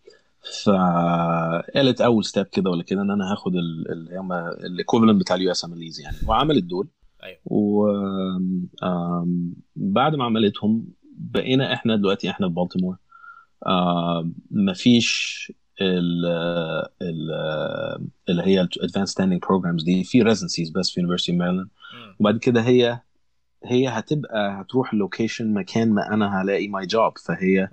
فقالت 0.65 2.01
أول 2.01 2.25
step 2.25 2.47
كده 2.47 2.71
ولا 2.71 2.83
كده 2.83 3.03
إن 3.03 3.11
أنا 3.11 3.33
هاخد 3.33 3.55
ال- 3.57 3.93
اللي 3.93 4.19
هم 4.19 4.33
ال 4.33 4.41
equivalent 4.41 5.21
بتاع 5.21 5.37
ال 5.37 5.51
USM 5.51 5.73
يعني. 6.03 6.17
وعملت 6.27 6.65
دول. 6.65 6.89
أيوة. 7.23 7.39
وبعد 9.77 10.15
ما 10.15 10.25
عملتهم 10.25 10.87
بقينا 11.17 11.73
إحنا 11.73 11.97
دلوقتي 11.97 12.31
إحنا 12.31 12.49
في 12.49 12.55
بالتيمور. 12.55 12.97
آم، 13.67 14.35
مفيش 14.51 15.53
اللي 18.29 18.43
هي 18.43 18.61
ال 18.61 18.66
advanced 18.66 19.11
standing 19.11 19.43
programs 19.43 19.85
دي 19.85 20.05
في 20.05 20.23
residencies 20.23 20.71
بس 20.71 20.91
في 20.91 21.01
University 21.01 21.33
Maryland 21.33 21.59
مم. 21.95 22.17
وبعد 22.21 22.39
كده 22.39 22.61
هي 22.61 23.01
هي 23.65 23.89
هتبقى 23.89 24.61
هتروح 24.61 24.93
ال 24.93 25.00
location 25.00 25.55
مكان 25.55 25.91
ما 25.93 26.15
أنا 26.15 26.43
هلاقي 26.43 26.69
my 26.69 26.87
job 26.87 27.19
فهي. 27.19 27.69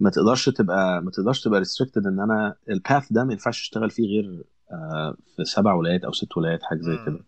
ما 0.00 0.10
تقدرش 0.10 0.48
تبقى 0.48 1.02
ما 1.02 1.10
تقدرش 1.10 1.40
تبقى 1.44 1.58
restricted 1.58 2.06
إن 2.06 2.20
أنا 2.20 2.54
ال 2.70 2.78
path 2.78 3.12
ده 3.12 3.24
ما 3.24 3.32
ينفعش 3.32 3.60
أشتغل 3.60 3.90
فيه 3.90 4.06
غير 4.08 4.44
آه، 4.72 5.16
في 5.36 5.44
سبع 5.44 5.74
ولايات 5.74 6.04
أو 6.04 6.12
ست 6.12 6.36
ولايات 6.36 6.62
حاجة 6.62 6.78
زي 6.80 6.96
كده. 7.06 7.18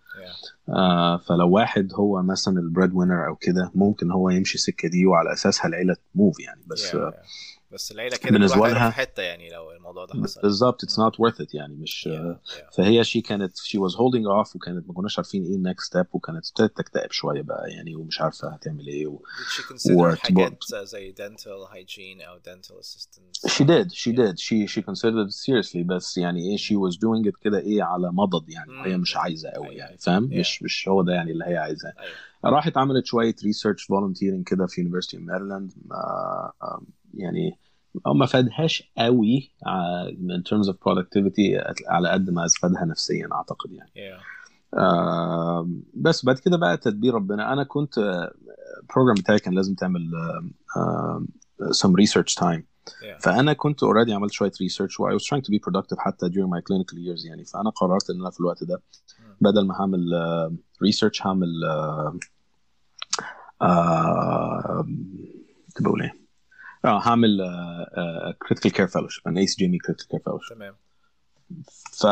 آه، 0.68 1.16
فلو 1.16 1.50
واحد 1.50 1.92
هو 1.94 2.22
مثلا 2.22 2.60
ال 2.60 2.92
breadwinner 2.94 3.26
أو 3.26 3.36
كده 3.36 3.70
ممكن 3.74 4.10
هو 4.10 4.30
يمشي 4.30 4.54
السكه 4.54 4.88
دي 4.88 5.06
وعلى 5.06 5.32
اساسها 5.32 5.68
العيله 5.68 5.96
ت 6.14 6.19
move 6.19 6.40
يعني 6.40 6.60
بس 6.66 6.90
Yeah, 6.90 6.94
yeah. 7.12 7.26
بس 7.72 7.92
العيلة 7.92 8.16
كده 8.16 8.38
لها- 8.38 8.90
في 8.90 8.96
حتة 8.96 9.22
يعني 9.22 9.50
لو 9.50 9.72
الموضوع 9.72 10.04
ده 10.04 10.22
حصل 10.22 10.40
بالظبط 10.40 10.84
it's 10.84 10.98
not 10.98 11.16
worth 11.16 11.36
it 11.44 11.54
يعني 11.54 11.74
مش 11.74 12.08
Yeah, 12.08 12.36
yeah. 12.52 12.74
فهي 12.76 13.04
she 13.04 13.20
كانت 13.20 13.56
she 13.56 13.78
was 13.78 13.96
holding 13.96 14.26
off 14.26 14.56
وكانت 14.56 14.88
ما 14.88 14.94
كناش 14.94 15.18
عارفين 15.18 15.44
إيه 15.44 15.56
ال 15.56 15.62
next 15.62 15.86
step 15.86 16.06
وكانت 16.12 16.46
ابتدت 16.48 16.76
تكتئب 16.78 17.10
شوية 17.12 17.42
بقى 17.42 17.70
يعني 17.70 17.94
ومش 17.96 18.20
عارفة 18.20 18.48
هتعمل 18.48 18.86
إيه 18.86 19.06
و... 19.06 19.22
وارتباط. 19.90 20.18
حاجات 20.18 20.64
زي 20.88 21.14
dental 21.14 21.68
hygiene 21.74 22.28
أو 22.28 22.38
dental 22.38 22.82
assistance 22.84 23.50
she 23.50 23.64
did 23.64 23.92
she 23.92 24.10
Yeah. 24.12 24.16
did 24.16 24.38
she 24.38 24.66
she 24.74 24.82
considered 24.82 25.26
it 25.28 25.34
seriously 25.46 25.78
بس 25.86 26.18
يعني 26.18 26.40
إيه 26.50 26.56
she 26.56 26.74
was 26.90 26.94
doing 26.96 27.30
it 27.32 27.36
كده 27.42 27.58
إيه 27.58 27.82
على 27.82 28.12
مضض 28.12 28.50
يعني 28.50 28.70
وهي 28.72 28.96
مم. 28.96 29.02
مش 29.02 29.16
عايزة 29.16 29.48
قوي 29.50 29.66
أيوة. 29.68 29.78
يعني 29.78 29.98
فاهم 29.98 30.30
Yeah. 30.30 30.34
مش 30.38 30.62
مش 30.62 30.88
هو 30.88 31.02
ده 31.02 31.12
يعني 31.12 31.32
اللي 31.32 31.44
هي 31.44 31.56
عايزاه 31.56 31.92
أيوه 32.00 32.14
راحت 32.44 32.76
عملت 32.76 33.06
شوية 33.06 33.34
research 33.44 33.84
ف 33.84 33.89
volunteering 33.89 34.42
كده 34.46 34.66
في 34.66 34.80
University 34.80 35.16
of 35.16 35.24
Maryland 35.26 35.72
يعني 37.14 37.58
ما 38.06 38.26
فادهاش 38.26 38.92
قوي 38.98 39.50
in 40.08 40.42
terms 40.42 40.68
of 40.68 40.74
productivity 40.74 41.76
على 41.88 42.08
قد 42.08 42.30
ما 42.30 42.46
فادها 42.60 42.84
نفسيا 42.84 43.28
أعتقد 43.32 43.72
يعني 43.72 43.90
yeah. 43.96 44.22
آه، 44.78 45.68
بس 45.94 46.24
بعد 46.24 46.38
كده 46.38 46.56
بقى 46.56 46.76
تدبير 46.76 47.14
ربنا 47.14 47.52
أنا 47.52 47.64
كنت 47.64 47.98
ال 48.82 48.86
program 48.86 49.14
بتاعي 49.14 49.38
كان 49.38 49.54
لازم 49.54 49.74
تعمل 49.74 50.10
آه، 50.14 50.80
آه، 50.80 51.24
some 51.72 51.90
research 52.04 52.44
time 52.44 52.62
Yeah. 52.82 53.18
فأنا 53.20 53.52
كنت 53.52 53.82
already 53.82 54.12
عملت 54.12 54.32
شوية 54.32 54.52
research 54.60 55.00
و 55.00 55.10
I 55.10 55.12
was 55.12 55.24
trying 55.24 55.42
to 55.42 55.52
be 55.52 55.58
productive 55.58 55.98
حتى 55.98 56.28
during 56.28 56.48
my 56.48 56.60
clinical 56.60 56.96
years 56.96 57.26
يعني 57.26 57.44
فأنا 57.44 57.70
قررت 57.70 58.10
إن 58.10 58.20
أنا 58.20 58.30
في 58.30 58.40
الوقت 58.40 58.64
ده 58.64 58.82
بدل 59.40 59.66
ما 59.66 59.80
هعمل 59.80 60.10
research 60.82 61.26
هعمل 61.26 61.64
آه، 61.64 62.18
آه، 63.62 64.86
كنت 65.76 65.86
بقول 65.86 66.02
إيه؟ 66.02 66.21
آه 66.84 67.00
هعمل 67.08 67.38
كريتيكال 68.48 68.70
كير 68.70 68.88
فellowship 68.88 69.30
an 69.30 69.34
ACJME 69.36 69.78
critical 69.86 70.06
care 70.08 70.22
fellowship 70.22 70.54
تمام 70.54 70.74
ف 71.92 72.06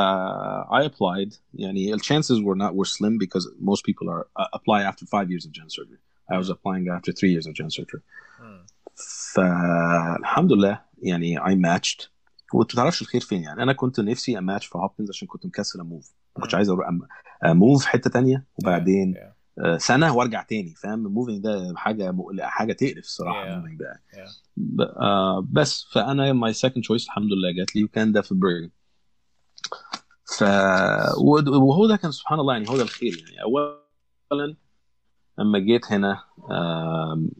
I 0.70 0.88
applied 0.88 1.34
يعني 1.54 1.96
the 1.96 2.00
chances 2.00 2.38
were 2.40 2.56
not 2.56 2.74
were 2.74 2.84
slim 2.84 3.18
because 3.18 3.46
most 3.60 3.82
people 3.84 4.08
are 4.10 4.26
uh, 4.42 4.48
apply 4.58 4.82
after 4.90 5.06
five 5.06 5.30
years 5.30 5.44
of 5.46 5.52
general 5.52 5.70
surgery 5.78 6.00
I 6.32 6.38
was 6.42 6.48
applying 6.54 6.84
after 6.98 7.12
three 7.18 7.32
years 7.34 7.46
of 7.46 7.54
general 7.54 7.74
surgery. 7.80 8.02
فالحمد 9.34 10.52
لله 10.52 10.80
يعني 11.02 11.38
I 11.40 11.54
matched 11.54 12.08
وانت 12.54 12.76
تعرفش 12.76 13.02
الخير 13.02 13.20
فين 13.20 13.42
يعني 13.42 13.62
أنا 13.62 13.72
كنت 13.72 14.00
نفسي 14.00 14.38
اماتش 14.38 14.66
في 14.66 14.78
هوبكنز 14.78 15.08
عشان 15.10 15.28
كنت 15.28 15.46
مكسل 15.46 15.80
ا 15.80 15.86
move 15.86 16.12
ما 16.36 16.42
كنتش. 16.42 16.54
عايز 16.54 16.70
أروح 16.70 16.88
ا 17.44 17.52
move 17.52 17.84
حتة 17.86 18.10
تانية 18.10 18.44
وبعدين 18.58 19.14
Yeah, 19.14 19.18
آه، 19.18 19.34
سنة 19.76 20.16
وارجع 20.16 20.42
تاني 20.42 20.74
فاهم؟ 20.74 21.06
ال 21.06 21.11
moving 21.11 21.42
ده 21.44 21.72
حاجة 21.76 22.12
مقلقه 22.12 22.46
حاجة 22.48 22.72
تقرف 22.72 22.98
الصراحة 23.04 23.44
Yeah. 23.44 23.48
ال 23.48 23.52
moving 23.52 23.78
ده. 23.80 24.02
Yeah. 24.12 24.30
ب- 24.56 24.80
آه، 24.80 25.46
بس 25.52 25.86
فأنا 25.92 26.32
my 26.32 26.52
second 26.52 26.82
choice 26.82 27.04
الحمد 27.06 27.32
لله 27.32 27.52
جات 27.56 27.76
لي 27.76 27.84
وكان 27.84 28.12
ده 28.12 28.22
في 28.22 28.34
بريغن 28.34 28.70
ف 30.38 30.42
وهو 31.58 31.86
ده 31.86 31.96
كان 31.96 32.10
سبحان 32.10 32.40
الله 32.40 32.52
يعني 32.52 32.68
هو 32.70 32.76
ده 32.76 32.82
الخير 32.82 33.24
يعني. 33.28 33.42
اولا 33.42 34.56
لما 35.38 35.58
جيت 35.58 35.92
هنا 35.92 36.18
um, 36.38 37.30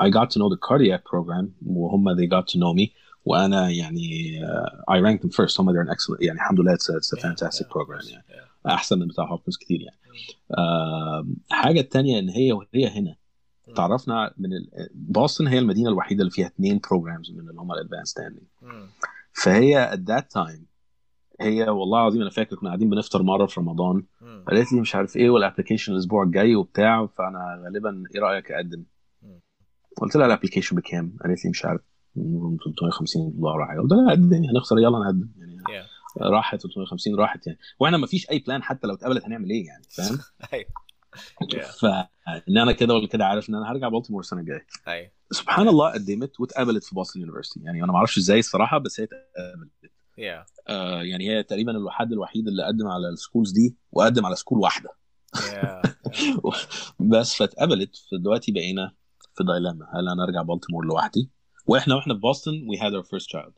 I 0.00 0.08
got 0.10 0.30
to 0.30 0.38
know 0.38 0.48
the 0.54 0.58
cardiac 0.68 1.02
program 1.04 1.46
وهم 1.66 2.14
they 2.16 2.26
got 2.26 2.46
to 2.52 2.58
know 2.58 2.74
me 2.74 2.90
وأنا 3.24 3.70
يعني 3.70 4.40
uh, 4.46 4.92
I 4.94 4.98
ranked 5.00 5.22
them 5.22 5.30
first. 5.30 5.60
هم 5.60 5.72
they're 5.72 5.86
an 5.88 5.92
excellent 5.94 6.20
يعني 6.22 6.36
الحمد 6.38 6.60
لله 6.60 6.74
it's 6.74 6.88
a, 6.90 6.96
it's 6.96 7.12
a 7.12 7.20
Yeah, 7.20 7.22
fantastic 7.22 7.66
yeah, 7.66 7.72
program 7.72 8.10
يعني. 8.10 8.24
Yeah. 8.28 8.51
أحسن 8.66 8.98
من 8.98 9.06
بتاع 9.06 9.24
هوبكنز 9.24 9.56
كتير 9.56 9.80
يعني 9.80 9.98
الحاجة 11.50 11.80
الثانية 11.80 12.18
إن 12.18 12.28
هي 12.28 12.52
وهي 12.52 12.88
هنا. 12.88 13.16
تعرفنا 13.76 14.34
من. 14.38 14.48
بوسطن 14.94 15.46
هي 15.46 15.58
المدينة 15.58 15.88
الوحيدة 15.90 16.20
اللي 16.20 16.30
فيها 16.30 16.46
اثنين 16.46 16.80
programs 16.90 17.30
من 17.30 17.48
اللي 17.48 17.60
هم 17.60 17.72
ال 17.72 17.76
advanced 17.76 18.08
standing 18.08 18.46
مم. 18.62 18.86
فهي 19.32 19.90
at 19.92 20.10
that 20.12 20.24
time 20.40 20.60
هي 21.40 21.62
والله 21.68 21.98
العظيم 22.00 22.20
أنا 22.20 22.30
فاكر 22.30 22.56
كنا 22.56 22.68
قاعدين 22.68 22.90
بنفطر 22.90 23.22
مرة 23.22 23.46
في 23.46 23.60
رمضان. 23.60 24.02
قالت 24.48 24.72
لي 24.72 24.80
مش 24.80 24.94
عارف 24.94 25.16
إيه 25.16 25.30
وال 25.30 25.39
application 25.39 25.92
الأسبوع 25.92 26.22
الجاي 26.22 26.54
وبتاع 26.54 27.06
فأنا 27.06 27.62
غالبا 27.64 28.02
إيه 28.14 28.20
رأيك 28.20 28.52
اقدم. 28.52 28.84
قلت 29.96 30.16
لها 30.16 30.26
ال 30.26 30.30
application 30.30 30.76
بكام 30.76 31.16
قالت 31.24 31.44
لي 31.44 31.50
مش 31.50 31.64
عارف 31.64 31.80
مم، 32.16 32.56
350 32.64 33.32
دولار 33.36 33.56
ولا 33.56 33.66
حاجة 33.66 33.80
قلت 33.80 33.92
لها 33.92 34.10
قدم 34.10 34.44
هنخسر 34.44 34.78
يلا 34.78 34.98
نقدم 34.98 35.28
يعني 35.38 35.52
Yeah. 35.62 35.86
راحت 36.20 36.60
350 36.60 37.14
راحت 37.14 37.46
يعني. 37.46 37.58
وإحنا 37.80 37.96
ما 37.96 38.06
فيش 38.06 38.30
أي 38.30 38.38
plan 38.38 38.62
حتى 38.62 38.86
لو 38.86 38.94
اتقبلت 38.94 39.24
هنعمل 39.24 39.50
إيه 39.50 39.66
يعني 39.66 39.84
فاهم؟ 39.90 40.18
أيوه. 40.52 40.66
فان 41.80 42.58
أنا 42.58 42.72
كده 42.72 42.94
ولا 42.94 43.08
كده 43.08 43.26
عارف 43.26 43.48
إن 43.50 43.54
أنا 43.54 43.70
هرجع 43.72 43.88
بالتيمور 43.88 44.20
السنة 44.20 44.40
الجاية. 44.40 44.66
أيوه. 44.88 45.10
سبحان 45.30 45.68
الله 45.68 45.92
قدمت 45.92 46.40
واتقبلت 46.40 46.84
في 46.84 46.94
Boston 46.94 47.20
University. 47.20 47.60
يعني 47.64 47.84
أنا 47.84 47.92
ما 47.92 47.98
أعرفش 47.98 48.18
إزاي 48.18 48.38
الصراحة 48.38 48.78
بس 48.78 49.00
هي 49.00 49.04
اتقبلت. 49.04 49.92
Yeah. 50.12 50.52
آه 50.68 51.02
يعني 51.02 51.30
هي 51.30 51.42
تقريبا 51.42 51.72
الحد 51.76 52.12
الوحيد 52.12 52.48
اللي 52.48 52.64
قدم 52.64 52.86
على 52.88 53.08
ال 53.08 53.13
schools 53.13 53.50
دي 53.50 53.76
وقدم 53.92 54.26
على 54.26 54.36
school 54.36 54.58
واحدة. 54.58 54.90
Yeah. 55.36 55.88
بس 57.12 57.34
فاتقبلت. 57.34 57.96
فدلوقتي 58.10 58.52
بقينا 58.52 58.92
في 59.34 59.44
dilemma 59.44 59.86
هل 59.94 60.08
أنا 60.08 60.24
أرجع 60.24 60.42
بالتيمور 60.42 60.84
لوحدي؟ 60.84 61.30
وإحنا 61.66 61.94
وإحنا 61.94 62.14
في 62.14 62.20
بوسطن 62.20 62.52
we 62.52 62.78
had 62.78 62.92
our 62.92 63.08
first 63.08 63.26
child. 63.26 63.52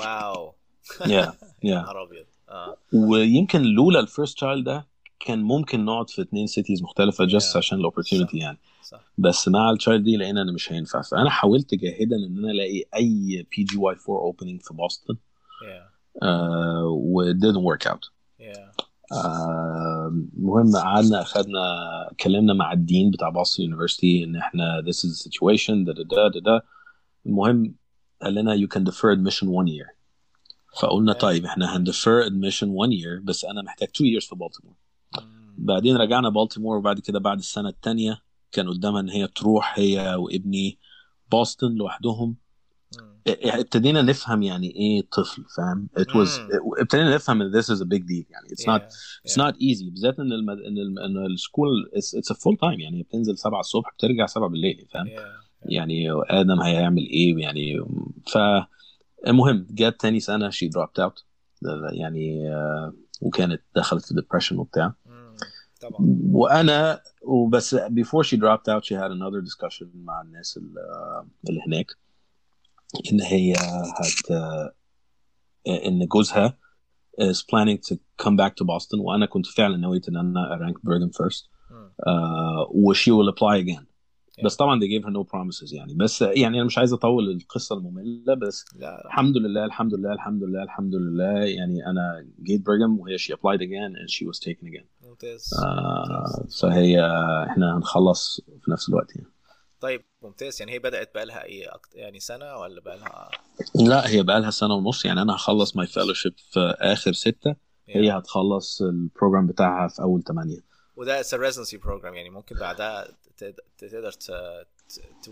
wow 0.00 0.57
يا 1.06 1.34
نهار 1.64 2.02
أبيض 2.02 2.26
آه 2.48 2.76
ويمكن 2.92 3.62
لولا 3.62 4.00
ال 4.00 4.06
first 4.06 4.36
child 4.36 4.64
ده 4.64 4.86
كان 5.20 5.42
ممكن 5.42 5.84
نقعد 5.84 6.10
في 6.10 6.22
اثنين 6.22 6.46
cities 6.46 6.82
مختلفة 6.82 7.24
just 7.24 7.54
Yeah. 7.54 7.56
عشان 7.56 7.78
ال 7.78 7.83
opportunity. 7.83 8.38
يعني 8.38 8.58
صح 8.82 9.00
بس 9.18 9.48
مع 9.48 9.70
ال 9.70 9.76
child 9.76 10.04
دي 10.04 10.16
لقينا 10.16 10.42
إن 10.42 10.52
مش 10.54 10.72
هينفع 10.72 11.02
فأنا 11.02 11.30
حاولت 11.30 11.74
جاهدا 11.74 12.16
إن 12.16 12.38
أنا 12.38 12.50
ألاقي 12.50 12.84
أي 12.96 13.46
PGY 13.56 13.96
4 14.08 14.22
opening 14.22 14.60
في 14.62 14.74
بوسطن 14.74 15.14
yeah. 15.14 15.88
uh, 16.24 16.26
و 16.86 17.32
didn't 17.32 17.62
work 17.76 17.90
out. 17.92 18.10
آه، 19.12 20.12
المهم 20.38 20.76
قعدنا 20.76 21.22
أخدنا 21.22 21.58
اتكلمنا 22.10 22.54
مع 22.54 22.72
ال 22.72 22.80
dean 22.80 23.10
بتاع 23.10 23.30
Boston 23.32 23.60
University 23.60 24.24
إن 24.24 24.36
إحنا 24.36 24.82
this 24.86 24.94
is 24.96 25.08
the 25.08 25.30
situation 25.30 25.70
ده 25.86 25.92
ده 25.92 26.28
ده, 26.28 26.40
ده. 26.40 26.64
المهم 27.26 27.74
قال 28.22 28.34
لنا 28.34 28.56
you 28.56 28.68
can 28.76 28.82
defer 28.82 29.14
admission 29.16 29.44
one 29.46 29.66
year 29.68 29.97
فقلنا. 30.80 31.12
طيب 31.12 31.44
إحنا 31.44 31.76
هن 31.76 31.89
defer 31.89 32.22
admission 32.28 32.66
one 32.66 32.92
year 33.02 33.22
بس 33.24 33.44
أنا 33.44 33.62
محتاج 33.62 33.88
two 33.88 34.04
years 34.22 34.28
في 34.28 34.34
بالتيمور. 34.36 34.74
بعدين 35.58 35.96
رجعنا 35.96 36.28
بالتيمور 36.28 36.76
وبعد 36.76 36.98
كده 37.00 37.18
بعد 37.18 37.38
السنة 37.38 37.68
الثانية 37.68 38.22
كان 38.52 38.68
قدامها 38.68 39.00
إن 39.00 39.08
هي 39.08 39.26
تروح 39.26 39.78
هي 39.78 40.14
وابني 40.14 40.78
بوسطن 41.30 41.74
لوحدهم. 41.74 42.36
ابتدينا 43.28 44.02
نفهم 44.02 44.42
يعني 44.42 44.76
إيه 44.76 45.02
طفل 45.12 45.44
فاهم 45.56 45.88
it 45.98 46.04
was. 46.12 46.40
ابتدينا 46.80 47.14
نفهم 47.14 47.42
إن 47.42 47.62
this 47.62 47.64
is 47.64 47.80
a 47.80 47.84
big 47.84 48.02
deal 48.02 48.30
يعني 48.30 48.48
it's 48.48 48.64
not 48.64 48.80
Yeah. 48.82 49.28
it's 49.28 49.36
Yeah. 49.36 49.42
not 49.42 49.54
easy 49.54 49.84
بالذات 49.90 50.18
إن 50.20 50.32
المد... 50.32 50.58
إن 50.58 50.78
الم... 50.78 50.98
إن 50.98 51.26
ال 51.26 51.35
school 51.35 51.90
it's, 51.96 52.18
it's 52.18 52.34
a 52.34 52.38
full 52.38 52.56
time 52.56 52.80
يعني 52.80 53.02
بتنزل 53.02 53.38
7 53.38 53.60
الصبح 53.60 53.92
بترجع 53.98 54.26
7 54.26 54.48
بالليل 54.48 54.86
فاهم 54.90 55.06
Yeah. 55.06 55.20
يعني 55.62 56.06
آدم 56.30 56.60
هيعمل 56.60 57.02
إيه 57.06 57.36
يعني 57.36 57.80
فالمهم 59.24 59.66
جت 59.70 60.00
تاني 60.00 60.20
سنه 60.20 60.50
she 60.50 60.68
dropped 60.76 61.02
out 61.04 61.22
يعني 61.92 62.48
آه، 62.54 62.92
وكانت 63.20 63.62
دخلت 63.76 64.04
في 64.04 64.14
depression 64.14 64.52
وبتاع. 64.52 64.94
طبعا 65.80 66.18
وأنا 66.30 67.00
وبس 67.22 67.74
before 67.76 68.22
she 68.24 68.36
dropped 68.36 68.68
out 68.68 68.84
she 68.84 68.94
had 68.94 69.10
another 69.10 69.40
discussion 69.50 69.86
مع 69.94 70.20
الناس 70.22 70.56
ال- 70.56 70.74
اللي 71.48 71.60
هناك 71.66 71.86
ان 73.12 73.20
هي 73.20 73.52
هت 73.52 74.30
ان 75.68 76.06
جوزها 76.06 76.58
is 77.20 77.36
planning 77.42 77.78
to 77.90 77.94
come 78.22 78.36
back 78.36 78.52
to 78.60 78.64
Boston 78.66 78.98
وأنا 78.98 79.26
كنت 79.26 79.46
فعلا 79.46 79.76
نويت 79.76 80.08
ان 80.08 80.16
أنا 80.16 80.58
rank 80.62 80.78
Bergen 80.88 81.10
first 81.22 81.44
uh, 82.02 82.68
و 82.70 82.94
she 82.94 83.10
will 83.10 83.32
apply 83.34 83.56
again 83.64 83.84
بس 84.44 84.56
طبعا 84.56 84.80
they 84.80 84.84
gave 84.84 85.04
her 85.06 85.10
no 85.10 85.24
promises 85.30 85.72
يعني. 85.74 85.94
بس 85.94 86.22
يعني 86.22 86.56
أنا 86.56 86.64
مش 86.64 86.78
عايز 86.78 86.92
أطول 86.92 87.30
القصة 87.30 87.76
المملة 87.76 88.34
بس 88.34 88.64
لا 88.76 89.06
الحمد 89.06 89.36
لله 89.36 89.64
الحمد 89.64 89.94
لله 89.94 90.12
الحمد 90.12 90.42
لله 90.44 90.62
الحمد 90.62 90.94
لله. 90.94 91.44
يعني 91.44 91.86
أنا 91.86 92.26
جيت 92.42 92.66
برجم 92.66 92.98
وهي 92.98 93.18
she 93.18 93.32
applied 93.32 93.60
again 93.60 93.92
and 94.00 94.10
she 94.10 94.26
was 94.26 94.38
taken 94.48 94.66
again. 94.66 94.84
ممتاز. 95.08 95.50
آه 95.64 96.46
فهي 96.60 97.00
إحنا 97.50 97.76
هنخلص 97.76 98.40
في 98.64 98.70
نفس 98.70 98.88
الوقت 98.88 99.16
يعني. 99.16 99.28
طيب 99.80 100.04
ممتاز. 100.22 100.60
يعني 100.60 100.72
هي 100.72 100.78
بدأت 100.78 101.14
بقى 101.14 101.26
لها 101.26 101.44
إيه 101.44 101.74
أكت... 101.74 101.94
يعني 101.94 102.20
سنة 102.20 102.56
ولا 102.56 102.80
بقى 102.80 102.98
لها؟ 102.98 103.30
لا 103.74 104.08
هي 104.08 104.22
بقى 104.22 104.40
لها 104.40 104.50
سنة 104.50 104.74
ونص. 104.74 105.04
يعني 105.04 105.22
أنا 105.22 105.34
هخلص 105.34 105.76
ماي 105.76 105.86
فellowship 105.86 106.34
في 106.52 106.74
آخر 106.78 107.12
ستة. 107.12 107.56
هي 107.88 108.10
هتخلص 108.10 108.82
ال 108.82 108.90
program 108.90 109.46
بتاعها 109.46 109.88
في 109.88 110.02
أول 110.02 110.22
ثمانية 110.22 110.58
وده 110.96 111.22
a 111.22 111.26
residency 111.26 111.78
program 111.84 112.04
يعني. 112.14 112.30
ممكن 112.30 112.56
بعدها 112.56 113.08
تقدر 113.78 114.10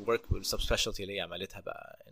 work 0.06 0.32
بالسب 0.32 0.60
specialty 0.60 1.02
اللي 1.02 1.16
هي 1.16 1.20
عملتها 1.20 1.60
بقى 1.60 2.06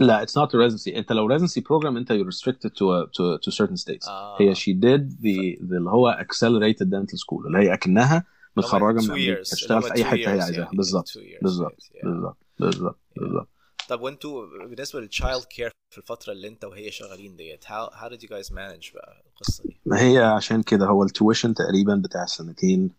لا 0.00 0.26
it's 0.26 0.28
not 0.28 0.48
a 0.48 0.70
residency 0.70 0.96
انت 0.96 1.12
لو 1.12 1.38
residency 1.38 1.60
program 1.60 1.86
انت 1.96 2.12
you're 2.12 2.26
restricted 2.34 2.70
to 2.70 2.84
a, 2.84 3.06
to, 3.06 3.38
to 3.46 3.52
certain 3.56 3.76
states 3.76 4.08
آه. 4.08 4.36
هي 4.40 4.54
she 4.54 4.68
did 4.74 5.10
the, 5.10 5.60
the 5.68 5.72
اللي 5.76 5.90
هو 5.90 6.18
accelerated 6.20 6.86
dental 6.86 7.18
school 7.18 7.46
اللي 7.46 7.58
هي 7.58 7.74
أكنها 7.74 8.24
متخرجة 8.56 9.00
من 9.00 9.10
أمريكا. 9.10 9.42
تشتغل 9.42 9.82
في 9.82 9.94
أي 9.94 10.04
حتة 10.04 10.16
هي 10.16 10.26
عايزاها 10.26 10.58
يعني. 10.64 10.76
بالظبط 10.76 11.12
بالظبط. 11.42 11.76
بالظبط 12.02 12.36
بالظبط 12.58 12.98
بالظبط 13.16 13.48
طب 13.88 14.00
وانتوا 14.00 14.46
بالنسبة 14.66 15.00
لل 15.00 15.13
child 15.13 15.44
care 15.44 15.70
في 15.90 15.98
الفترة 15.98 16.32
اللي 16.32 16.48
انت 16.48 16.64
وهي 16.64 16.90
شغالين 16.90 17.36
ديت 17.36 17.64
how, 17.64 17.90
how 17.92 18.08
did 18.12 18.18
you 18.22 18.28
guys 18.28 18.50
manage 18.50 18.94
بقى 18.94 19.22
القصة 19.26 19.64
دي؟ 19.64 19.80
ما 19.86 20.00
هي 20.00 20.18
عشان 20.18 20.62
كده 20.62 20.86
هو 20.86 21.02
التويشن 21.04 21.54
تقريبا 21.54 22.02
بتاع 22.04 22.22
السنتين 22.24 22.90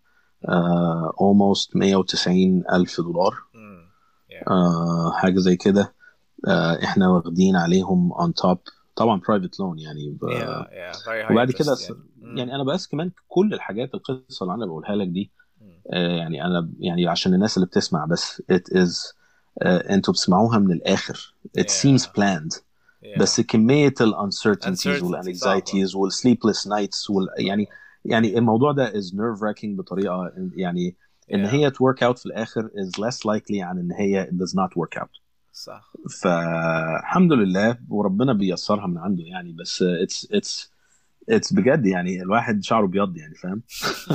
almost 1.19 1.75
190 1.75 2.63
ألف 2.73 3.01
دولار 3.01 3.33
uh, 4.47 5.13
حاجة 5.13 5.39
زي 5.39 5.55
كده 5.55 5.93
uh, 6.47 6.49
إحنا 6.83 7.09
واخدين 7.09 7.55
عليهم 7.55 8.13
on 8.13 8.29
top 8.45 8.57
طبعا 8.95 9.21
private 9.21 9.51
loan 9.61 9.75
يعني 9.81 10.09
ب... 10.21 10.25
yeah 10.25 10.67
yeah 10.67 11.31
وبعد 11.31 11.51
كده 11.51 11.75
يعني. 11.81 11.95
مم. 12.21 12.37
يعني 12.37 12.55
أنا 12.55 12.63
بس 12.63 12.87
كمان 12.87 13.11
كل 13.27 13.53
الحاجات 13.53 13.93
القصة 13.93 14.43
اللي 14.43 14.53
أنا 14.53 14.65
بقولها 14.65 14.95
لك 14.95 15.07
دي. 15.07 15.31
آه، 15.93 16.07
يعني 16.17 16.45
أنا 16.45 16.69
يعني 16.79 17.07
عشان 17.07 17.33
الناس 17.33 17.57
اللي 17.57 17.67
بتسمع 17.67 18.05
بس 18.05 18.41
it 18.51 18.73
is 18.77 19.13
آه، 19.61 19.93
أنتوا 19.93 20.13
بتسمعوها 20.13 20.59
من 20.59 20.71
الآخر 20.71 21.35
it 21.57 21.61
Yeah. 21.61 21.73
seems 21.83 22.03
planned 22.05 22.59
Yeah. 23.03 23.19
بس 23.19 23.41
كمية 23.41 23.93
ال 24.01 24.13
uncertainties 24.15 24.65
Uncertainty 24.67 25.03
وال 25.03 25.37
صعبة. 25.37 25.59
anxieties 25.61 25.95
وال 25.95 26.11
sleepless 26.11 26.57
nights 26.67 27.09
وال 27.09 27.27
يعني 28.05 28.37
الموضوع 28.37 28.71
ده 28.71 28.91
is 28.91 29.05
nerve 29.13 29.39
wracking 29.39 29.77
بطريقة 29.77 30.31
يعني 30.55 30.95
إن 31.33 31.45
Yeah. 31.47 31.53
هي 31.53 31.71
work 31.71 31.97
out 32.09 32.17
في 32.19 32.25
الآخر 32.25 32.67
is 32.67 32.99
less 33.01 33.17
likely 33.17 33.59
عن 33.61 33.79
إن 33.79 33.91
هي 33.91 34.29
does 34.31 34.51
not 34.55 34.69
work 34.77 35.01
out 35.01 35.21
صح 35.51 35.93
فالحمد 36.21 37.31
لله 37.31 37.77
وربنا 37.89 38.33
بيسرها 38.33 38.87
من 38.87 38.97
عنده 38.97 39.23
يعني 39.23 39.51
بس 39.53 39.83
it's 39.83 40.27
it's 40.37 40.70
it's 41.31 41.53
بجد 41.55 41.85
يعني 41.85 42.21
الواحد 42.21 42.63
شعره 42.63 42.85
بيض 42.85 43.17
يعني 43.17 43.35
فاهم 43.35 43.61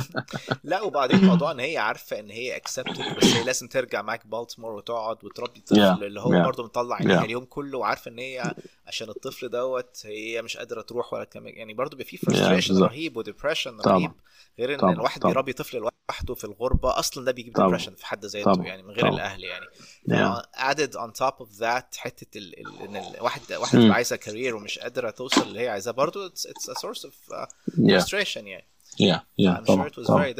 لا 0.63 0.81
وبعدين 0.81 1.25
موضوع 1.25 1.51
إن 1.51 1.59
هي 1.59 1.77
عارفة 1.77 2.19
إن 2.19 2.29
هي 2.29 2.55
اكسبتد 2.55 3.15
بس 3.17 3.23
هي 3.25 3.43
لازم 3.43 3.67
ترجع 3.67 4.01
معاك 4.01 4.27
بالتيمور 4.27 4.71
وتقعد 4.71 5.23
وتربي 5.25 5.59
الطفل 5.59 5.77
Yeah. 5.99 6.03
اللي 6.03 6.21
هو 6.21 6.31
Yeah. 6.31 6.45
برضه 6.45 6.63
مطلع 6.63 6.95
عينيها 6.95 7.19
Yeah. 7.21 7.23
اليوم 7.23 7.45
كله 7.45 7.77
وعارفة 7.77 8.11
إن 8.11 8.19
هي 8.19 8.53
عشان 8.87 9.09
الطفل 9.09 9.49
دوت 9.49 10.01
هي 10.05 10.41
مش 10.41 10.57
قادرة 10.57 10.81
تروح 10.81 11.13
ولا 11.13 11.23
كمان 11.23 11.53
يعني 11.57 11.73
برضه 11.73 11.97
بيبقى 11.97 12.09
في 12.11 12.17
Yeah, 12.17 12.25
frustration 12.29 12.73
بالظبط. 12.73 12.89
رهيب 12.91 13.17
و 13.17 13.22
depression. 13.22 13.77
رهيب 13.79 14.11
غير 14.59 14.73
إن 14.73 14.79
طبعا. 14.79 14.93
الواحد 14.93 15.21
طبعا. 15.21 15.33
بيربي 15.33 15.53
طفل 15.53 15.77
لوحده 16.09 16.33
في 16.33 16.43
الغربة. 16.43 16.99
أصلا 16.99 17.25
ده 17.25 17.31
بيجيب. 17.31 17.53
depression 17.53 17.95
في 17.95 18.05
حد 18.05 18.25
ذاته 18.25 18.53
طبعا. 18.53 18.65
يعني 18.67 18.83
من 18.83 18.89
غير 18.89 19.01
طبعا. 19.01 19.13
الأهل 19.13 19.43
يعني. 19.43 20.41
Added 20.55 20.91
on 20.93 21.11
top 21.19 21.35
of 21.45 21.59
that 21.59 21.97
حتة 21.97 22.37
ال... 22.37 22.59
ال... 22.59 22.81
إن 22.81 22.95
الواحد 22.95 23.41
واحد. 23.53 23.79
تبقى 23.79 23.89
عايزة 23.89 24.15
career 24.15 24.55
ومش 24.55 24.79
قادرة 24.79 25.09
توصل 25.09 25.41
اللي 25.41 25.59
هي 25.59 25.69
عايزاه. 25.69 25.91
برضه 25.91 26.29
source 26.29 27.01
of 27.01 27.33
uh, 27.33 27.45
yeah. 27.75 28.01
frustration 28.01 28.37
يعني. 28.37 28.67
I'm 28.99 29.65
sure 29.65 30.05
طبعا 30.05 30.33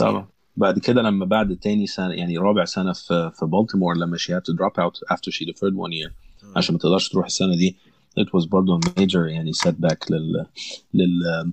طبعا. 0.00 0.28
بعد 0.56 0.78
كده 0.78 1.02
لما 1.02 1.24
بعد 1.24 1.56
تاني 1.56 1.86
سنة 1.86 2.14
يعني 2.14 2.38
رابع 2.38 2.64
سنة 2.64 2.92
في 2.92 3.30
في 3.34 3.46
بالتيمور 3.46 3.96
لما 3.96 4.16
she 4.18 4.30
had 4.30 4.52
to 4.52 4.56
drop 4.56 4.82
out 4.82 5.14
after 5.14 5.30
she 5.30 5.44
deferred 5.44 5.74
one 5.74 5.92
year 5.92 6.12
مم. 6.42 6.52
عشان 6.56 6.74
ما 6.74 6.78
تقدرش 6.78 7.08
تروح 7.08 7.26
السنة 7.26 7.56
دي 7.56 7.76
it 8.20 8.40
was 8.40 8.48
برضه 8.48 8.80
major 8.80 9.28
يعني 9.30 9.52
setback 9.52 10.10
لل 10.10 10.46
لل 10.94 11.52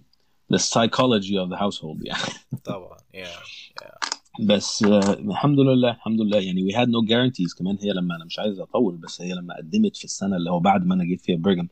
للسايكولوجي 0.49 1.45
of 1.45 1.49
the 1.49 1.59
household 1.59 1.97
يعني. 2.01 2.23
طبعا. 2.63 2.97
Yeah 3.15 3.39
بس 4.45 4.83
آه، 4.83 5.13
الحمد 5.13 5.59
لله 5.59 5.91
الحمد 5.91 6.21
لله. 6.21 6.37
يعني 6.39 6.71
we 6.71 6.75
had 6.75 6.87
no 6.87 7.01
guarantees 7.09 7.57
كمان. 7.59 7.77
هي 7.81 7.91
لما 7.93 8.15
أنا 8.15 8.25
مش 8.25 8.39
عايز 8.39 8.59
أطول 8.59 8.97
بس 8.97 9.21
هي 9.21 9.33
لما 9.33 9.55
قدمت 9.57 9.97
في 9.97 10.05
السنة 10.05 10.35
اللي 10.37 10.51
هو 10.51 10.59
بعد 10.59 10.85
ما 10.85 10.95
أنا 10.95 11.03
جيت 11.03 11.21
فيها 11.21 11.37
بريغم 11.37 11.67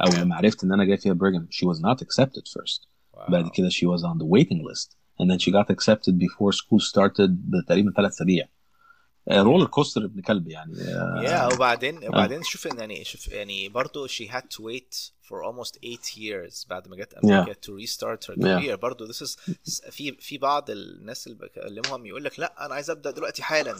أو 0.00 0.10
Yeah. 0.12 0.18
لما 0.18 0.36
عرفت 0.36 0.64
إن 0.64 0.72
أنا 0.72 0.84
جاي 0.84 0.96
فيها 0.96 1.12
بريغم 1.12 1.48
she 1.50 1.66
was 1.68 1.78
not 1.80 1.98
accepted 2.06 2.42
first. 2.48 2.80
Wow. 3.14 3.30
بعد 3.30 3.48
كده 3.54 3.68
she 3.70 3.86
was 3.86 4.02
on 4.02 4.18
the 4.18 4.26
waiting 4.26 4.62
list. 4.70 4.96
And 5.20 5.30
then 5.30 5.38
she 5.38 5.50
got 5.52 5.70
accepted 5.74 6.14
before 6.18 6.52
school 6.52 6.80
started 6.80 7.30
بتقريبا 7.30 7.92
ثلاث 7.96 8.12
أسابيع. 8.12 8.48
roller 9.30 9.66
coaster 9.66 10.04
ابن 10.04 10.20
كلب 10.20 10.48
يعني 10.48 10.74
yeah 11.28 11.54
وبعدين 11.54 12.08
وبعدين 12.08 12.42
شوف 12.42 12.66
يعني 12.66 13.04
شوف 13.04 13.28
يعني 13.28 13.68
برضه 13.68 14.08
she 14.08 14.24
had 14.30 14.42
to 14.56 14.60
wait 14.62 15.10
for 15.28 15.36
almost 15.50 15.72
eight 15.72 16.16
years 16.16 16.68
بعد 16.68 16.88
ما 16.88 16.96
جت 16.96 17.14
أمريكا 17.14 17.52
to 17.52 17.86
restart 17.86 18.26
her 18.26 18.34
Yeah. 18.36 18.42
career 18.60 18.74
برضه 18.74 19.12
this 19.12 19.16
is 19.26 19.36
في 19.90 20.16
في 20.20 20.38
بعض 20.38 20.70
الناس 20.70 21.26
اللي 21.26 21.38
بكلمهم 21.38 22.06
يقول 22.06 22.24
لك 22.24 22.40
لا 22.40 22.66
أنا 22.66 22.74
عايز 22.74 22.90
أبدأ 22.90 23.10
دلوقتي 23.10 23.42
حالا 23.42 23.74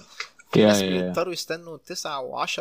في 0.52 0.58
Yeah, 0.58 0.58
ناس 0.58 0.76
yeah, 0.78 0.80
yeah. 0.80 0.84
بيضطروا 0.84 1.32
يستنوا 1.32 1.78
تسعة 1.86 2.46
و10 2.46 2.58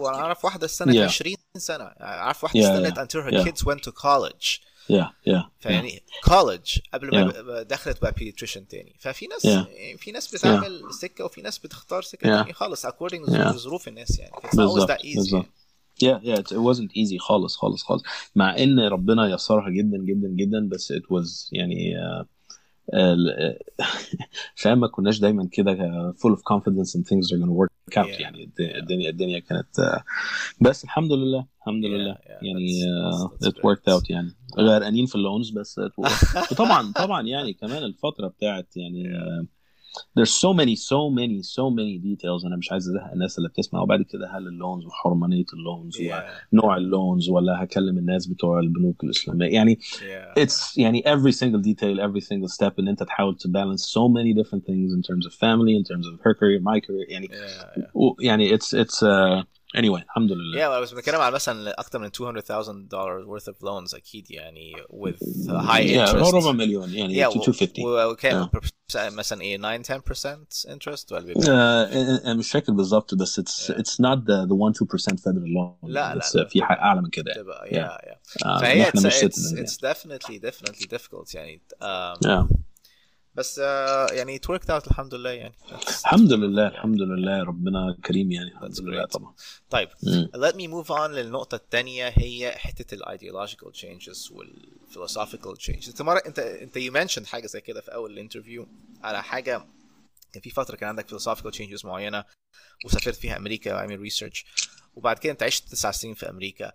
وأنا 0.00 0.16
أعرف 0.16 0.44
واحدة 0.44 0.66
استنت 0.66 0.96
Yeah. 0.96 0.98
20 1.00 1.34
سنة 1.56 1.84
أعرف 1.84 2.44
واحدة 2.44 2.60
Yeah, 2.60 2.64
استنت 2.64 2.96
yeah. 2.98 3.02
until 3.02 3.22
her 3.30 3.34
Yeah. 3.34 3.48
kids 3.48 3.64
went 3.64 3.82
to 3.88 3.92
college 3.92 4.60
yeah 4.92 5.30
yeah 5.30 5.42
ف 5.60 5.68
يعني 5.68 6.02
college 6.24 6.78
قبل 6.94 7.10
ما 7.10 7.32
Yeah. 7.32 7.62
دخلت 7.68 8.02
بقى 8.02 8.12
بيديتريشن 8.12 8.68
تاني 8.68 8.96
ففي 8.98 9.26
ناس 9.26 9.42
Yeah. 9.46 9.48
يعني 9.48 9.96
في 9.98 10.12
ناس 10.12 10.34
بتعمل 10.34 10.82
سكة 11.00 11.24
وفي 11.24 11.42
ناس 11.42 11.58
بتختار 11.58 12.02
سكة 12.02 12.26
Yeah. 12.28 12.42
تاني 12.42 12.52
خالص 12.52 12.86
according 12.86 13.26
Yeah. 13.28 13.30
لظروف 13.54 13.88
الناس 13.88 14.18
يعني 14.18 14.32
that 14.32 14.98
easy 14.98 15.14
بالظبط 15.16 15.32
يعني. 15.32 15.46
yeah 16.04 16.20
yeah 16.24 16.40
it, 16.42 16.52
wasn't 16.52 16.90
easy 16.92 17.16
خالص 17.20 17.56
خالص 17.56 17.82
خالص 17.82 18.02
مع 18.34 18.56
إن 18.58 18.80
ربنا 18.80 19.28
يسرها 19.34 19.70
جدا 19.70 19.98
جدا 19.98 20.28
جدا 20.28 20.68
بس 20.68 20.92
it 20.92 21.04
was 21.14 21.48
يعني 21.52 21.94
uh, 21.96 22.24
فاهم 24.62 24.80
ما 24.80 24.88
كناش 24.88 25.18
دايما 25.20 25.48
كده 25.52 25.74
full 26.12 26.30
of 26.36 26.38
confidence 26.40 26.94
and 26.96 27.02
things 27.04 27.32
are 27.32 27.38
gonna 27.38 27.52
work 27.62 27.98
out. 27.98 28.06
Yeah. 28.06 28.20
يعني 28.20 28.44
الد- 28.44 28.60
الدنيا 28.76 29.10
الدنيا 29.10 29.38
كانت 29.38 30.00
بس 30.60 30.84
الحمد 30.84 31.12
لله 31.12 31.46
الحمد 31.58 31.82
Yeah, 31.84 31.86
لله. 31.88 32.14
Yeah, 32.14 32.42
يعني 32.42 32.68
worked 33.50 33.90
great. 33.90 33.94
out 33.94 34.10
يعني. 34.10 34.30
غرقانين 34.58 35.06
في 35.06 35.14
اللونز 35.14 35.50
بس. 35.50 35.80
وطبعا 36.52 36.92
طبعا 36.92 37.22
يعني 37.22 37.52
كمان 37.52 37.82
الفترة 37.84 38.28
بتاعت 38.28 38.76
يعني 38.76 39.04
uh, 39.04 39.46
there's 40.17 40.33
so 40.45 40.51
many 40.59 40.75
so 40.75 40.99
many 41.19 41.37
so 41.57 41.65
many 41.77 41.93
details 42.09 42.45
انا 42.45 42.55
مش 42.57 42.71
عايز 42.71 42.89
ازهق 42.89 43.11
الناس 43.13 43.37
اللي 43.37 43.49
بتسمع 43.49 43.81
وبعد 43.81 44.01
كده 44.01 44.31
هل 44.37 44.47
اللونز 44.47 44.85
وحرمانيه 44.85 45.43
اللونز 45.53 45.97
Yeah, 45.97 46.53
ونوع 46.53 46.77
اللونز 46.77 47.29
ولا 47.29 47.63
هكلم 47.63 47.97
الناس 47.97 48.27
بتوع 48.27 48.59
البنوك 48.59 49.03
الاسلاميه 49.03 49.47
يعني 49.47 49.79
yeah. 49.81 50.43
it's 50.43 50.77
يعني 50.77 51.01
every 51.01 51.31
single 51.31 51.61
detail 51.61 51.99
every 52.07 52.21
single 52.25 52.55
step 52.57 52.71
ان 52.79 52.87
انت 52.87 53.03
تحاول 53.03 53.35
to 53.39 53.49
balance 53.49 53.81
so 53.83 54.07
many 54.09 54.33
different 54.43 54.63
things 54.65 54.91
in 54.97 55.01
terms 55.11 55.25
of 55.27 55.33
family 55.33 55.73
in 55.79 55.83
terms 55.93 56.05
of 56.07 56.19
her 56.25 56.33
career 56.33 56.59
my 56.73 56.79
career 56.79 57.09
يعني 57.11 57.27
Yeah, 57.27 57.77
yeah. 57.79 57.95
و- 57.95 58.15
يعني 58.21 58.57
it's 58.57 58.73
it's 58.73 58.97
uh, 59.03 59.43
anyway 59.77 60.01
الحمد 60.03 60.31
لله 60.31 60.79
Yeah, 60.79 60.81
بس 60.81 60.93
بنتكلم 60.93 61.21
على 61.21 61.35
مثلا 61.35 61.79
اكتر 61.79 61.99
من 61.99 62.09
200,000 62.19 62.87
dollars 62.89 63.27
worth 63.27 63.47
of 63.53 63.55
loans 63.65 63.95
اكيد 63.95 64.31
يعني 64.31 64.73
with 64.89 65.47
high 65.49 65.79
yeah, 65.79 66.09
interest 66.11 66.33
ربع 66.33 66.51
مليون 66.51 66.89
يعني 66.93 67.23
Yeah, 67.25 67.33
to 67.33 67.35
و- 67.35 67.39
250 67.39 67.85
و- 67.85 68.11
وكام 68.11 68.45
Yeah. 68.45 68.49
per- 68.57 68.69
مثلا 68.95 69.41
ايه 69.41 69.57
9 69.57 69.83
10% 69.83 70.67
interest 70.67 71.11
ولا 71.11 71.21
بيبقى 71.25 71.43
آه، 71.49 71.85
انا 72.25 72.33
مش 72.33 72.51
فاكر 72.51 72.71
بالظبط 72.73 73.15
بس 73.15 73.39
it's 73.39 73.43
Yeah. 73.67 73.75
it's 73.77 73.93
not 73.93 74.17
the 74.19 74.47
the 74.47 74.53
1 74.53 74.73
2% 74.73 75.19
federal 75.19 75.49
loan 75.57 75.89
لا، 75.89 76.15
لا، 76.15 76.21
It's, 76.21 76.35
لا. 76.35 76.43
uh, 76.43 76.47
في 76.51 76.63
حاجه 76.63 76.77
اعلى 76.79 77.01
من 77.01 77.09
كده 77.09 77.31
يعني. 77.31 77.43
تبقى 77.43 77.67
Yeah. 77.69 77.73
yeah 77.73 78.05
yeah 78.11 78.45
آه، 78.45 78.59
فهي 78.59 78.81
احنا 78.81 79.01
it's, 79.01 79.05
مش 79.05 79.13
it's, 79.13 79.17
citizens 79.25 79.53
يعني. 79.53 79.67
it's 79.67 79.71
definitely 79.71 80.39
definitely 80.49 80.87
difficult 80.97 81.35
يعني 81.35 81.61
um, 81.73 82.17
Yeah. 82.27 82.55
بس 83.38 83.58
آه، 83.64 84.06
يعني 84.12 84.38
it 84.38 84.42
worked 84.42 84.68
out 84.70 84.86
الحمد 84.88 85.14
لله 85.14 85.30
يعني. 85.30 85.54
الحمد 85.72 86.32
لله 86.32 86.68
الحمد 86.68 87.00
لله 87.00 87.42
ربنا 87.42 87.96
كريم 88.04 88.32
يعني. 88.32 88.50
الحمد 88.52 88.80
لله. 88.80 89.04
طبعا. 89.04 89.34
طيب 89.70 89.88
let 90.36 90.52
me 90.54 90.68
move 90.68 90.90
on 90.90 91.10
للنقطة 91.10 91.54
الثانية 91.54 92.08
هي 92.08 92.52
حتة 92.56 92.94
ال 92.94 93.18
ideological 93.18 93.72
changes 93.80 94.32
وال 94.32 94.68
philosophical 94.92 95.56
changes. 95.66 95.88
انت 95.88 96.02
مرة 96.02 96.22
انت 96.26 96.38
انت 96.38 96.78
you 96.78 96.92
mentioned 96.92 97.26
حاجة 97.26 97.46
زي 97.46 97.60
كده 97.60 97.80
في 97.80 97.94
أول 97.94 98.12
ال 98.12 98.18
interview 98.18 98.68
على 99.02 99.22
حاجة 99.22 99.66
كان 100.32 100.42
في 100.42 100.50
فترة 100.50 100.76
كان 100.76 100.88
عندك 100.88 101.06
philosophical 101.10 101.52
changes 101.58 101.84
معينة 101.84 102.24
وسافرت 102.84 103.16
فيها 103.16 103.36
أمريكا 103.36 103.74
وعمل 103.74 104.00
research 104.00 104.46
وبعد 104.94 105.18
كده 105.18 105.32
انت 105.32 105.42
عشت 105.42 105.68
تسع 105.68 105.90
سنين 105.90 106.14
في 106.14 106.30
أمريكا. 106.30 106.66
آه، 106.66 106.72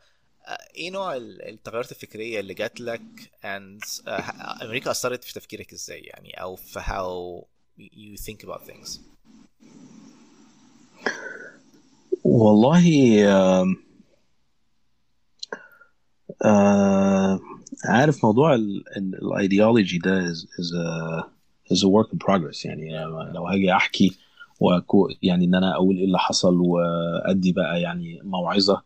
إيه 0.76 0.92
نوع 0.92 1.16
ال- 1.16 1.42
التغيرات 1.50 1.92
الفكرية 1.92 2.40
اللي 2.40 2.54
جات 2.54 2.82
لك 2.82 3.02
and 3.44 4.08
آه، 4.08 4.64
أمريكا 4.64 4.92
أثرت 4.92 5.24
في 5.24 5.34
تفكيرك 5.34 5.74
إزاي 5.74 6.00
يعني؟ 6.00 6.30
أو 6.42 6.56
في 6.56 6.80
how 6.80 7.44
you 7.80 8.18
think 8.26 8.48
about 8.48 8.62
things. 8.72 9.00
والله 12.24 12.86
آم، 13.62 13.76
آه 16.46 17.40
عارف 17.86 18.26
موضوع 18.26 18.56
الايديولوجي 18.56 19.98
ده 19.98 20.34
is, 20.34 20.38
is 20.38 20.74
a 20.74 21.24
is 21.74 21.80
a 21.80 21.88
work 21.88 22.14
in 22.14 22.18
progress. 22.28 22.66
يعني 22.66 23.06
لو 23.34 23.48
هاجي 23.48 23.72
أحكي 23.74 24.18
وكو 24.60 25.10
يعني 25.22 25.46
إن 25.46 25.56
أنا 25.56 25.76
أقول 25.76 25.98
إيه 25.98 26.06
اللي 26.06 26.20
حصل 26.20 26.60
وأدي 26.62 27.52
بقى 27.52 27.82
يعني 27.82 28.20
موعظة 28.24 28.84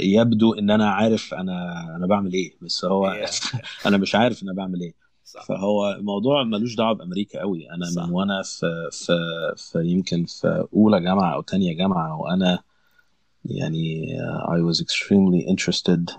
يبدو 0.00 0.54
إن 0.54 0.70
أنا 0.70 0.90
عارف 0.90 1.34
أنا 1.34 1.86
أنا 1.96 2.06
بعمل 2.06 2.32
إيه 2.32 2.54
بس 2.62 2.84
هو. 2.84 3.26
أنا 3.86 3.96
مش 3.96 4.14
عارف 4.14 4.42
أنا 4.42 4.52
بعمل 4.52 4.80
إيه 4.80 4.94
صح 5.24 5.44
فهو 5.46 5.92
الموضوع 5.92 6.44
ملوش 6.44 6.74
دعوة 6.74 6.92
بأمريكا 6.92 7.40
قوي 7.40 7.70
أنا 7.70 7.84
صح. 7.84 8.02
من 8.02 8.10
وأنا 8.10 8.42
في 8.42 8.88
في 8.92 9.14
في 9.56 9.78
يمكن 9.84 10.24
في 10.24 10.66
أولى 10.74 11.00
جامعة 11.00 11.34
أو 11.34 11.40
تانية 11.40 11.76
جامعة 11.76 12.20
وأنا 12.20 12.58
يعني 13.44 14.06
I 14.48 14.72
was 14.72 14.80
extremely 14.80 15.46
interested 15.52 16.10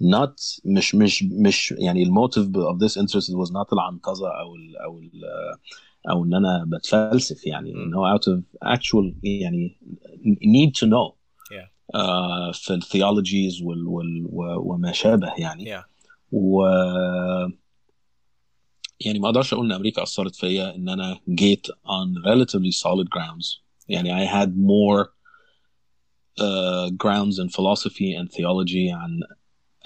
not 0.00 0.60
مش 0.64 0.94
مش 0.94 1.22
مش 1.22 1.74
يعني 1.78 2.02
الموتيف 2.02 2.46
of 2.46 2.78
this 2.78 2.96
interest 2.96 3.28
was 3.28 3.50
not 3.50 3.72
العنطزه 3.72 4.28
أو 4.28 4.56
ال 4.56 4.76
أو 4.76 4.98
ال 4.98 5.24
أو 6.10 6.24
إن 6.24 6.34
أنا 6.34 6.64
بتفلسف 6.66 7.46
يعني. 7.46 7.74
إن 7.74 7.94
هو 7.94 8.18
out 8.18 8.22
of 8.22 8.68
actual 8.68 9.14
يعني 9.22 9.76
need 10.44 10.70
to 10.80 10.86
know 10.86 11.17
في 12.52 12.70
الثيولوجيز 12.74 13.62
وال 13.62 13.86
وال 13.86 14.26
وما 14.58 14.92
شابه 14.92 15.32
يعني 15.38 15.64
Yeah. 15.76 15.84
و 16.32 16.62
يعني 19.00 19.18
ما 19.18 19.26
أقدرش 19.28 19.52
أقول 19.52 19.66
إن 19.66 19.72
أمريكا 19.72 20.02
أثرت 20.02 20.34
فيا 20.36 20.74
إن 20.74 20.88
أنا 20.88 21.20
جيت 21.28 21.66
on 21.66 22.22
relatively 22.26 22.72
solid 22.72 23.08
grounds 23.08 23.60
يعني 23.88 24.26
I 24.26 24.30
had 24.30 24.48
more 24.56 25.06
uh, 26.40 26.90
grounds 26.90 27.38
in 27.38 27.48
philosophy 27.48 28.14
and 28.18 28.28
theology 28.32 28.90
عن 28.92 29.20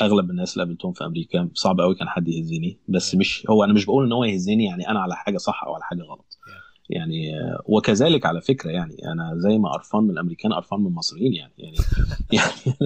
أغلب 0.00 0.30
الناس 0.30 0.52
اللي 0.52 0.64
قابلتهم 0.64 0.92
في 0.92 1.04
أمريكا 1.04 1.50
صعب 1.54 1.80
قوي 1.80 1.94
كان 1.94 2.08
حد 2.08 2.28
يهزني 2.28 2.78
بس 2.88 3.12
Yeah. 3.14 3.18
مش 3.18 3.46
هو 3.50 3.64
أنا 3.64 3.72
مش 3.72 3.84
بقول 3.84 4.04
إن 4.06 4.12
هو 4.12 4.24
يهزني 4.24 4.64
يعني 4.64 4.88
أنا 4.88 5.00
على 5.00 5.16
حاجة 5.16 5.36
صح 5.36 5.64
أو 5.64 5.74
على 5.74 5.84
حاجة 5.84 6.02
غلط 6.02 6.38
Yeah. 6.46 6.61
يعني 6.90 7.32
وكذلك 7.64 8.26
على 8.26 8.40
فكرة 8.40 8.70
يعني 8.70 8.96
أنا 9.12 9.32
زي 9.36 9.58
ما 9.58 9.68
قرفان 9.72 10.02
من 10.02 10.10
الأمريكان 10.10 10.52
قرفان 10.52 10.80
من 10.80 10.86
المصريين 10.86 11.32
يعني 11.34 11.52
يعني 11.58 11.76
يعني 12.32 12.76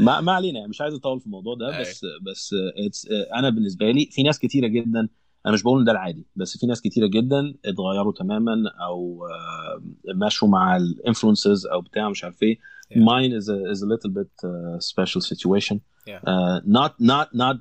ما, 0.00 0.20
ما 0.20 0.32
علينا 0.32 0.58
يعني 0.58 0.70
مش 0.70 0.80
عايز 0.80 0.94
أطول 0.94 1.20
في 1.20 1.26
الموضوع 1.26 1.54
ده. 1.54 1.80
بس 1.80 2.06
بس 2.22 2.54
it's, 2.54 3.12
أنا 3.34 3.50
بالنسبة 3.50 3.90
لي 3.90 4.08
في 4.12 4.22
ناس 4.22 4.38
كتيرة 4.38 4.66
جدا 4.66 5.08
أنا 5.46 5.54
مش 5.54 5.62
بقول 5.62 5.78
إن 5.78 5.84
ده 5.84 5.92
العادي 5.92 6.26
بس 6.36 6.58
في 6.58 6.66
ناس 6.66 6.80
كتيرة 6.80 7.06
جدا 7.06 7.54
اتغيروا 7.64 8.12
تماما 8.12 8.54
أو 8.82 9.26
آه، 9.26 9.82
مشوا 10.14 10.48
مع 10.48 10.76
الانفلونسز 10.76 11.66
أو 11.66 11.80
بتاع 11.80 12.08
مش 12.10 12.24
عارف 12.24 12.42
إيه 12.42 12.58
Yeah. 12.92 12.94
mine 12.98 13.32
is 13.40 13.46
a 13.48 13.58
is 13.74 13.80
a 13.82 13.86
little 13.92 14.12
bit 14.18 14.32
uh, 14.44 14.78
special 14.92 15.20
situation 15.30 15.76
Yeah. 16.10 16.20
uh, 16.32 16.58
not 16.78 16.92
not 17.12 17.26
not 17.42 17.56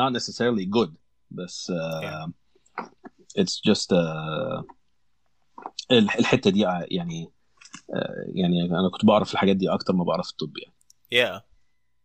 not 0.00 0.10
necessarily 0.18 0.66
good 0.78 0.90
بس 1.30 1.72
uh, 1.72 2.02
Yeah. 2.04 2.26
it's 3.40 3.56
just 3.70 3.88
uh, 3.92 4.62
الحتة 5.92 6.50
دي 6.50 6.66
آه، 6.66 6.86
يعني 6.90 7.32
آه، 7.94 8.24
يعني 8.34 8.62
أنا 8.64 8.90
كنت 8.92 9.04
بعرف 9.04 9.32
الحاجات 9.32 9.56
دي 9.56 9.68
أكتر 9.70 9.92
ما 9.92 10.04
بعرف 10.04 10.30
الطب 10.30 10.52
يعني 10.58 10.74
Yeah. 11.14 11.40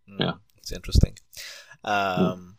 Mm, 0.09 0.21
Yeah. 0.25 0.33
It's 0.59 0.71
interesting. 0.77 1.13
Um, 1.87 2.53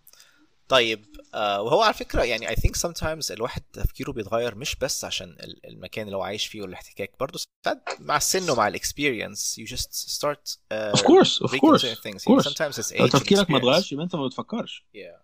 طيب 0.68 1.06
آه 1.34 1.62
وهو 1.62 1.82
على 1.82 1.94
فكرة 1.94 2.22
يعني 2.22 2.46
I 2.46 2.50
think 2.50 2.72
sometimes 2.88 3.30
الواحد 3.30 3.62
تفكيره 3.72 4.12
بيتغير 4.12 4.54
مش 4.54 4.76
بس 4.76 5.04
عشان 5.04 5.28
ال- 5.28 5.66
المكان 5.66 6.06
اللي 6.06 6.16
هو 6.16 6.22
عايش 6.22 6.46
فيه 6.46 6.62
والاحتكاك 6.62 7.12
برضه 7.20 7.40
ساعات 7.64 7.88
مع 8.00 8.16
السن 8.16 8.50
ومع 8.50 8.68
الاكسبيرينس 8.68 9.60
you 9.60 9.64
just 9.74 10.10
start 10.18 10.50
uh, 10.50 10.98
of 10.98 11.02
course 11.02 11.42
of 11.42 11.50
course 11.50 11.82
reconsidering 11.82 12.00
things 12.02 12.22
of 12.22 12.24
course. 12.34 12.48
sometimes 12.48 12.74
it's 12.78 12.92
age 12.92 13.12
تفكيرك 13.12 13.50
ما. 13.50 13.58
اتغيرش 13.58 13.92
يبقى 13.92 14.04
أنت 14.04 14.16
ما 14.16 14.26
بتفكرش 14.26 14.86
yeah. 14.96 15.23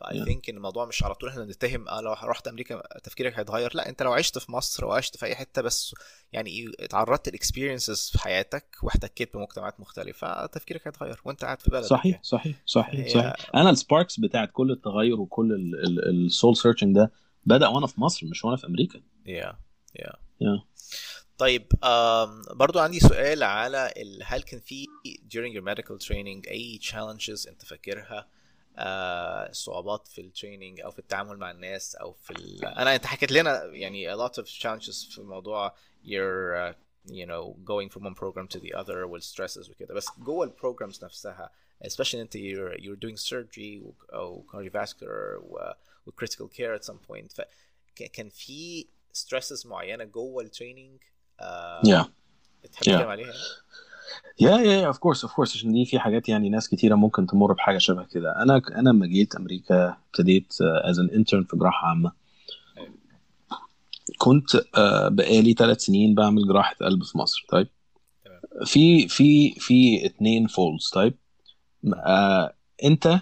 ف 0.00 0.24
I. 0.24 0.31
think 0.31 0.50
إن 0.50 0.56
الموضوع 0.56 0.86
مش 0.86 1.02
على 1.04 1.14
طول 1.14 1.28
إحنا 1.28 1.44
نتهم 1.44 1.88
آه 1.88 2.00
لو 2.00 2.12
رحت 2.12 2.48
أمريكا 2.48 2.98
تفكيرك 2.98 3.38
هيتغير 3.38 3.70
لا 3.74 3.88
أنت 3.88 4.02
لو 4.02 4.12
عشت 4.12 4.38
في 4.38 4.52
مصر 4.52 4.84
أو 4.84 4.92
عشت 4.92 5.16
في 5.16 5.26
أي 5.26 5.34
حتة 5.34 5.62
بس 5.62 5.94
يعني 6.32 6.72
اتعرضت 6.80 7.28
ل 7.28 7.35
experiences 7.35 8.10
في 8.12 8.18
حياتك 8.18 8.76
واحتكيت 8.82 9.36
بمجتمعات 9.36 9.80
مختلفة 9.80 10.46
تفكيرك 10.46 10.86
هيتغير 10.86 11.20
وأنت 11.24 11.44
قاعد 11.44 11.60
في 11.62 11.70
بلدك 11.70 11.86
صحيح 11.86 12.12
يعني. 12.12 12.24
صحيح 12.24 12.56
صحيح 12.66 13.08
صحيح 13.08 13.34
أنا 13.54 13.70
ال 13.70 13.77
sparks 13.77 14.20
بتاعت 14.20 14.50
كل 14.52 14.70
التغير 14.70 15.20
وكل 15.20 15.72
ال 16.26 16.32
soul 16.32 16.56
searching 16.56 16.94
ده 16.96 17.12
بدأ 17.44 17.68
وأنا 17.68 17.86
في 17.86 18.00
مصر 18.00 18.26
مش 18.26 18.44
وأنا 18.44 18.56
في 18.56 18.66
أمريكا 18.66 19.00
yeah 19.26 19.54
yeah 20.02 20.16
Yeah. 20.42 20.60
طيب 21.38 21.66
برضو 22.54 22.78
عندي 22.78 23.00
سؤال 23.00 23.42
على. 23.42 23.92
هل 24.24 24.42
كان 24.42 24.60
في 24.60 24.86
during 25.06 25.54
your 25.56 25.64
medical 25.74 26.06
training 26.06 26.48
أي 26.50 26.80
challenges 26.82 27.48
أنت 27.48 27.64
فاكرها 27.64 28.28
صعوبات 29.52 30.08
في 30.08 30.20
ال 30.20 30.27
training 30.27 30.80
أو 30.80 30.90
في 30.90 30.98
التعامل 30.98 31.36
مع 31.38 31.50
الناس 31.50 31.94
أو 31.94 32.12
في 32.12 32.30
ال... 32.30 32.64
أنا 32.64 32.94
انت 32.94 33.06
حكيت 33.06 33.32
لنا 33.32 33.64
يعني 33.64 34.14
a 34.14 34.18
lot 34.18 34.32
of 34.32 34.46
challenges 34.46 35.14
في 35.14 35.20
موضوع 35.20 35.74
your 36.04 36.54
uh, 36.72 36.74
you 37.12 37.26
know 37.26 37.54
going 37.64 37.88
from 37.94 38.02
one 38.04 38.14
program 38.14 38.46
to 38.48 38.58
the 38.60 38.72
other 38.74 39.04
وال 39.06 39.19
stresses 39.19 39.70
وكده 39.70 39.94
بس 39.94 40.06
جوه 40.18 40.44
ال 40.44 40.51
programs 40.51 41.04
نفسها 41.04 41.50
especially 41.84 42.14
انت 42.14 42.36
you're, 42.36 42.76
you're 42.80 43.00
doing 43.06 43.16
surgery 43.30 43.92
أو 44.12 44.44
cardiovascular 44.52 45.42
و, 45.42 45.72
critical 46.20 46.48
care 46.56 46.80
at 46.80 46.84
some 46.90 46.98
point 47.10 47.34
فكان 47.96 48.28
في 48.28 48.86
stresses 49.14 49.66
معينه 49.66 50.04
جوه 50.04 50.42
ال 50.42 50.48
training 50.48 51.00
آه 51.40 51.82
yeah 51.82 52.06
تحب 52.72 52.84
Yeah. 52.84 52.90
عليها؟ 52.90 53.34
yeah 54.40 54.56
yeah 54.56 54.86
of 54.86 54.98
course 54.98 55.24
of 55.24 55.32
course 55.34 55.56
عشان 55.56 55.72
دي 55.72 55.84
في 55.84 55.98
حاجات 55.98 56.28
يعني 56.28 56.48
ناس 56.48 56.68
كتيرة 56.68 56.94
ممكن 56.94 57.26
تمر 57.26 57.52
بحاجة 57.52 57.78
شبه 57.78 58.04
كده. 58.04 58.42
أنا 58.42 58.62
أنا 58.76 58.90
لما 58.90 59.06
جيت 59.06 59.34
أمريكا 59.34 59.96
ابتديت 60.06 60.52
as 60.84 60.98
an 60.98 61.10
intern 61.10 61.44
في 61.44 61.56
جراحة 61.56 61.86
عامة. 61.88 62.12
كنت 64.18 64.54
آه، 64.76 65.08
بقالي 65.08 65.52
ثلاث 65.52 65.80
سنين 65.80 66.14
بعمل 66.14 66.48
جراحة 66.48 66.74
قلب 66.80 67.02
في 67.04 67.18
مصر 67.18 67.46
طيب. 67.48 67.68
في 68.64 69.08
في 69.08 69.54
في 69.54 70.06
اتنين 70.06 70.46
folds 70.46 70.88
طيب؟ 70.94 71.14
آه 71.94 72.54
أنت 72.84 73.20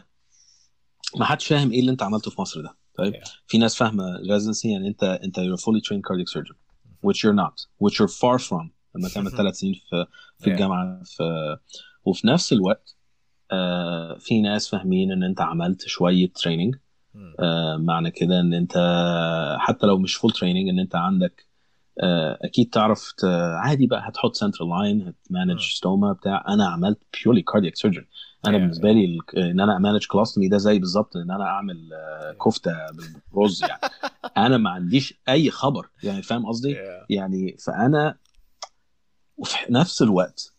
ما 1.16 1.24
حدش 1.24 1.46
فاهم 1.46 1.70
إيه 1.72 1.80
اللي 1.80 1.90
أنت 1.90 2.02
عملته 2.02 2.30
في 2.30 2.40
مصر 2.40 2.60
ده 2.60 2.76
طيب؟ 2.98 3.14
Yeah. 3.14 3.28
في 3.46 3.58
ناس 3.58 3.74
فاهمة 3.76 4.18
residency 4.18 4.64
يعني 4.64 4.88
أنت 4.88 5.02
أنت 5.02 5.40
you're 5.40 5.58
a 5.60 5.62
fully 5.62 5.80
trained 5.80 6.02
cardiac 6.02 6.28
surgeon 6.38 6.56
which 7.06 7.22
you're 7.24 7.38
not 7.44 7.54
which 7.84 7.98
you're 7.98 8.08
far 8.22 8.38
from. 8.38 8.77
لما 8.98 9.08
تعمل 9.08 9.30
ثلاث 9.30 9.54
سنين 9.58 9.74
في 9.74 10.06
في. 10.38 10.50
الجامعة 10.50 11.00
في 11.04 11.56
وفي 12.04 12.26
نفس 12.26 12.52
الوقت 12.52 12.96
آه 13.52 14.16
في 14.20 14.40
ناس 14.40 14.68
فاهمين 14.68 15.12
إن 15.12 15.22
أنت 15.22 15.40
عملت 15.40 15.86
شوية 15.86 16.32
training. 16.32 16.76
آه 17.40 17.76
معنى 17.76 18.10
كده 18.10 18.40
إن 18.40 18.54
أنت 18.54 18.74
حتى 19.58 19.86
لو 19.86 19.98
مش 19.98 20.14
full 20.14 20.30
training 20.32 20.68
إن 20.68 20.78
أنت 20.78 20.94
عندك 20.96 21.46
آه 22.02 22.38
أكيد 22.42 22.70
تعرف 22.70 23.12
عادي 23.64 23.86
بقى 23.86 24.08
هتحط 24.08 24.34
central 24.34 24.70
line. 24.70 25.08
هت 25.24 25.33
manage 25.33 25.60
stoma 25.60 26.12
بتاع. 26.12 26.44
أنا 26.48 26.66
عملت 26.68 26.98
purely 27.24 27.42
cardiac 27.42 27.76
surgeon 27.76 28.04
أنا 28.46 28.58
بالنسبة 28.58 28.92
لي 28.92 29.18
إن 29.36 29.60
أنا 29.60 29.76
أ 29.76 29.81
manage 29.81 30.06
colostomy 30.06 30.48
ده 30.48 30.58
زي 30.58 30.78
بالظبط 30.78 31.16
إن 31.16 31.30
أنا 31.30 31.44
أعمل 31.44 31.90
كفتة 32.44 32.72
بالرز 33.32 33.62
يعني. 33.62 33.80
أنا 34.46 34.56
ما 34.56 34.70
عنديش 34.70 35.14
أي 35.28 35.50
خبر. 35.50 35.88
يعني 36.02 36.22
فاهم 36.22 36.46
قصدي. 36.46 36.76
يعني 37.10 37.56
فأنا 37.66 38.16
وفي 39.38 39.56
نفس 39.72 40.02
الوقت 40.02 40.52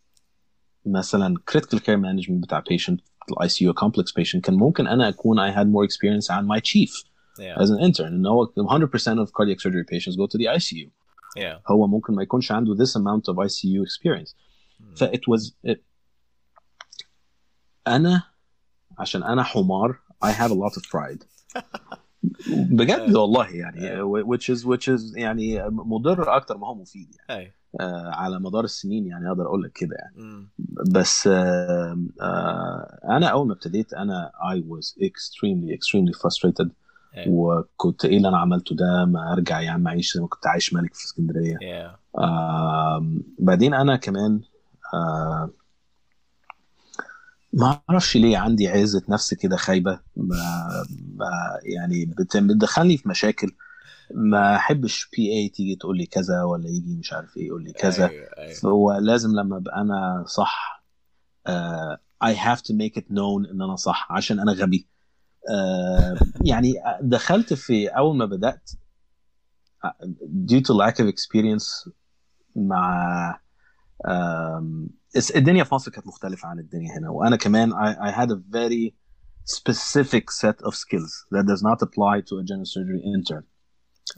مثلا 0.85 1.35
critical 1.51 1.77
care 1.79 1.99
management 1.99 2.31
بتاع 2.41 2.61
patient 2.73 2.97
ال 3.31 3.49
ICU 3.49 3.73
complex 3.73 4.11
patient 4.21 4.39
كان 4.39 4.55
ممكن 4.55 4.87
أنا 4.87 5.09
اكون 5.09 5.51
I 5.51 5.55
had 5.55 5.67
more 5.67 5.87
experience 5.91 6.31
عن 6.31 6.47
my 6.47 6.59
chief 6.61 7.09
Yeah. 7.39 7.61
as 7.63 7.69
an 7.69 7.79
intern 7.87 8.01
ان 8.05 8.25
هو 8.25 8.45
100% 8.45 9.25
of 9.25 9.29
cardiac 9.31 9.59
surgery 9.59 9.85
patients 9.93 10.15
go 10.15 10.27
to 10.27 10.37
the 10.37 10.47
ICU 10.59 10.89
Yeah. 11.37 11.71
هو 11.71 11.87
ممكن 11.87 12.15
ما 12.15 12.23
يكونش 12.23 12.51
عنده 12.51 12.75
this 12.75 12.89
amount 12.89 13.33
of 13.33 13.37
ICU 13.37 13.83
experience 13.85 14.33
مم. 14.79 14.95
ف 14.95 15.03
it 15.03 15.19
was 15.31 15.51
it, 15.67 15.77
أنا 17.87 18.23
عشان 18.99 19.23
أنا 19.23 19.43
حمار 19.43 19.99
I 20.25 20.27
have 20.31 20.51
a 20.51 20.55
lot 20.55 20.73
of 20.79 20.83
pride 20.83 21.23
بجد 22.71 23.15
والله 23.15 23.47
يعني 23.49 24.03
which 24.23 24.55
is 24.55 24.59
which 24.65 24.87
is 24.95 25.17
يعني 25.17 25.63
مضر 25.69 26.35
أكتر 26.35 26.57
ما 26.57 26.67
هو 26.67 26.75
مفيد 26.75 27.07
يعني 27.29 27.39
أي. 27.41 27.53
آه، 27.79 28.11
على 28.13 28.39
مدار 28.39 28.63
السنين 28.63 29.07
يعني 29.07 29.29
أقدر 29.29 29.45
أقول 29.45 29.63
لك 29.63 29.71
كده 29.71 29.95
يعني 29.99 30.15
مم. 30.17 30.49
بس 30.91 31.27
آه، 31.27 31.97
آه، 32.21 32.99
أنا 33.09 33.27
أول 33.27 33.47
ما 33.47 33.53
ابتديت 33.53 33.93
أنا 33.93 34.31
I 34.53 34.57
was 34.57 34.87
extremely 35.03 35.71
extremely 35.77 36.13
frustrated. 36.19 36.67
وكنت 37.27 38.05
إيه 38.05 38.17
اللي 38.17 38.27
أنا 38.27 38.37
عملته 38.37 38.75
ده 38.75 39.05
ما 39.05 39.33
أرجع 39.33 39.61
يا 39.61 39.69
عم 39.71 39.87
أعيش 39.87 40.13
زي 40.13 40.21
ما 40.21 40.27
كنت 40.27 40.47
عايش 40.47 40.73
ملك 40.73 40.93
في 40.93 41.05
اسكندرية 41.05 41.57
Yeah. 41.57 42.19
بعدين 43.39 43.73
أنا 43.73 43.95
كمان 43.95 44.41
آه، 44.93 45.49
ما 47.53 47.81
أعرفش 47.89 48.17
ليه 48.17 48.37
عندي 48.37 48.67
عزة 48.67 49.01
نفس 49.09 49.33
كده 49.33 49.57
خايبة. 49.57 49.99
ما 50.17 50.67
ما 51.15 51.29
يعني 51.63 52.05
بت- 52.05 52.37
بتدخلني 52.37 52.97
في 52.97 53.09
مشاكل. 53.09 53.51
ما 54.15 54.55
أحبش 54.55 55.09
بي 55.17 55.31
اي 55.33 55.49
تيجي 55.49 55.75
تقول 55.75 55.97
لي 55.97 56.05
كذا 56.05 56.43
ولا 56.43 56.69
يجي 56.69 56.95
مش 56.97 57.13
عارف 57.13 57.37
إيه 57.37 57.47
يقول 57.47 57.63
لي 57.63 57.73
كذا. 57.73 58.09
أيوه 58.09 58.25
أيوه. 58.37 58.53
فهو 58.59 58.93
لازم 58.97 59.31
لما 59.31 59.57
أبقى 59.57 59.81
أنا 59.81 60.23
صح 60.27 60.79
I 62.23 62.33
have 62.33 62.59
to 62.59 62.73
make 62.73 62.95
it 63.01 63.05
known 63.11 63.49
إن 63.51 63.61
أنا 63.61 63.75
صح 63.75 64.11
عشان 64.11 64.39
أنا 64.39 64.51
غبي. 64.51 64.87
uh, 65.39 66.23
يعني 66.45 66.73
دخلت 67.01 67.53
في 67.53 67.87
أول 67.87 68.17
ما 68.17 68.25
بدأت 68.25 68.69
due 70.51 70.61
to 70.61 70.73
lack 70.75 70.95
of 70.95 71.07
experience 71.07 71.89
مع 72.55 73.39
um, 74.07 74.89
الدنيا 75.35 75.63
في 75.63 75.75
مصر 75.75 75.91
كانت 75.91 76.07
مختلفة 76.07 76.47
عن 76.47 76.59
الدنيا 76.59 76.97
هنا. 76.97 77.09
وأنا 77.09 77.35
كمان 77.35 77.73
I, 77.73 77.95
I 77.95 78.11
had 78.11 78.31
a 78.31 78.39
very 78.51 78.93
specific 79.45 80.31
set 80.31 80.67
of 80.67 80.75
skills 80.75 81.25
that 81.31 81.45
does 81.45 81.61
not 81.61 81.81
apply 81.81 82.21
to 82.21 82.33
a 82.39 82.43
general 82.43 82.65
surgery 82.65 83.01
intern. 83.17 83.43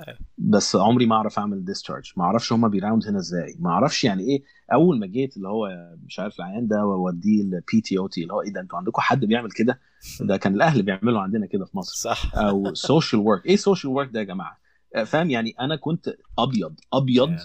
أيوة. 0.07 0.19
بس 0.37 0.75
عمري 0.75 1.05
ما 1.05 1.15
أعرف 1.15 1.39
أعمل 1.39 1.65
discharge. 1.67 2.17
ما 2.17 2.23
أعرفش 2.23 2.53
هما 2.53 2.67
بي 2.67 2.79
round 2.79 3.07
هنا 3.07 3.19
إزاي. 3.19 3.55
ما 3.59 3.69
أعرفش 3.69 4.03
يعني 4.03 4.23
إيه. 4.23 4.43
أول 4.73 4.99
ما 4.99 5.07
جيت 5.07 5.37
اللي 5.37 5.47
هو 5.47 5.69
مش 6.05 6.19
عارف 6.19 6.39
العيان 6.39 6.67
ده 6.67 6.85
واوديه 6.85 7.41
ال 7.41 7.55
PT 7.55 7.81
OT 7.81 8.21
اللي 8.21 8.33
هو 8.33 8.41
إيه 8.41 8.53
ده؟ 8.53 8.61
أنتوا 8.61 8.77
عندكم 8.77 9.01
حد 9.01 9.25
بيعمل 9.25 9.51
كده؟ 9.51 9.79
ده 10.21 10.37
كان 10.37 10.53
الأهل 10.55 10.83
بيعملوا 10.83 11.21
عندنا 11.21 11.45
كده 11.45 11.65
في 11.65 11.77
مصر. 11.77 11.95
صح. 11.95 12.35
أو 12.35 12.73
social 12.73 13.21
work 13.21 13.45
إيه 13.45 13.55
social 13.55 13.93
work 13.93 14.09
ده 14.13 14.19
يا 14.19 14.25
جماعة؟ 14.25 14.59
فاهم؟ 15.05 15.29
يعني 15.29 15.55
أنا 15.59 15.75
كنت 15.75 16.15
أبيض. 16.39 16.79
أبيض. 16.93 17.37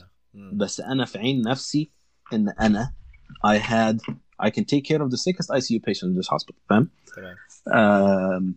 بس 0.52 0.80
أنا 0.80 1.04
في 1.04 1.18
عين 1.18 1.42
نفسي 1.42 1.90
إن 2.32 2.48
أنا 2.48 2.92
I 3.44 3.58
had 3.58 3.96
I 4.46 4.50
can 4.50 4.64
take 4.64 4.84
care 4.90 5.02
of 5.02 5.10
the 5.10 5.16
sickest 5.26 5.48
ICU 5.50 5.78
patient 5.88 6.08
in 6.12 6.16
this 6.20 6.28
hospital 6.28 6.60
فاهم 6.70 6.88
تمام 7.16 7.36
آم، 7.74 8.54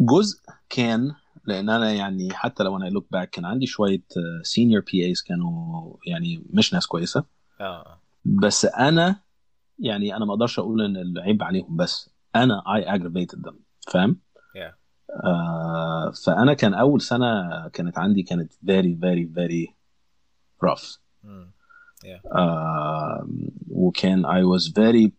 جزء 0.00 0.38
كان 0.70 1.14
لأن 1.44 1.70
أنا 1.70 1.92
يعني 1.92 2.32
حتى 2.34 2.62
لو 2.62 2.76
أنا 2.76 2.84
look 2.84 3.06
back 3.10 3.30
كان 3.30 3.44
عندي 3.44 3.66
شوية 3.66 4.02
senior 4.42 4.82
PAs 4.92 5.22
كانوا 5.22 5.96
يعني 6.06 6.42
مش 6.50 6.74
ناس 6.74 6.86
كويسة. 6.86 7.24
آه. 7.60 8.00
بس 8.24 8.64
أنا 8.64 9.20
يعني 9.78 10.16
أنا 10.16 10.24
ما 10.24 10.32
أقدرش 10.32 10.58
أقول 10.58 10.82
إن 10.82 10.96
العيب 10.96 11.42
عليهم 11.42 11.76
بس 11.76 12.10
أنا 12.36 12.62
I 12.66 12.82
aggravated 12.98 13.38
them 13.50 13.54
فاهم؟ 13.92 14.16
Yeah. 14.56 14.74
آه 15.24 16.12
فأنا 16.24 16.54
كان 16.54 16.74
أول 16.74 17.00
سنة 17.00 17.68
كانت 17.68 17.98
عندي 17.98 18.22
كانت 18.22 18.52
very 18.52 18.94
very 19.04 19.26
very 19.38 19.74
rough. 20.68 20.98
مم. 22.04 22.20
آه 22.32 23.28
وكان 23.70 24.22
I 24.26 24.58
was 24.58 24.68
very 24.72 25.10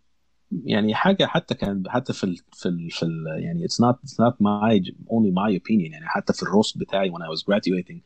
يعني 0.65 0.95
حاجة 0.95 1.25
حتى 1.25 1.55
كان 1.55 1.83
حتى 1.87 2.13
في 2.13 2.23
ال 2.23 2.37
في 2.53 2.65
ال 2.69 2.91
في 2.91 3.03
ال 3.03 3.25
يعني 3.43 3.67
it's 3.67 3.85
not 3.85 3.95
it's 3.95 4.15
not 4.25 4.33
my 4.33 4.91
only 5.09 5.31
my 5.31 5.59
opinion 5.59 5.91
يعني 5.91 6.05
حتى 6.07 6.33
في 6.33 6.43
الروست 6.43 6.77
بتاعي 6.77 7.11
when 7.11 7.15
I 7.21 7.37
was 7.37 7.43
graduating 7.43 7.97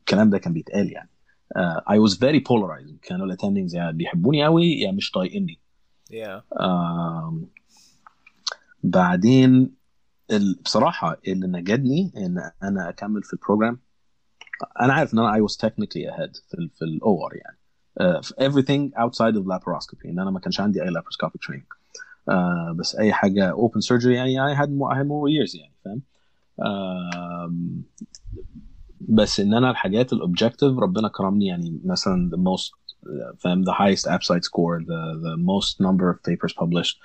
الكلام 0.00 0.30
ده 0.30 0.38
كان 0.38 0.52
بيتقال 0.52 0.92
يعني 0.92 1.08
uh, 1.56 1.80
I 1.80 2.08
was 2.08 2.14
very 2.14 2.40
polarizing 2.40 2.98
كانوا 3.02 3.26
الاتندنجز 3.26 3.74
يعني 3.74 3.96
بيحبوني 3.96 4.44
قوي 4.44 4.66
يا 4.66 4.84
يعني 4.84 4.96
مش 4.96 5.10
طايقيني 5.10 5.58
Yeah. 6.12 6.60
آم، 6.60 7.46
بعدين 8.82 9.74
ال- 10.30 10.58
بصراحة 10.64 11.20
اللي 11.28 11.46
نجدني 11.46 12.12
إن 12.16 12.50
أنا 12.62 12.88
أكمل 12.88 13.22
في 13.22 13.32
ال 13.32 13.38
program 13.38 13.78
أنا 14.80 14.92
عارف 14.92 15.14
إن 15.14 15.18
أنا 15.18 15.32
I 15.32 15.48
was 15.50 15.54
technically 15.56 16.10
ahead 16.14 16.48
في 16.48 16.54
ال 16.58 16.70
في 16.70 16.82
ال 16.84 17.26
OR 17.26 17.36
يعني 17.36 17.56
uh, 17.56 17.63
everything 18.47 18.91
outside 19.03 19.35
of 19.35 19.43
laparoscopy 19.45 20.05
ان 20.05 20.19
انا 20.19 20.31
ما 20.31 20.39
كانش 20.39 20.59
عندي 20.59 20.83
اي 20.83 20.87
laparoscopic 20.89 21.51
training 21.51 21.67
uh, 22.31 22.71
بس 22.75 22.95
اي 22.95 23.13
حاجة 23.13 23.53
open 23.55 23.79
surgery 23.93 24.05
يعني 24.07 24.55
I 24.55 24.57
had 24.57 24.69
more, 24.69 24.91
I 24.93 24.97
had 24.97 25.07
more 25.07 25.29
years 25.29 25.55
يعني 25.55 25.73
فاهم 25.85 26.01
آم، 26.65 27.83
بس 29.01 29.39
ان 29.39 29.53
انا 29.53 29.71
الحاجات 29.71 30.13
الاوبجكتيف 30.13 30.77
ربنا 30.79 31.07
كرمني 31.07 31.45
يعني 31.45 31.81
مثلا 31.85 32.31
the 32.33 32.37
most 32.39 32.71
فاهم 33.37 33.65
the 33.65 33.73
highest 33.73 34.05
AppSite 34.05 34.43
score 34.43 34.83
the 34.83 35.01
the 35.25 35.37
most 35.37 35.85
number 35.85 36.13
of 36.13 36.17
papers 36.31 36.53
published 36.63 36.97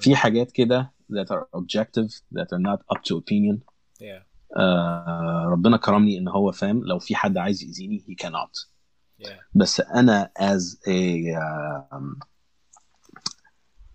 في 0.00 0.16
حاجات 0.16 0.50
كده 0.52 0.92
that 1.12 1.26
are 1.26 1.60
objective 1.60 2.10
that 2.34 2.46
are 2.54 2.62
not 2.68 2.78
up 2.94 2.98
to 3.00 3.16
opinion 3.16 3.58
Yeah. 4.00 4.22
آه 4.56 5.44
ربنا 5.52 5.76
كرمني 5.76 6.18
ان 6.18 6.28
هو 6.28 6.52
فاهم 6.52 6.84
لو 6.84 6.98
في 6.98 7.14
حد 7.16 7.36
عايز 7.36 7.62
يأذيني 7.62 7.98
he 8.08 8.26
cannot 8.26 8.66
Yeah. 9.19 9.27
بس 9.55 9.81
أنا 9.81 10.31
as 10.39 10.77
a 10.87 11.35
um, 11.95 12.19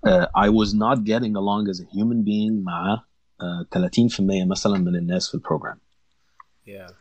uh, 0.07 0.27
I 0.35 0.49
was 0.49 0.75
not 0.75 1.05
getting 1.05 1.37
along 1.37 1.69
as 1.69 1.81
a 1.81 1.87
human 1.97 2.23
being 2.25 2.65
مع 2.65 3.03
uh, 3.43 3.65
30% 3.79 4.21
مثلا 4.47 4.79
من 4.79 4.97
الناس 4.97 5.29
في 5.29 5.35
البروجرام 5.35 5.79
Yeah. 6.67 6.93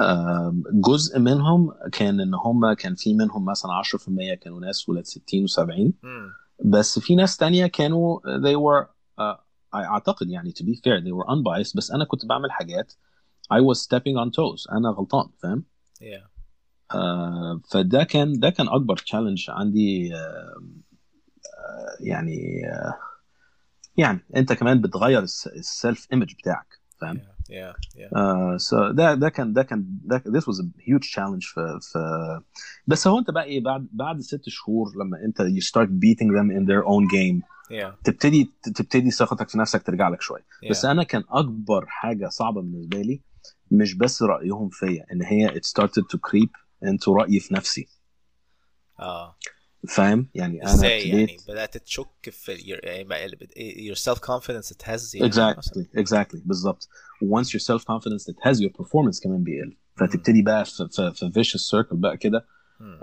آم، 0.00 0.62
جزء 0.72 1.18
منهم 1.18 1.72
كان 1.92 2.20
إن 2.20 2.34
هم 2.34 2.72
كان 2.72 2.94
في 2.94 3.14
منهم 3.14 3.44
مثلا 3.44 3.70
10% 3.72 4.34
كانوا 4.34 4.60
ناس 4.60 4.88
ولاد 4.88 5.06
60 5.06 5.46
و70 5.48 5.92
Mm. 6.02 6.44
بس 6.64 6.98
في 6.98 7.14
ناس 7.14 7.36
تانية 7.36 7.66
كانوا 7.66 8.20
they 8.20 8.56
were 8.56 8.86
uh, 9.20 9.38
أعتقد 9.74 10.30
يعني 10.30 10.50
to 10.52 10.62
be 10.64 10.74
fair 10.76 11.00
they 11.00 11.12
were 11.12 11.26
unbiased 11.28 11.76
بس 11.76 11.90
أنا 11.90 12.04
كنت 12.04 12.26
بعمل 12.26 12.52
حاجات 12.52 12.92
I 13.54 13.56
was 13.60 13.78
stepping 13.82 14.16
on 14.24 14.30
toes 14.30 14.72
أنا 14.72 14.88
غلطان 14.90 15.28
فاهم 15.42 15.64
Yeah. 16.00 16.33
آه 16.94 17.60
فده 17.70 18.04
كان 18.04 18.32
ده 18.40 18.50
كان 18.50 18.68
أكبر 18.68 18.96
challenge 18.96 19.46
عندي 19.50 20.14
آه 20.14 20.62
آه 21.58 21.96
يعني 22.00 22.62
يعني 23.96 24.20
أنت 24.36 24.52
كمان 24.52 24.80
بتغير 24.80 25.22
ال 25.22 25.39
self 25.39 26.06
image 26.12 26.34
بتاعك 26.34 26.66
فاهم 27.00 27.20
Yeah. 27.50 27.54
Yeah. 27.60 27.74
Yeah. 28.00 28.10
Uh, 28.20 28.58
so 28.68 28.92
ده 28.92 29.14
ده 29.14 29.28
كان 29.28 29.52
ده 29.52 29.62
كان 29.62 29.84
ده 30.04 30.18
this 30.26 30.42
was 30.44 30.58
a 30.60 30.64
huge 30.64 31.10
challenge 31.14 31.46
في 31.54 31.78
في 31.82 31.98
بس 32.86 33.06
هو 33.06 33.18
أنت 33.18 33.30
بقى 33.30 33.44
إيه 33.44 33.62
بعد 33.62 33.88
بعد 33.92 34.20
ست 34.20 34.48
شهور 34.48 34.92
لما 34.96 35.24
أنت 35.24 35.42
you 35.42 35.66
start 35.68 35.88
beating 35.88 36.28
them 36.28 36.50
in 36.58 36.64
their 36.66 36.84
own 36.86 37.08
game 37.16 37.54
Yeah. 37.70 37.94
تبتدي 38.04 38.52
تبتدي 38.62 39.10
ثقتك 39.10 39.48
في 39.48 39.58
نفسك 39.58 39.82
ترجع 39.82 40.08
لك 40.08 40.20
شوية 40.22 40.40
Yeah. 40.42 40.70
بس 40.70 40.84
أنا 40.84 41.02
كان 41.02 41.22
أكبر 41.28 41.86
حاجة 41.86 42.28
صعبة 42.28 42.60
بالنسبة 42.62 42.98
لي 43.02 43.20
مش 43.70 43.94
بس 43.94 44.22
رأيهم 44.22 44.68
فيا 44.68 45.04
إن 45.12 45.22
هي 45.22 45.48
it 45.48 45.62
started 45.64 46.02
to 46.12 46.18
creep 46.18 46.50
into 46.84 47.08
رأيي 47.08 47.40
في 47.40 47.54
نفسي. 47.54 47.88
آه. 49.00 49.36
فاهم؟ 49.88 50.28
يعني 50.34 50.62
أنا 50.62 50.74
إزاي 50.74 51.08
يعني 51.08 51.36
بدأت 51.48 51.76
تشك 51.76 52.30
في 52.30 52.56
your, 52.56 52.84
يعني 52.84 53.94
self 53.94 54.18
confidence 54.18 54.72
اتهز 54.72 55.16
يعني 55.16 55.28
مثلا؟ 55.28 55.54
exactly 55.60 56.00
exactly 56.00 56.40
بالظبط. 56.44 56.88
Once 57.24 57.46
your 57.46 57.60
self 57.60 57.82
confidence 57.84 58.28
it 58.28 58.36
has 58.48 58.60
your 58.60 58.70
performance 58.82 59.22
كمان 59.22 59.42
بيقل. 59.42 59.76
فتبتدي 59.96 60.42
بقى 60.42 60.64
في 60.64 60.88
في, 60.90 61.12
في 61.14 61.42
vicious 61.44 61.60
circle 61.70 61.94
بقى 61.94 62.16
كده. 62.16 62.46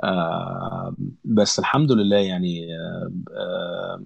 آه 0.04 0.96
بس 1.26 1.60
الحمد 1.60 1.92
لله 1.92 2.18
يعني 2.18 2.68
آه 2.76 3.12
آه 3.38 4.06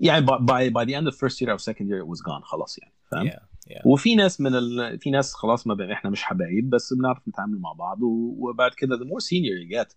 يعني 0.00 0.26
by, 0.26 0.30
by 0.30 0.70
by 0.72 0.84
the 0.88 0.94
end 0.94 1.12
of 1.12 1.16
first 1.16 1.40
year 1.40 1.48
or 1.54 1.58
second 1.58 1.86
year 1.88 2.00
it 2.04 2.08
was 2.08 2.20
gone 2.20 2.42
خلاص 2.44 2.78
يعني. 2.78 2.94
فاهم؟ 3.10 3.28
Yeah. 3.30 3.49
Yeah. 3.70 3.86
وفي 3.86 4.14
ناس 4.14 4.40
من 4.40 4.54
ال... 4.54 4.98
في 5.00 5.10
ناس 5.10 5.34
خلاص 5.34 5.66
ما 5.66 5.74
بقى 5.74 5.92
إحنا 5.92 6.10
مش 6.10 6.22
حبايب 6.22 6.70
بس 6.70 6.92
بنعرف 6.94 7.28
نتعامل 7.28 7.58
مع 7.58 7.72
بعض 7.72 8.02
و... 8.02 8.34
وبعد 8.38 8.70
كده 8.76 8.96
the 8.96 9.00
more 9.00 9.22
senior 9.24 9.56
you 9.66 9.78
get 9.86 9.94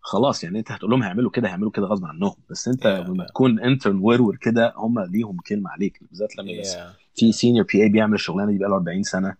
خلاص 0.00 0.44
يعني 0.44 0.58
انت 0.58 0.72
هتقول 0.72 0.90
لهم 0.90 1.02
هيعملوا 1.02 1.30
كده 1.30 1.48
هيعملوا 1.48 1.70
كده 1.70 1.86
غصب 1.86 2.04
عنهم 2.04 2.34
بس 2.50 2.68
انت 2.68 2.82
Yeah, 2.82 3.08
لما. 3.08 3.24
تكون 3.26 3.60
intern 3.60 3.96
و 3.98 4.36
كده 4.40 4.72
هم 4.76 4.98
ليهم 5.00 5.36
كلمة 5.46 5.70
عليك 5.70 5.98
بالذات 6.10 6.36
لما 6.38 6.62
Yeah. 6.62 7.18
في 7.18 7.32
senior 7.32 7.66
PA 7.72 7.88
بيعمل 7.88 8.14
الشغلانه 8.14 8.52
دي 8.52 8.58
بقى 8.58 8.68
له 8.68 8.74
40 8.76 9.02
سنة 9.02 9.34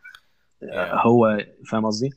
Yeah. 0.65 1.07
هو 1.07 1.39
فاهم 1.71 1.87
قصدي؟ 1.87 2.11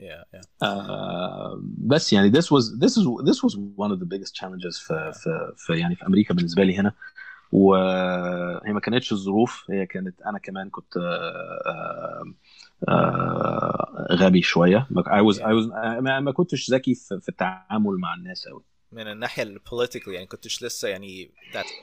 Yeah. 0.00 0.04
Yeah. 0.36 0.46
آه 0.62 1.62
بس 1.78 2.12
يعني 2.12 2.32
this 2.32 2.44
was 2.44 2.64
this 2.84 2.92
is 2.92 3.04
this 3.28 3.38
was 3.44 3.54
one 3.56 3.90
of 3.94 3.98
the 4.00 4.06
biggest 4.14 4.32
challenges 4.40 4.86
في 4.86 5.12
في, 5.14 5.52
في 5.56 5.72
يعني 5.78 5.94
في 5.96 6.06
أمريكا 6.06 6.34
بالنسبة 6.34 6.64
لي 6.64 6.78
هنا 6.78 6.92
وهي 7.54 8.72
ما 8.72 8.80
كانتش 8.80 9.12
الظروف 9.12 9.70
هي 9.70 9.86
كانت 9.86 10.22
أنا 10.22 10.38
كمان 10.38 10.70
كنت 10.70 10.96
آه 10.96 12.34
آه 12.88 14.06
غبي 14.12 14.42
شوية. 14.42 14.86
ما 16.20 16.32
كنتش 16.32 16.70
ذكي 16.70 16.94
في, 16.94 17.28
التعامل 17.28 17.96
مع 17.98 18.14
الناس 18.14 18.48
قوي 18.48 18.62
من 18.92 19.08
الناحية 19.08 19.42
ال 19.42 19.60
politically 19.60 20.08
يعني 20.08 20.26
كنتش 20.26 20.62
لسه 20.62 20.88
يعني 20.88 21.30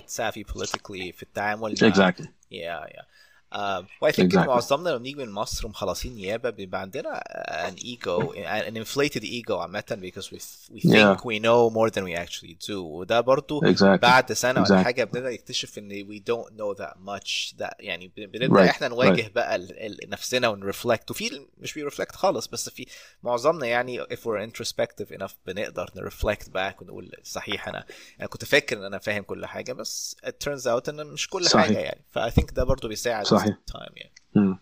savvy 0.07 0.43
politically 0.53 1.15
في 1.15 1.23
التعامل 1.23 1.75
مع 1.81 1.91
exactly. 1.91 2.25
Yeah, 2.51 2.87
yeah. 2.93 3.05
Um, 3.53 3.57
well, 4.01 4.09
I 4.09 4.11
think 4.11 4.31
Exactly. 4.33 4.47
معظمنا 4.47 4.89
لما 4.89 4.97
بنيجي 4.97 5.25
من 5.25 5.31
مصر 5.31 5.65
ومخلصين 5.67 6.13
نيابة 6.15 6.49
بيبقى 6.49 6.81
عندنا 6.81 7.23
an 7.69 7.79
ego 7.83 8.33
an 8.33 8.75
inflated 8.85 9.23
ego 9.23 9.51
عامة 9.51 9.83
because 10.01 10.25
we 10.31 10.37
we 10.73 10.79
think 10.81 10.93
Yeah. 10.93 11.17
we 11.25 11.39
know 11.39 11.69
more 11.69 11.89
than 11.89 12.03
we 12.03 12.15
actually 12.25 12.55
do 12.67 12.71
وده 12.71 13.21
برضو 13.21 13.61
exactly 13.61 13.83
بعد 14.01 14.33
سنة 14.33 14.61
ولا 14.61 14.65
Exactly. 14.69 14.83
حاجة 14.85 15.03
بنبدأ 15.03 15.29
نكتشف 15.33 15.77
إن 15.77 15.89
we 16.07 16.19
don't 16.31 16.49
know 16.53 16.81
that 16.83 16.93
much 17.05 17.53
that 17.59 17.75
يعني 17.79 18.11
بن- 18.17 18.25
بنبدأ 18.25 18.63
Right, 18.65 18.69
إحنا 18.69 18.87
نواجه 18.87 19.31
بقى 19.35 19.55
ال- 19.55 19.79
ال- 20.03 20.09
نفسنا 20.09 20.47
ون 20.47 20.61
reflect 20.61 21.11
وفي 21.11 21.27
ال- 21.27 21.47
مش 21.57 21.73
بي 21.73 21.82
reflect 21.82 22.15
خالص 22.15 22.47
بس 22.47 22.69
في 22.69 22.85
معظمنا 23.23 23.65
يعني 23.65 24.03
if 24.03 24.17
we're 24.19 24.49
introspective 24.51 25.17
enough 25.19 25.33
بنقدر 25.47 25.89
ن 25.95 26.02
reflect 26.02 26.49
back 26.49 26.81
ونقول 26.81 27.11
صحيح 27.23 27.67
أنا 27.67 27.85
أنا 28.19 28.27
كنت 28.27 28.45
فاكر 28.45 28.77
إن 28.77 28.83
أنا 28.83 28.99
فاهم 28.99 29.23
كل 29.23 29.45
حاجة 29.45 29.73
بس 29.73 30.15
it 30.25 30.29
turns 30.49 30.63
out 30.63 30.89
إن 30.89 31.07
مش 31.07 31.29
كل 31.29 31.45
صحيح. 31.45 31.65
حاجة 31.67 31.77
يعني 31.79 32.01
ف 32.11 32.19
I 32.19 32.31
think 32.31 32.53
ده 32.53 32.63
برضو 32.63 32.87
بيساعد 32.87 33.25
صحيح. 33.25 33.40
With 33.45 33.73
time 33.75 33.91
يعني. 33.95 34.57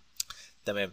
تمام 0.65 0.91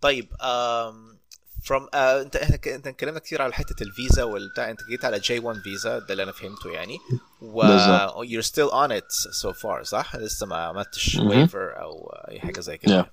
طيب 0.00 0.32
um, 0.34 1.18
from 1.64 1.82
uh, 1.82 1.94
انت 1.96 2.36
إحنا 2.36 2.56
ك- 2.56 2.68
انت 2.68 2.86
اتكلمنا 2.86 3.18
كتير 3.18 3.42
على 3.42 3.52
حتة 3.52 3.82
الفيزا 3.82 4.22
والبتاع 4.22 4.70
انت 4.70 4.80
جيت 4.90 5.04
على 5.04 5.18
J1 5.20 5.38
visa 5.38 5.98
ده 5.98 6.06
اللي 6.12 6.22
أنا 6.22 6.32
فهمته 6.32 6.70
يعني 6.70 6.98
و 7.40 7.62
you're 8.24 8.44
still 8.46 8.70
on 8.72 8.90
it 9.00 9.32
so 9.42 9.52
far 9.62 9.82
صح؟ 9.82 10.16
لسه 10.16 10.46
ما 10.46 10.56
عملتش. 10.56 11.16
waiver 11.16 11.80
أو 11.80 12.08
أي 12.28 12.40
حاجة 12.40 12.60
زي 12.60 12.78
كده 12.78 13.02
Yeah. 13.02 13.06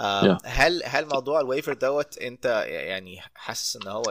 Yeah. 0.00 0.38
هل 0.46 0.82
هل 0.84 1.06
موضوع 1.06 1.40
ال 1.40 1.45
waiver 1.45 1.72
دوت 1.72 2.18
انت 2.18 2.44
يعني 2.66 3.20
حاسس 3.34 3.76
إن 3.76 3.88
هو 3.88 4.02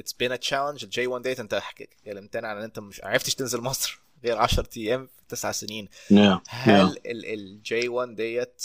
it's 0.00 0.12
been 0.22 0.32
a 0.32 0.48
challenge 0.50 0.82
ال 0.82 1.06
J1 1.06 1.22
ديت 1.22 1.40
انت 1.40 1.62
كلمتنا 2.04 2.48
عن 2.48 2.56
إن 2.56 2.62
انت 2.62 2.78
مش 2.78 3.00
عرفتش 3.04 3.34
تنزل 3.34 3.60
مصر 3.60 4.00
غير 4.24 4.38
10 4.38 4.68
أيام 4.76 5.06
في 5.06 5.12
تسع 5.28 5.52
سنين 5.52 5.88
Yeah. 6.10 6.14
Yeah. 6.14 6.40
هل 6.48 6.96
ال 7.06 7.60
J1 7.68 8.16
ديت 8.16 8.62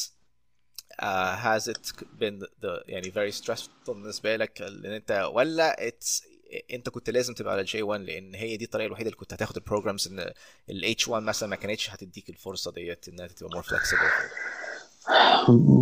has 1.43 1.63
it 1.71 1.91
been 2.21 2.39
the 2.63 2.83
يعني 2.87 3.11
very 3.11 3.35
stressful 3.43 3.87
بالنسبة 3.91 4.35
لك 4.35 4.61
إن 4.61 4.85
أنت 4.85 5.29
ولا 5.33 5.75
it's 5.89 6.23
أنت 6.73 6.89
كنت 6.89 7.09
لازم 7.09 7.33
تبقى 7.33 7.53
على 7.53 7.65
J1 7.67 7.75
لأن 8.07 8.35
هي 8.35 8.57
دي 8.57 8.65
الطريقة 8.65 8.87
الوحيدة 8.87 9.07
اللي 9.09 9.17
كنت 9.19 9.33
هتاخد 9.33 9.55
ال 9.57 9.63
programs 9.63 10.07
إن 10.07 10.19
ال 10.69 10.95
H1 11.01 11.09
مثلا 11.09 11.49
ما 11.49 11.55
كانتش 11.55 11.89
هتديك 11.89 12.29
الفرصة 12.29 12.71
ديت 12.71 13.07
إنها 13.09 13.27
تبقى 13.27 13.61
more 13.61 13.65
flexible 13.65 14.11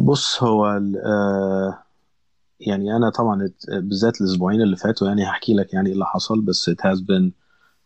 بص 0.06 0.44
هو 0.44 0.78
ال- 0.78 0.98
آه، 1.06 1.84
يعني 2.60 2.96
أنا 2.96 3.10
طبعا 3.10 3.46
ات- 3.46 3.66
بالذات 3.70 4.22
الأسبوعين 4.22 4.62
اللي 4.62 4.76
فاتوا 4.78 5.08
يعني 5.08 5.26
هحكي 5.26 5.54
لك 5.54 5.74
يعني 5.74 5.88
إيه 5.88 5.94
اللي 5.94 6.06
حصل 6.06 6.42
بس 6.42 6.70
it 6.70 6.74
has 6.88 6.98
been 7.00 7.32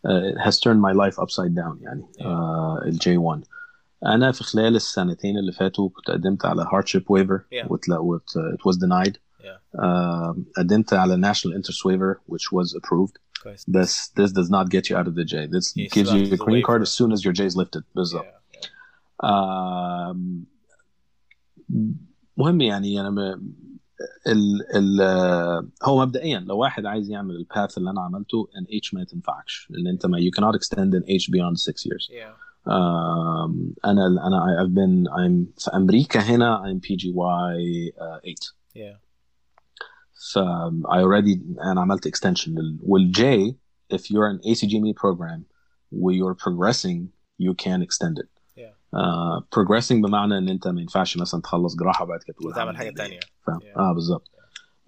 it 0.05 0.37
has 0.47 0.59
turned 0.59 0.81
my 0.81 0.93
life 1.03 1.17
upside 1.23 1.53
down 1.55 1.81
يعني 1.81 2.03
uh, 2.19 2.87
ال 2.87 2.99
J1 3.03 3.47
انا 4.05 4.31
في 4.31 4.43
خلال 4.43 4.75
السنتين 4.75 5.37
اللي 5.37 5.51
فاتوا 5.51 5.89
كنت 5.89 6.11
قدمت 6.11 6.45
على 6.45 6.65
hardship 6.65 7.01
waiver 7.03 7.39
Yeah. 7.51 7.71
وتلا- 7.71 7.97
وت- 7.99 8.37
it 8.37 8.71
was 8.71 8.75
denied 8.77 9.13
Yeah. 9.43 9.79
uh, 9.79 10.35
قدمت 10.57 10.93
على 10.93 11.15
national 11.33 11.51
interest 11.53 11.85
waiver 11.85 12.19
which 12.33 12.51
was 12.51 12.75
approved 12.79 13.17
كويس 13.43 13.65
this 13.69 14.07
this 14.19 14.31
does 14.31 14.49
not 14.49 14.69
get 14.69 14.89
you 14.89 14.95
out 14.97 15.07
of 15.07 15.15
the 15.15 15.25
J 15.25 15.47
this 15.47 15.73
You 15.75 15.89
gives 15.89 16.09
still 16.09 16.17
you 16.17 16.25
have 16.25 16.33
a 16.33 16.37
the 16.37 16.45
green 16.45 16.63
card 16.63 16.81
waiver. 16.81 16.87
as 16.89 16.91
soon 16.99 17.11
as 17.15 17.19
your 17.25 17.33
J 17.33 17.41
is 17.51 17.55
lifted 17.63 17.83
بالظبط 17.95 18.23
Yeah, 18.25 18.59
yeah. 18.59 19.29
آم، 19.29 20.45
مهم 22.37 22.61
يعني 22.61 23.01
انا 23.01 23.09
م... 23.09 23.53
ال 24.26 24.76
ال 24.76 25.00
آه، 25.00 25.68
هو 25.84 26.00
مبدئيا 26.06 26.40
لو 26.40 26.58
واحد 26.58 26.86
عايز 26.86 27.10
يعمل 27.10 27.36
الباث 27.36 27.78
اللي 27.78 27.90
أنا 27.90 28.00
عملته 28.00 28.48
ان 28.58 28.66
اتش 28.76 28.94
ما 28.94 29.04
تنفعش 29.04 29.66
لأن 29.70 29.86
انت 29.86 30.06
ما 30.06 30.18
you 30.18 30.30
cannot 30.40 30.58
extend 30.58 30.94
an 30.94 31.04
H 31.04 31.30
beyond 31.30 31.56
6 31.56 31.86
years 31.86 32.10
Yeah. 32.10 32.34
أنا 33.84 34.06
أنا 34.06 34.64
I've 34.64 34.74
been 34.74 35.10
I'm 35.12 35.62
في 35.64 35.70
أمريكا 35.74 36.20
هنا 36.20 36.62
I'm 36.62 36.86
PGY 36.88 37.92
uh, 37.98 38.20
8 38.22 38.34
Yeah. 38.76 38.98
ف 40.32 40.38
I 40.88 40.98
already 41.02 41.38
أنا 41.64 41.80
عملت 41.80 42.08
extension 42.08 42.48
لل- 42.48 42.78
والJ 42.82 43.54
if 43.96 44.00
you're 44.00 44.28
an 44.34 44.40
ACGME 44.50 44.92
program 44.94 45.40
where 45.92 46.14
you're 46.14 46.34
progressing 46.46 46.98
you 47.42 47.54
can 47.54 47.82
extend 47.82 48.18
it 48.18 48.37
Uh, 48.96 49.40
progressing 49.56 49.92
بمعنى 50.06 50.38
إن 50.38 50.48
أنت 50.48 50.68
ما 50.68 50.80
ينفعش 50.80 51.16
مثلا 51.16 51.40
تخلص 51.40 51.76
جراحة 51.76 52.04
وبعد 52.04 52.22
كده 52.22 52.36
تقول 52.36 52.52
هعمل 52.54 52.76
حاجة؟ 52.76 52.90
تانية. 52.90 53.20
فاهم؟ 53.46 53.60
Yeah. 53.60 53.78
آه 53.78 53.92
بالظبط. 53.92 54.30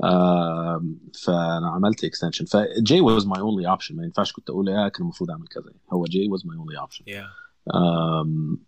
آه 0.05 0.85
فأنا 1.25 1.71
عملت 1.71 2.07
extension. 2.07 2.45
ف 2.51 2.57
J 2.89 2.93
was 2.93 3.25
my 3.25 3.39
only 3.39 3.79
option. 3.79 3.95
ما 3.95 4.05
ينفعش 4.05 4.33
كنت 4.33 4.51
أقول 4.51 4.69
آه 4.69 4.89
كان 4.89 5.03
المفروض 5.03 5.31
أعمل 5.31 5.47
كذا. 5.47 5.73
هو 5.93 6.05
only 6.07 6.87
option. 6.87 7.05
Yeah. 7.05 7.75
آم، 7.75 8.59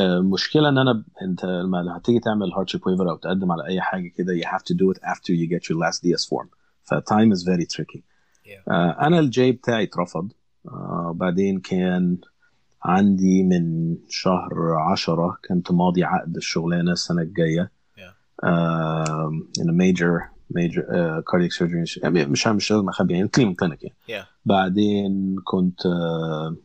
آه، 0.00 0.18
المشكلة 0.18 0.68
إن 0.68 0.78
أنا 0.78 1.04
أنت 1.22 1.44
لما 1.44 1.96
هتيجي 1.96 2.20
تعمل 2.20 2.52
hardship 2.52 2.80
waiver 2.80 3.08
أو 3.08 3.16
تقدم 3.16 3.52
على 3.52 3.66
أي 3.66 3.80
حاجة 3.80 4.08
كده 4.08 4.32
you 4.40 4.44
have 4.44 4.62
to 4.62 4.74
do 4.74 4.96
it 4.96 5.02
after 5.02 5.32
you 5.32 5.48
get 5.50 5.68
your 5.68 5.78
last 5.78 5.98
DS 6.00 6.28
form. 6.28 6.46
ف 6.82 6.94
time 6.94 7.32
is 7.32 7.42
very 7.42 7.66
tricky. 7.76 8.00
Yeah. 8.00 8.68
آه، 8.68 8.96
أنا 9.00 9.18
الجي 9.18 9.52
بتاعي 9.52 9.84
اترفض. 9.84 10.32
آه، 10.68 11.12
بعدين 11.16 11.60
كان 11.60 12.18
عندي 12.86 13.42
من 13.42 13.96
شهر 14.08 14.72
عشرة 14.92 15.38
كنت 15.48 15.72
ماضي 15.72 16.04
عقد 16.04 16.38
الجايه 17.22 17.70
Yeah. 17.98 18.46
um, 18.46 19.32
in 19.60 19.68
a 19.68 19.72
major 19.72 20.30
major 20.58 20.82
uh, 20.96 21.22
cardiac 21.30 21.52
surgery 21.52 22.02
يعني 22.02 22.26
مش 22.26 22.46
مش 22.46 22.70
لازم 22.72 22.88
اخبي 22.88 23.14
يعني 23.14 23.28
كلينيك 23.28 23.60
كلينيك 23.60 23.82
يعني 23.82 23.94
Yeah. 24.22 24.26
بعدين 24.44 25.36
كنت 25.44 25.80
uh, 25.80 26.56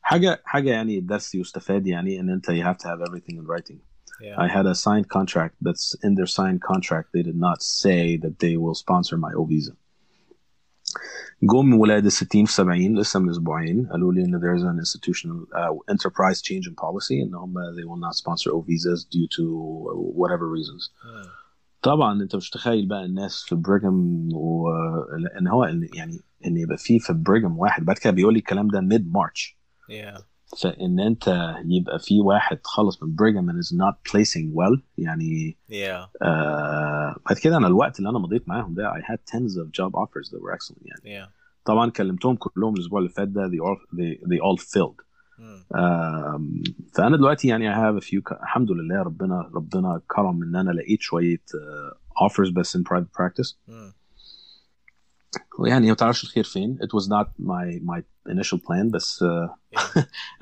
حاجة 0.00 0.42
حاجة 0.44 0.70
يعني 0.70 1.00
درس 1.00 1.34
يستفاد 1.34 1.86
يعني 1.86 2.20
ان 2.20 2.30
انت 2.30 2.50
you 2.50 2.64
have 2.64 2.76
to 2.78 2.86
have 2.88 3.08
everything 3.08 3.36
in 3.36 3.46
writing 3.46 3.78
Yeah. 4.22 4.38
I 4.38 4.48
had 4.56 4.66
a 4.66 4.74
signed 4.74 5.08
contract 5.18 5.54
that's 5.66 5.86
in 6.06 6.14
their 6.18 6.30
signed 6.38 6.60
contract 6.70 7.06
they 7.16 7.22
did 7.30 7.38
not 7.48 7.58
say 7.82 8.02
that 8.24 8.34
they 8.44 8.54
will 8.62 8.76
sponsor 8.84 9.16
my 9.26 9.32
O 9.40 9.44
visa 9.52 9.72
جم 11.42 11.74
ولاد 11.74 12.04
ال 12.04 12.12
60 12.12 12.44
في 12.44 12.52
70 12.52 12.98
لسه 12.98 13.20
من 13.20 13.30
أسبوعين 13.30 13.86
قالوا 13.86 14.12
لي 14.12 14.24
إن 14.24 14.40
there's 14.40 14.62
an 14.62 14.78
institutional 14.84 15.46
uh, 15.54 15.94
enterprise 15.94 16.40
change 16.42 16.68
in 16.70 16.74
policy 16.84 17.12
إن 17.26 17.34
هم 17.34 17.54
they 17.54 17.84
will 17.84 18.00
not 18.06 18.16
sponsor 18.22 18.50
O 18.52 18.60
visas 18.60 19.04
due 19.04 19.28
to 19.36 19.42
whatever 20.20 20.46
reasons 20.58 20.90
Mm. 21.04 21.28
طبعا 21.82 22.22
أنت 22.22 22.36
مش 22.36 22.50
تخيل 22.50 22.86
بقى 22.88 23.04
الناس 23.04 23.42
في 23.42 23.54
بريغم 23.54 24.28
و... 24.34 24.68
ان 25.40 25.48
هو 25.48 25.66
إن- 25.66 25.96
يعني 25.96 26.20
إن 26.46 26.56
يبقى 26.56 26.76
في 26.76 26.98
في 26.98 27.12
بريغم 27.12 27.58
واحد 27.58 27.84
بعد 27.84 27.98
كده 27.98 28.12
بيقول 28.12 28.32
لي 28.34 28.38
الكلام 28.38 28.68
ده 28.68 28.80
ميد 28.80 29.12
مارش 29.12 29.58
Yeah. 29.90 30.20
فإن 30.60 31.00
أنت 31.00 31.54
يبقى 31.64 31.98
في 31.98 32.20
واحد 32.20 32.58
خلص 32.64 33.02
من 33.02 33.16
and 33.16 33.64
is 33.64 33.72
not 33.76 33.94
placing 34.12 34.52
well 34.54 34.80
يعني 34.98 35.56
Yeah. 35.70 36.08
آه 36.22 37.16
بعد 37.26 37.38
كده 37.42 37.56
أنا 37.56 37.66
الوقت 37.66 37.98
اللي 37.98 38.10
أنا 38.10 38.18
مضيت 38.18 38.48
معاهم 38.48 38.74
ده 38.74 38.92
I 38.92 39.00
had 39.12 39.18
tens 39.34 39.52
of 39.56 39.66
job 39.66 39.92
offers 39.94 40.28
that 40.30 40.40
were 40.42 40.56
excellent 40.56 40.82
يعني 40.86 41.24
Yeah. 41.24 41.30
طبعا 41.64 41.90
كلمتهم 41.90 42.36
كلهم 42.36 42.74
الأسبوع 42.74 42.98
اللي 42.98 43.10
فات 43.10 43.28
ده 43.28 43.48
they 43.48 43.60
all 43.60 43.96
they, 43.96 44.18
they 44.28 44.38
all 44.40 44.64
filled 44.64 45.02
Mm. 45.38 45.76
آم، 45.76 46.62
فأنا 46.94 47.16
دلوقتي 47.16 47.48
يعني 47.48 47.74
I 47.74 47.76
have 47.76 48.02
a 48.04 48.06
few 48.06 48.32
الحمد 48.42 48.70
لله 48.70 49.02
ربنا 49.02 49.50
ربنا 49.54 50.00
كرم 50.06 50.42
إن 50.42 50.56
أنا 50.56 50.70
لقيت 50.70 51.00
شوية 51.00 51.36
uh, 51.36 52.26
offers 52.28 52.52
بس 52.52 52.76
in 52.76 52.80
private 52.80 53.22
practice 53.22 53.54
Mm. 53.68 53.94
ويعني 55.58 55.88
ما 55.88 55.94
تعرفش 55.94 56.24
الخير 56.24 56.44
فين 56.44 56.78
it 56.82 56.98
was 56.98 57.06
not 57.08 57.26
my 57.42 57.80
my 57.94 58.02
initial 58.28 58.58
plan 58.58 58.90
بس 58.92 59.24
uh. 59.24 59.50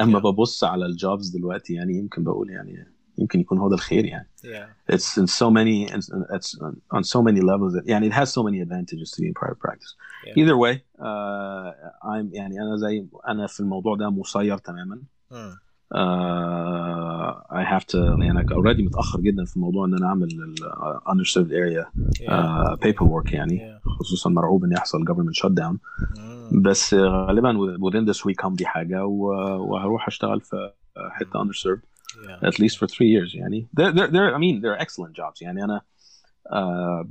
اما 0.01 0.19
Yeah. 0.21 0.23
ببص 0.23 0.65
على 0.65 0.87
الجوبز 0.87 1.29
دلوقتي 1.29 1.75
يعني 1.75 1.99
يمكن 1.99 2.25
بقول 2.25 2.51
يعني 2.51 2.87
يمكن 3.19 3.41
يكون 3.41 3.59
هو 3.59 3.69
ده 3.69 3.75
الخير 3.75 4.05
يعني 4.05 4.29
Yeah. 4.43 4.93
it's 4.95 5.19
in 5.23 5.27
so 5.27 5.51
many 5.51 5.93
it's 6.37 6.59
on 6.97 7.03
so 7.03 7.23
many 7.23 7.41
levels 7.41 7.73
that, 7.75 7.87
يعني 7.89 8.11
it 8.11 8.15
has 8.15 8.29
so 8.29 8.43
many 8.43 8.61
advantages 8.67 9.11
to 9.11 9.23
be 9.23 9.27
in 9.29 9.35
private 9.43 9.59
practice 9.67 9.95
Yeah. 10.27 10.41
either 10.43 10.57
way 10.57 10.75
uh, 10.99 11.71
I'm 12.05 12.35
يعني 12.35 12.61
أنا 12.63 12.77
زي 12.77 13.07
أنا 13.29 13.47
في 13.47 13.61
الموضوع 13.61 13.97
ده 13.97 14.11
مسير 14.11 14.59
تماما 14.59 15.03
Mm. 15.33 15.35
Uh, 15.95 17.33
I 17.61 17.63
have 17.65 17.85
to 17.87 17.95
يعني 17.97 18.31
أنا 18.31 18.43
already 18.51 18.81
متاخر 18.81 19.21
جدا 19.21 19.45
في 19.45 19.59
موضوع 19.59 19.85
ان 19.87 19.95
أنا 19.95 20.07
اعمل 20.07 20.29
ال 20.33 20.55
uh, 20.57 21.11
underserved 21.13 21.51
area 21.51 21.87
Yeah. 22.21 22.31
uh, 22.31 22.77
paperwork 22.87 23.33
يعني 23.33 23.59
Yeah. 23.59 23.89
خصوصا 23.99 24.31
مرعوب 24.31 24.65
ان 24.65 24.73
يحصل 24.73 24.99
government 25.05 25.43
shutdown 25.47 25.77
Mm. 26.17 26.63
بس 26.63 26.95
غالبا 26.95 27.53
within 27.79 28.13
this 28.13 28.19
week 28.21 28.45
همضي 28.45 28.67
حاجة 28.67 29.05
وهروح 29.07 30.07
اشتغل 30.09 30.41
في 30.41 30.71
حتة 31.11 31.45
underserved 31.45 31.81
Yeah. 32.11 32.49
at 32.49 32.55
least 32.59 32.77
for 32.79 32.87
three 32.87 33.11
years 33.17 33.35
يعني 33.35 33.69
they're, 33.81 33.93
they're, 33.93 34.11
they're, 34.11 34.35
I 34.35 34.39
mean 34.39 34.61
they're 34.63 34.81
excellent 34.87 35.15
jobs 35.17 35.43
يعني 35.43 35.65
أنا 35.65 35.81
uh, 36.53 37.07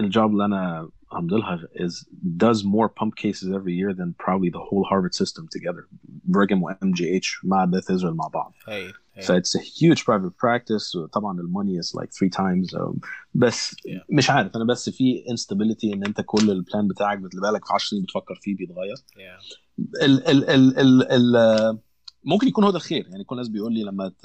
الجوب 0.00 0.30
اللي 0.32 0.44
أنا 0.44 0.88
همضلها 1.11 1.59
is 1.75 2.05
does 2.37 2.63
more 2.63 2.89
pump 2.89 3.15
cases 3.15 3.47
every 3.49 3.73
year 3.73 3.93
than 3.93 4.13
probably 4.25 4.49
the 4.49 4.63
whole 4.69 4.83
Harvard 4.91 5.13
system 5.15 5.43
together 5.57 5.87
Brigham 6.31 6.61
و 6.63 6.71
MGH 6.71 7.27
مع 7.43 7.65
Beth 7.65 7.89
Israel 7.95 8.13
مع 8.15 8.27
بعض 8.27 8.53
Hey. 8.67 8.91
Hey. 9.17 9.25
so 9.25 9.31
it's 9.39 9.55
a 9.55 9.63
huge 9.79 10.03
private 10.05 10.35
practice 10.45 10.97
طبعا 11.13 11.37
the 11.37 11.43
money 11.47 11.77
is 11.83 11.93
like 12.01 12.09
three 12.19 12.29
times 12.29 12.73
um, 12.73 12.99
بس 13.33 13.75
Yeah. 13.75 14.03
مش 14.09 14.29
عارف 14.29 14.55
أنا 14.55 14.63
بس 14.65 14.89
في 14.89 15.23
instability 15.29 15.93
إن 15.93 16.03
أنت 16.05 16.21
كل 16.25 16.51
البلان 16.51 16.87
بتاعك 16.87 17.17
بتبقى 17.19 17.51
في 17.53 17.73
10 17.73 17.87
سنين 17.89 18.03
بتفكر 18.03 18.35
فيه 18.41 18.55
بيتغير 18.55 18.95
Yeah. 18.95 20.03
ال 20.03 20.27
ال 20.27 20.49
ال 20.49 20.79
ال 20.79 21.11
ال 21.37 21.79
ممكن 22.24 22.48
يكون 22.48 22.64
هو 22.64 22.70
ده 22.70 22.76
الخير 22.76 23.08
يعني 23.10 23.24
كل 23.24 23.34
الناس 23.36 23.48
بيقول 23.48 23.72
لي 23.74 23.82
لما 23.82 24.08
ت... 24.08 24.24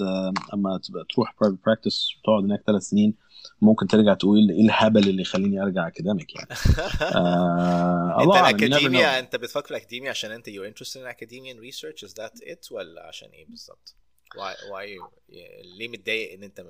اما 0.54 0.78
تبقى 0.78 1.04
تروح 1.10 1.34
private 1.40 1.64
practice 1.64 2.08
وتقعد 2.18 2.44
هناك 2.44 2.62
ثلاث 2.66 2.82
سنين 2.82 3.14
ممكن 3.62 3.86
ترجع 3.86 4.14
تقول 4.14 4.50
إيه 4.50 4.60
الهبل 4.60 5.08
اللي 5.08 5.22
يخليني 5.22 5.62
أرجع 5.62 5.86
academic 5.86 6.34
يعني 6.36 6.48
آه 7.16 8.22
أنت 8.22 8.36
الاكاديميا. 8.36 9.18
أنت 9.18 9.36
بتفكر 9.36 9.64
في 9.64 9.70
الاكاديميا 9.70 10.10
عشان 10.10 10.30
أنت 10.30 10.48
interested 10.48 11.00
in 11.00 11.16
academia 11.16 11.54
and 11.54 11.60
research 11.60 12.08
is 12.08 12.12
that 12.12 12.48
it 12.52 12.72
ولا 12.72 13.06
عشان 13.06 13.28
إيه 13.28 13.46
بالظبط؟ 13.46 13.96
why 14.34 14.54
why 14.72 15.14
ليه 15.78 15.88
متضايق 15.88 16.32
إن 16.32 16.42
أنت 16.42 16.64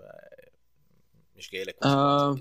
مش 1.37 1.51
جاي 1.51 1.65
لك 1.65 1.77
آه، 1.85 2.39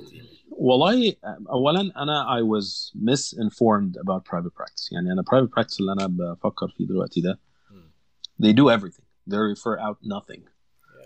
والله 0.52 1.16
اولا 1.50 1.82
أنا 1.82 2.26
I 2.40 2.42
was 2.42 2.92
misinformed 2.96 3.98
about 3.98 4.22
private 4.32 4.54
practice 4.62 4.92
يعني 4.92 5.12
أنا 5.12 5.24
private 5.24 5.50
practice 5.50 5.80
اللي 5.80 5.92
أنا 5.92 6.08
بفكر 6.08 6.68
فيه 6.78 6.86
دلوقتي 6.86 7.22
ده. 7.22 7.40
they 8.43 8.53
do 8.53 8.65
everything 8.79 9.05
they 9.31 9.37
refer 9.55 9.77
out 9.79 9.99
nothing 10.17 10.41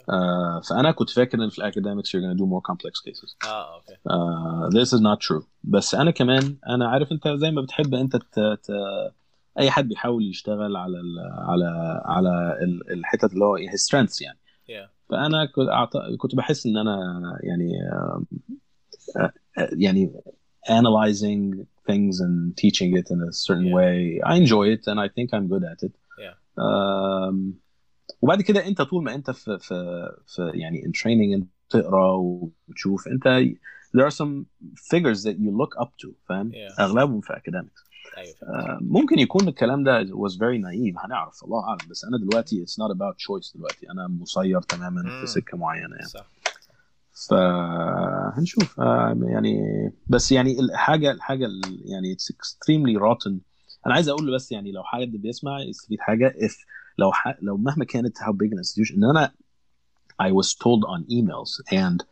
آه 0.08 0.60
فانا 0.60 0.92
كنت 0.92 1.10
فاكر 1.10 1.44
ان 1.44 1.48
في 1.50 1.58
الاكاديمكس 1.58 2.16
you're 2.16 2.20
gonna 2.20 2.38
do 2.38 2.44
more 2.46 2.72
complex 2.72 3.10
cases 3.10 3.48
اه 3.48 3.74
اوكي 3.74 3.94
uh, 3.94 4.70
this 4.84 4.88
is 4.98 5.00
not 5.00 5.26
true 5.28 5.44
بس 5.64 5.94
انا 5.94 6.10
كمان 6.10 6.56
انا 6.68 6.88
عارف 6.88 7.12
انت 7.12 7.28
زي 7.28 7.50
ما 7.50 7.62
بتحب 7.62 7.94
انت 7.94 8.16
ت... 8.16 8.40
ت... 8.40 8.70
اي 9.58 9.70
حد 9.70 9.88
بيحاول 9.88 10.28
يشتغل 10.30 10.76
على 10.76 11.00
ال... 11.00 11.18
على 11.38 12.00
على 12.04 12.58
ال- 12.62 12.92
الحتت 12.92 13.32
اللي 13.32 13.44
هو 13.44 13.58
his 13.58 13.80
strengths 13.88 14.22
يعني 14.22 14.38
yeah 14.68 14.88
فانا 15.10 15.46
كنت 15.46 15.68
أعط... 15.68 15.92
كنت 16.18 16.34
بحس 16.34 16.66
ان 16.66 16.76
انا 16.76 16.98
يعني 17.42 17.72
آم، 17.92 18.26
آه، 19.16 19.32
آه، 19.58 19.68
يعني 19.72 20.12
analyzing 20.70 21.64
things 21.90 22.14
and 22.20 22.54
teaching 22.62 22.90
it 23.00 23.06
in 23.14 23.18
a 23.28 23.32
certain 23.32 23.66
Yeah. 23.66 23.76
way 23.78 24.20
I 24.30 24.34
enjoy 24.42 24.66
it 24.76 24.82
and 24.90 24.98
I 25.00 25.08
think 25.16 25.28
I'm 25.36 25.46
good 25.54 25.64
at 25.72 25.80
it 25.86 25.92
Yeah. 25.92 26.05
um, 26.05 26.05
وبعد 28.21 28.41
كده 28.41 28.67
انت 28.67 28.81
طول 28.81 29.03
ما 29.03 29.15
انت 29.15 29.31
في 29.31 29.57
في 29.59 30.07
في 30.27 30.51
يعني 30.53 30.81
in 30.81 30.99
training 30.99 31.33
انت 31.41 31.47
تقرا 31.69 32.13
وتشوف 32.13 33.07
انت 33.07 33.27
there 33.97 34.05
are 34.09 34.13
some 34.15 34.45
figures 34.93 35.19
that 35.23 35.37
you 35.37 35.51
look 35.61 35.83
up 35.83 35.89
to 36.03 36.09
فاهم؟ 36.29 36.51
Yeah. 36.51 36.79
أغلبهم 36.79 37.21
في 37.21 37.33
academics. 37.33 37.87
فهمت. 38.15 38.43
آه، 38.43 38.77
ممكن 38.81 39.19
يكون 39.19 39.47
الكلام 39.47 39.83
ده 39.83 40.03
was 40.05 40.31
very 40.33 40.57
naive 40.61 41.05
هنعرف 41.05 41.43
الله 41.43 41.63
أعلم. 41.63 41.77
بس 41.89 42.05
أنا 42.05 42.17
دلوقتي 42.17 42.65
it's 42.65 42.69
not 42.83 42.95
about 42.95 43.15
choice 43.15 43.55
دلوقتي. 43.55 43.91
أنا 43.91 44.07
مسير 44.07 44.61
تماما 44.61 45.01
مم. 45.01 45.09
في 45.21 45.27
سكة 45.27 45.57
معينة 45.57 45.95
يعني. 45.95 46.07
صح. 46.07 46.25
فهنشوف 47.29 48.79
آه، 48.79 49.17
يعني 49.23 49.59
بس 50.07 50.31
يعني 50.31 50.59
الحاجة 50.59 51.11
الحاجة 51.11 51.45
ال- 51.45 51.81
يعني 51.85 52.15
it's 52.15 52.33
extremely 52.35 52.99
rotten 53.01 53.33
أنا 53.87 53.95
عايز 53.95 54.09
أقول 54.09 54.27
له 54.27 54.35
بس 54.35 54.51
يعني 54.51 54.71
لو 54.71 54.83
حد 54.83 55.11
بيسمع 55.11 55.59
يستفيد 55.59 55.99
حاجة 55.99 56.35
if 56.39 56.53
لو 56.97 57.11
ح... 57.11 57.37
لو 57.41 57.57
مهما 57.57 57.85
كانت 57.85 58.17
how 58.17 58.31
big 58.31 58.51
an 58.51 58.57
institution 58.59 58.93
ان 58.95 59.03
أنا 59.03 59.31
I 60.23 60.31
was 60.31 60.53
told 60.53 60.83
on 60.83 61.03
emails 61.17 61.51
and 61.71 62.03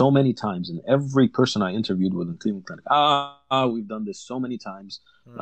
so 0.00 0.06
many 0.18 0.32
times 0.46 0.64
and 0.70 0.78
every 0.96 1.28
person 1.38 1.58
I 1.68 1.70
interviewed 1.80 2.14
with 2.18 2.28
in 2.32 2.36
Cleveland 2.42 2.66
Clinic 2.68 2.84
ah 2.90 3.64
we've 3.72 3.90
done 3.94 4.04
this 4.10 4.20
so 4.30 4.36
many 4.44 4.58
times 4.70 4.92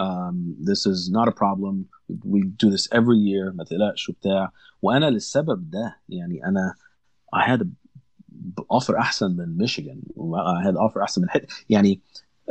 um, 0.04 0.36
this 0.70 0.82
is 0.92 1.00
not 1.16 1.26
a 1.32 1.34
problem 1.44 1.74
we 2.34 2.40
do 2.62 2.68
this 2.74 2.84
every 2.98 3.18
year 3.30 3.52
ما 3.52 3.64
تقلقش 3.64 4.08
وبتاع 4.08 4.52
وأنا 4.82 5.10
للسبب 5.10 5.70
ده 5.70 5.96
يعني 6.08 6.46
أنا 6.46 6.74
I 7.36 7.40
had 7.50 7.60
a 7.62 7.66
offer 8.76 8.94
احسن 8.98 9.36
من 9.36 9.56
ميشيغان 9.56 10.02
I 10.60 10.66
had 10.66 10.76
offer 10.76 11.02
احسن 11.02 11.22
من 11.22 11.30
حتة 11.30 11.46
يعني 11.70 12.00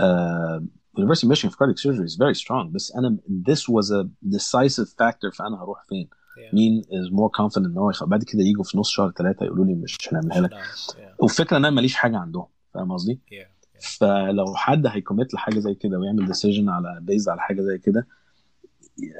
uh, 0.02 0.62
University 0.98 1.26
of 1.28 1.30
Michigan 1.30 1.50
for 1.52 1.58
cardiac 1.58 1.78
surgery 1.78 2.06
is 2.06 2.16
very 2.16 2.36
strong 2.44 2.72
بس 2.72 2.92
أنا 2.96 3.18
this 3.50 3.60
was 3.62 3.88
a 3.92 4.08
decisive 4.36 4.88
factor 4.90 5.36
فانا 5.38 5.64
هروح 5.64 5.84
فين 5.90 6.10
Yeah. 6.32 6.54
مين 6.54 6.82
is 6.82 7.10
more 7.12 7.30
confident 7.42 7.66
إن 7.66 7.78
هو 7.78 7.90
يخ... 7.90 8.04
بعد 8.04 8.24
كده 8.24 8.42
يجوا 8.44 8.64
في 8.64 8.78
نص 8.78 8.90
شهر 8.90 9.12
ثلاثة 9.12 9.46
يقولوا 9.46 9.66
لي 9.66 9.74
مش 9.76 9.98
هنعملها 10.12 10.42
لك. 10.42 10.52
Yeah. 10.54 10.96
والفكرة 11.20 11.58
إن 11.58 11.66
أنا 11.66 11.76
ماليش 11.76 11.96
حاجة 11.96 12.18
عندهم 12.18 12.46
فاهم 12.74 12.92
قصدي؟ 12.92 13.20
Yeah. 13.32 13.78
فلو 13.98 14.56
حد 14.56 14.88
هي 14.88 14.99
commit 14.99 15.34
لحاجة 15.34 15.60
زي 15.60 15.76
كده 15.76 15.98
ويعمل 16.00 16.26
decision 16.26 16.70
على 16.70 17.00
base 17.02 17.30
على 17.30 17.42
حاجة 17.42 17.62
زي 17.62 17.78
كده 17.78 18.08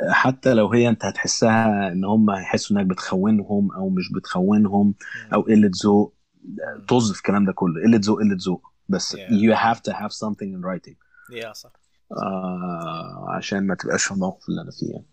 حتى 0.10 0.54
لو 0.54 0.68
هي 0.68 0.90
أنت 0.90 1.06
هتحسها 1.06 1.92
إن 1.92 2.06
هم 2.06 2.30
هيحسوا 2.30 2.78
إنك 2.78 2.86
بتخونهم 2.86 3.72
أو 3.72 3.90
مش 3.90 4.12
بتخونهم. 4.12 4.94
أو 5.34 5.42
قلة 5.42 5.72
ذوق. 5.84 6.14
طز 6.88 7.12
في 7.12 7.18
الكلام 7.18 7.46
ده 7.46 7.52
كله 7.54 7.82
قلة 7.84 8.00
ذوق 8.04 8.20
قلة 8.20 8.38
ذوق 8.46 8.72
بس 8.90 9.16
Yeah. 9.16 9.20
you 9.20 9.56
have 9.66 9.80
to 9.82 9.94
have 9.94 10.12
something 10.12 10.50
in 10.56 10.62
writing 10.68 10.96
Yeah 11.30 11.52
صح. 11.52 11.72
آه 12.12 13.26
عشان 13.30 13.68
ما 13.68 13.76
تبقاش 13.76 14.04
في 14.04 14.12
الموقف 14.12 14.50
اللي 14.50 14.62
أنا 14.62 14.72
فيه 14.72 14.92
يعني. 14.92 15.06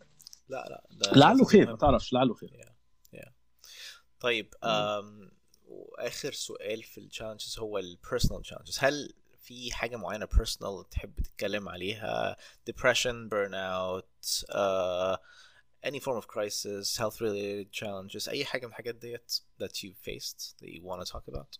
لا 0.48 0.64
لا 0.68 0.86
ده 0.90 1.12
لعله 1.12 1.44
خير. 1.44 1.66
ما 1.70 1.76
تعرفش 1.76 2.12
لعله 2.12 2.34
خير. 2.34 2.68
طيب 4.20 4.54
um, 4.64 5.32
وآخر 5.66 6.32
سؤال 6.32 6.82
في 6.82 6.98
ال 7.00 7.06
challenges 7.06 7.58
هو 7.58 7.78
ال 7.78 7.86
personal 7.86 8.42
challenges 8.42 8.78
هل 8.80 9.14
في 9.40 9.72
حاجة 9.72 9.96
معينة 9.96 10.26
personal 10.26 10.88
تحب 10.88 11.20
تتكلم 11.20 11.68
عليها؟ 11.68 12.36
depression 12.70 13.28
burnout 13.30 14.44
uh, 14.50 15.16
any 15.86 16.00
form 16.00 16.18
of 16.22 16.26
crisis 16.26 16.96
health 16.98 17.20
related 17.20 17.72
challenges 17.80 18.28
أي 18.28 18.44
حاجة 18.44 18.66
من 18.66 18.72
الحاجات 18.72 18.94
ديت 18.94 19.32
that 19.62 19.66
you 19.84 19.90
faced 20.08 20.54
that 20.60 20.68
you 20.68 20.82
want 20.82 21.06
to 21.06 21.12
talk 21.12 21.34
about 21.34 21.58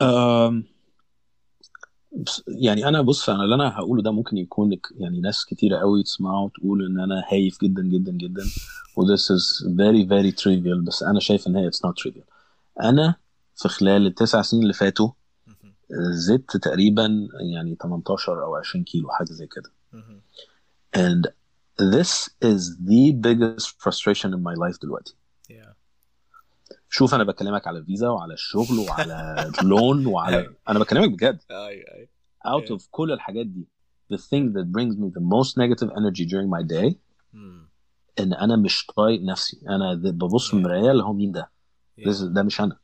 بس- 0.00 0.81
يعني 2.48 2.88
أنا 2.88 3.02
بص 3.02 3.30
أنا 3.30 3.44
اللي 3.44 3.54
أنا 3.54 3.68
هقوله 3.76 4.02
ده 4.02 4.10
ممكن 4.10 4.36
يكون 4.38 4.78
يعني 4.96 5.20
ناس 5.20 5.44
كتيره 5.44 5.78
قوي 5.78 6.02
تسمعه 6.02 6.44
وتقول 6.44 6.86
إن 6.86 7.00
أنا 7.00 7.24
هايف 7.32 7.60
جدا 7.62 7.82
جدا 7.82 8.12
جدا 8.12 8.42
و 8.96 9.02
this 9.16 9.20
is 9.20 9.66
very 9.66 10.04
very 10.08 10.42
trivial 10.42 10.86
بس 10.86 11.02
أنا 11.02 11.20
شايف 11.20 11.46
إن 11.46 11.56
هي 11.56 11.70
it's 11.70 11.88
not 11.88 11.92
trivial. 12.04 12.24
أنا 12.82 13.14
في 13.54 13.68
خلال 13.68 14.06
التسع 14.06 14.42
سنين 14.42 14.62
اللي 14.62 14.74
فاتوا. 14.74 15.10
زدت 16.12 16.56
تقريبا 16.56 17.28
يعني 17.54 17.76
18 17.82 18.44
أو 18.44 18.56
20 18.56 18.84
كيلو 18.84 19.08
حاجة 19.10 19.32
زي 19.32 19.46
كده. 19.46 19.70
and 20.96 21.26
this 21.92 22.28
is 22.44 22.76
the 22.88 23.12
biggest 23.12 23.66
frustration 23.84 24.28
in 24.34 24.42
my 24.42 24.54
life 24.54 24.78
دلوقتي. 24.82 25.14
شوف 26.94 27.14
أنا 27.14 27.24
بكلمك 27.24 27.66
على 27.66 27.78
الفيزا 27.78 28.08
وعلى 28.08 28.34
الشغل 28.34 28.78
وعلى 28.78 29.50
لون 29.62 30.06
وعلى 30.06 30.54
أنا 30.68 30.78
بكلمك 30.78 31.10
بجد. 31.10 31.40
اي 31.50 31.84
اي 31.94 32.08
out 32.46 32.78
of 32.78 32.88
كل 32.90 33.12
الحاجات 33.12 33.46
دي 33.46 33.68
the 34.12 34.16
thing 34.16 34.52
that 34.52 34.66
brings 34.66 34.96
me 34.96 35.08
the 35.18 35.22
most 35.22 35.56
negative 35.56 35.90
energy 35.90 36.24
during 36.26 36.50
my 36.50 36.62
day. 36.62 36.94
إن 38.20 38.32
أنا 38.34 38.56
مش 38.56 38.86
طايق 38.86 39.22
نفسي. 39.22 39.60
أنا 39.68 39.94
ببص 39.94 40.48
في. 40.48 40.54
المرايه 40.56 40.90
اللي 40.90 41.02
هو 41.02 41.12
مين 41.12 41.32
ده؟ 41.32 41.50
ده 42.22 42.42
مش 42.42 42.60
أنا. 42.60 42.78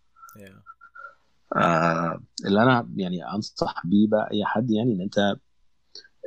آه 1.56 2.22
اللي 2.46 2.62
أنا 2.62 2.90
يعني 2.96 3.30
أنصح 3.34 3.86
بيه 3.86 4.08
بقى 4.08 4.30
أي 4.32 4.44
حد 4.44 4.70
يعني 4.70 4.92
إن 4.92 5.00
أنت 5.00 5.36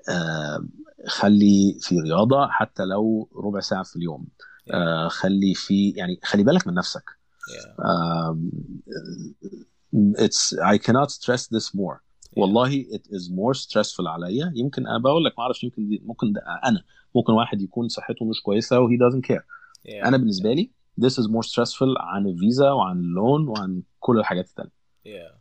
آه 0.09 0.67
خلي 1.07 1.77
في 1.82 1.99
رياضة 1.99 2.47
حتى 2.47 2.86
لو 2.86 3.29
ربع 3.36 3.59
ساعة 3.59 3.84
في 3.84 3.95
اليوم. 3.95 4.27
آه 4.73 5.07
خلي 5.07 5.53
في 5.53 5.89
يعني 5.89 6.19
خلي 6.23 6.43
بالك 6.43 6.67
من 6.67 6.73
نفسك. 6.73 7.20
Yeah. 7.49 7.73
Um, 7.89 8.37
it's 10.25 10.53
I 10.73 10.77
cannot 10.77 11.09
stress 11.11 11.47
this 11.47 11.75
more. 11.75 11.97
والله 12.37 12.83
it 12.83 13.01
is 13.07 13.29
more 13.29 13.53
stressful 13.53 14.07
عليا. 14.07 14.53
يمكن 14.55 14.87
أنا 14.87 14.97
بقول 14.97 15.25
لك 15.25 15.33
ما 15.37 15.43
أعرفش 15.43 15.63
يمكن 15.63 15.87
دي 15.87 16.01
ممكن 16.05 16.33
ده 16.33 16.41
أنا. 16.63 16.83
ممكن 17.15 17.33
واحد 17.33 17.61
يكون 17.61 17.87
صحته 17.87 18.25
مش 18.25 18.41
كويسة 18.41 18.79
و 18.79 18.87
he 18.89 18.93
doesn't 18.93 19.25
care. 19.31 19.41
Yeah. 19.87 20.05
أنا 20.05 20.17
بالنسبة 20.17 20.53
لي 20.53 20.71
this 21.01 21.13
is 21.13 21.25
more 21.27 21.47
stressful 21.47 21.95
عن 21.99 22.27
الفيزا 22.27 22.71
وعن 22.71 22.97
اللون 22.99 23.47
وعن 23.47 23.83
كل 23.99 24.19
الحاجات 24.19 24.47
التانية. 24.49 24.71
Yeah. 25.07 25.31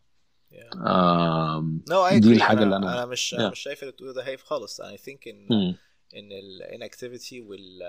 Yeah. 0.52 0.74
Um, 0.74 1.84
No, 1.90 2.10
I 2.10 2.14
دي 2.14 2.20
agree. 2.20 2.36
الحاجة 2.36 2.62
أنا, 2.62 2.76
اللي 2.76 2.86
أنا- 2.88 2.90
أنا 2.92 3.06
مش 3.06 3.34
Yeah. 3.38 3.42
مش 3.42 3.58
شايف 3.58 3.82
اللي 3.82 3.92
بتقوله 3.92 4.12
ده 4.14 4.26
هايف 4.26 4.42
خالص. 4.44 4.80
I 4.80 4.84
think 4.96 5.18
إن 5.26 5.46
hmm. 5.48 5.76
إن 6.16 6.28
ال 6.32 6.62
inactivity 6.80 7.32
وال 7.48 7.82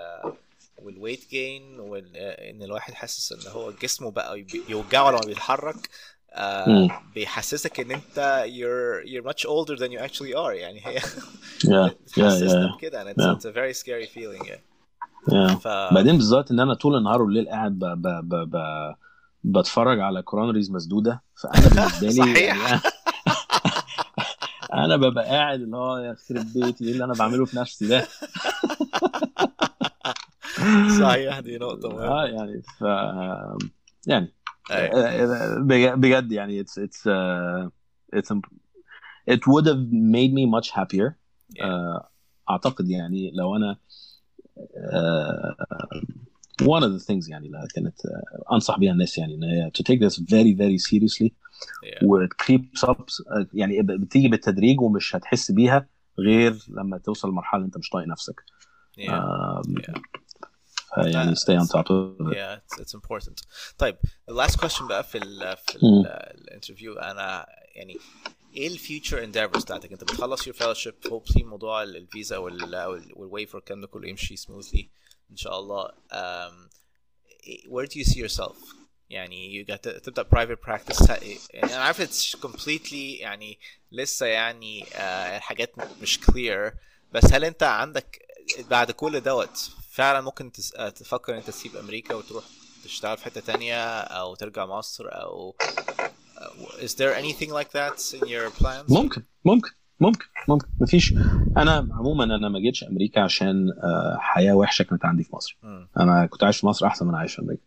والويت 0.76 1.30
جين 1.30 1.80
وال 1.80 2.16
إن 2.16 2.62
الواحد 2.62 2.94
حاسس 2.94 3.32
إن 3.32 3.52
هو 3.52 3.70
جسمه 3.82 4.10
بقى 4.10 4.46
يوجعه 4.68 5.10
لما 5.10 5.20
بيتحرك 5.26 5.88
آه. 6.34 7.02
بيحسسك 7.14 7.80
إن 7.80 7.90
أنت 7.90 8.44
you're 8.46 9.06
you're 9.08 9.28
much 9.32 9.44
older 9.46 9.76
than 9.76 9.90
you 9.92 9.98
actually 10.08 10.34
are 10.34 10.52
يعني 10.52 10.86
هي 10.86 10.98
بكده 12.76 13.02
and 13.04 13.08
it's, 13.16 13.24
Yeah. 13.24 13.32
it's 13.36 13.44
a 13.44 13.52
very 13.52 13.74
scary 13.74 14.06
feeling 14.14 14.44
yeah. 14.46 14.60
yeah 15.32 15.54
ف 15.56 15.68
بعدين 15.68 16.16
بالذات 16.16 16.50
إن 16.50 16.60
أنا 16.60 16.74
طول 16.74 16.96
النهار 16.96 17.22
والليل 17.22 17.48
قاعد 17.48 17.72
ب... 17.78 17.84
ب... 17.84 18.08
ب... 18.28 18.34
ب... 18.56 18.56
بتفرج 19.44 20.00
على 20.00 20.22
كورونريز 20.22 20.70
مسدودة 20.70 21.22
فأنا 21.42 21.88
بالنسبة 22.00 22.24
لي 22.24 22.32
صحيح. 22.34 22.56
يعني 22.56 22.80
أنا 24.84 24.96
ببقى 25.08 25.24
قاعد 25.24 25.60
اللي 25.60 25.76
هو 25.76 25.98
يخرب 25.98 26.46
بيتي 26.54 26.84
إيه 26.84 26.92
اللي 26.92 27.04
أنا 27.04 27.14
بعمله 27.14 27.44
في 27.44 27.56
نفسي 27.56 27.86
ده 27.86 28.06
صحيح 31.00 31.40
دي 31.40 31.58
نقطة 31.58 31.90
آه 31.90 31.94
مهمة 31.94 32.24
يعني 32.24 32.62
ف 32.62 32.80
يعني 34.06 34.32
أيوة. 34.70 35.58
بج- 35.58 35.98
بجد 35.98 36.32
يعني 36.32 36.64
it's 36.64 36.72
it's 36.82 37.06
uh, 37.06 37.68
it's 38.18 38.30
imp- 38.30 38.52
it 39.30 39.40
would 39.46 39.66
have 39.66 39.82
made 39.92 40.32
me 40.34 40.46
much 40.46 40.70
happier 40.70 41.16
Yeah. 41.54 41.64
uh, 41.64 42.06
أعتقد 42.50 42.90
يعني 42.90 43.30
لو 43.34 43.56
أنا 43.56 43.76
uh, 44.60 45.54
one 46.62 46.82
of 46.82 46.92
the 46.92 47.04
things 47.06 47.28
يعني 47.30 47.46
اللي 47.46 47.66
كانت 47.74 48.00
uh, 48.00 48.52
أنصح 48.52 48.78
بيها 48.78 48.92
الناس 48.92 49.18
يعني 49.18 49.34
إن 49.34 49.44
هي 49.44 49.70
to 49.78 49.82
take 49.92 49.98
this 50.00 50.18
very 50.18 50.54
very 50.54 50.78
seriously 50.78 51.30
Yeah. 51.84 52.02
و 52.04 52.24
it 52.26 52.30
creeps 52.44 52.88
up 52.88 52.96
uh, 53.00 53.46
يعني 53.54 53.82
بتيجي 53.82 54.28
بالتدريج 54.28 54.80
ومش 54.80 55.16
هتحس 55.16 55.50
بيها 55.50 55.86
غير 56.18 56.56
لما 56.68 56.98
توصل 56.98 57.28
لمرحلة 57.28 57.64
أنت 57.64 57.78
مش 57.78 57.90
طايق 57.90 58.08
نفسك 58.08 58.40
Yeah. 58.98 59.10
um, 59.10 59.82
Yeah. 59.82 60.00
يعني 60.96 61.30
لا، 61.30 61.34
stay 61.36 61.64
on 61.64 61.68
top 61.68 61.84
of 61.86 62.26
it 62.26 62.34
Yeah, 62.36 62.58
it's, 62.66 62.80
it's 62.82 62.94
important. 62.94 63.44
طيب 63.78 63.96
the 64.30 64.34
last 64.34 64.56
question 64.60 64.82
بقى 64.88 65.04
في 65.04 65.18
ال 65.18 65.56
في. 65.56 65.74
ال- 65.76 66.06
الانترفيو 66.06 66.98
أنا 66.98 67.46
يعني 67.74 67.96
إيه 68.56 68.68
الفيوتشر 68.68 69.26
endeavors 69.26 69.62
بتاعتك؟ 69.62 69.92
أنت 69.92 70.04
بتخلص 70.04 70.48
your 70.48 70.52
fellowship 70.52 71.08
hopefully 71.10 71.44
موضوع 71.44 71.82
ال- 71.82 71.96
الفيزا 71.96 72.36
وال 72.36 72.76
والويفر 73.16 73.56
والكلام 73.56 73.80
ده 73.80 73.86
كله 73.86 74.08
يمشي 74.08 74.36
smoothly 74.36 74.84
إن 75.30 75.36
شاء 75.36 75.58
الله. 75.58 75.88
Um, 75.88 76.70
where 77.68 77.86
do 77.86 77.98
you 77.98 78.04
see 78.04 78.18
yourself 78.18 78.56
يعني 79.10 79.64
you 79.64 79.66
got 79.72 79.82
to, 79.82 80.00
تبدأ 80.00 80.22
private 80.22 80.58
practice 80.70 81.10
يعني 81.10 81.74
أنا 81.74 81.82
عارف 81.82 82.00
it's 82.02 82.36
completely 82.40 82.92
يعني 83.20 83.58
لسه 83.92 84.26
يعني 84.26 84.84
آه 84.94 85.36
الحاجات 85.36 85.72
مش 86.02 86.18
clear 86.18 86.72
بس 87.12 87.24
هل 87.32 87.44
أنت 87.44 87.62
عندك 87.62 88.26
بعد 88.70 88.90
كل 88.90 89.20
دوت 89.20 89.70
فعلا 89.92 90.20
ممكن 90.20 90.52
تس... 90.52 90.70
تفكر 90.70 91.36
أنت 91.36 91.46
تسيب 91.46 91.76
أمريكا 91.76 92.14
وتروح 92.14 92.44
تشتغل 92.84 93.16
في 93.16 93.24
حتة 93.24 93.40
تانية 93.40 94.00
أو 94.00 94.34
ترجع 94.34 94.66
مصر 94.66 95.04
أو 95.08 95.54
is 96.84 96.90
there 96.94 97.14
anything 97.22 97.50
like 97.50 97.70
that 97.72 97.98
in 98.18 98.26
your 98.26 98.50
plans? 98.60 98.90
ممكن 98.90 99.22
ممكن 99.44 99.70
ممكن 100.00 100.24
ممكن. 100.48 100.66
مفيش. 100.80 101.14
أنا 101.56 101.88
عموما 101.92 102.24
أنا 102.24 102.48
ما 102.48 102.58
جيتش 102.58 102.84
أمريكا 102.84 103.20
عشان 103.20 103.66
حياة 104.18 104.54
وحشة 104.54 104.82
كانت 104.82 105.04
عندي 105.04 105.24
في 105.24 105.36
مصر. 105.36 105.58
أنا 106.00 106.26
كنت 106.26 106.44
عايش 106.44 106.58
في 106.60 106.66
مصر 106.66 106.86
أحسن 106.86 107.06
من 107.06 107.14
عايش 107.14 107.34
في 107.34 107.42
أمريكا. 107.42 107.62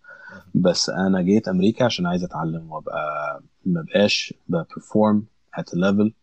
بس 0.55 0.89
أنا 0.89 1.21
جيت 1.21 1.47
أمريكا 1.47 1.86
عشان 1.86 2.05
عايز 2.05 2.23
أتعلم 2.23 2.71
وأبقى 2.71 3.41
ما 3.65 3.82
بقاش 3.82 4.34
ب 4.47 4.57
perform 4.57 5.25
at 5.55 5.73
level 5.73 6.13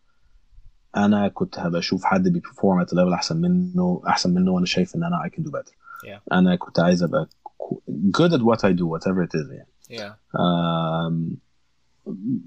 أنا 0.97 1.27
كنت 1.27 1.59
هبقى 1.59 1.79
أشوف 1.79 2.03
حد 2.03 2.27
بي 2.27 2.39
perform 2.39 2.79
at 2.79 2.93
level 2.93 3.13
أحسن 3.13 3.37
منه 3.41 4.01
أحسن 4.07 4.33
منه 4.33 4.51
وأنا 4.51 4.65
شايف 4.65 4.95
إن 4.95 5.03
أنا 5.03 5.23
I 5.25 5.29
can 5.35 5.43
do 5.43 5.51
better. 5.51 5.82
Yeah. 6.03 6.21
أنا 6.33 6.55
كنت 6.55 6.79
عايز 6.79 7.03
أبقى 7.03 7.29
good 8.17 8.31
at 8.31 8.41
what 8.41 8.59
I 8.59 8.73
do 8.73 8.85
whatever 8.85 9.23
it 9.27 9.39
is 9.39 9.51
يعني. 9.51 9.67
Yeah. 9.91 10.39
آم، 10.39 11.37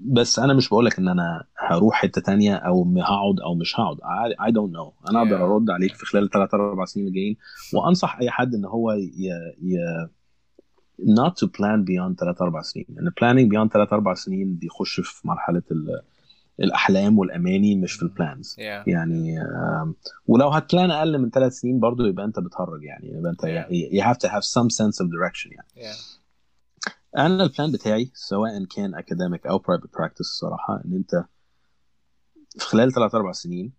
بس 0.05 0.39
أنا 0.39 0.53
مش 0.53 0.69
بقول 0.69 0.85
لك 0.85 0.99
إن 0.99 1.07
أنا 1.07 1.43
هروح 1.57 1.95
حتة 1.95 2.21
تانية 2.21 2.55
أو 2.55 2.83
هقعد 2.97 3.39
أو 3.39 3.55
مش 3.55 3.79
هقعد. 3.79 3.97
I, 3.97 4.33
I 4.49 4.51
don't 4.51 4.71
know. 4.77 5.09
أنا 5.09 5.19
أقدر 5.21 5.37
Yeah. 5.37 5.41
أرد 5.41 5.69
عليك 5.69 5.95
في 5.95 6.05
خلال 6.05 6.23
الثلاث 6.23 6.53
أربع 6.53 6.85
سنين 6.85 7.07
الجايين 7.07 7.37
وأنصح 7.73 8.17
أي 8.19 8.29
حد 8.29 8.53
إن 8.55 8.65
هو 8.65 8.91
ي, 8.91 9.11
ي 9.63 9.77
not 11.03 11.31
to 11.33 11.47
plan 11.47 11.79
beyond 11.89 12.19
ثلاث 12.19 12.41
أربع 12.41 12.61
سنين. 12.61 12.85
ان 12.89 13.09
planning 13.09 13.49
beyond 13.53 13.73
ثلاث 13.73 13.93
أربع 13.93 14.13
سنين 14.13 14.55
بيخش 14.55 14.99
في 14.99 15.27
مرحلة 15.27 15.63
ال- 15.71 16.01
الأحلام 16.59 17.17
والأماني 17.19 17.75
مش 17.75 17.93
في 17.93 18.03
البلانز 18.03 18.55
yeah. 18.55 18.59
يعني 18.87 19.39
ولو 20.27 20.49
هتبلان 20.49 20.91
أقل 20.91 21.17
من 21.17 21.29
ثلاث 21.29 21.53
سنين 21.53 21.79
برضو 21.79 22.05
يبقى 22.05 22.25
أنت 22.25 22.39
بتهرج 22.39 22.83
يعني 22.83 23.09
يبقى 23.09 23.31
أنت 23.31 23.41
Yeah. 23.45 23.93
you 23.93 24.03
have 24.07 24.17
to 24.17 24.31
have 24.33 24.43
some 24.43 24.69
sense 24.69 24.99
of 25.03 25.07
direction 25.07 25.51
يعني. 25.51 25.67
Yeah. 25.93 25.97
أنا 27.17 27.43
ال 27.43 27.49
plan 27.49 27.71
بتاعي 27.71 28.11
سواء 28.13 28.65
كان 28.65 28.95
academic 28.95 29.47
أو 29.47 29.57
private 29.57 29.93
practice 29.97 30.19
الصراحة 30.21 30.81
إن 30.85 30.93
أنت 30.93 31.25
في 32.59 32.65
خلال 32.65 32.91
ثلاث 32.93 33.15
أربع 33.15 33.31
سنين 33.31 33.73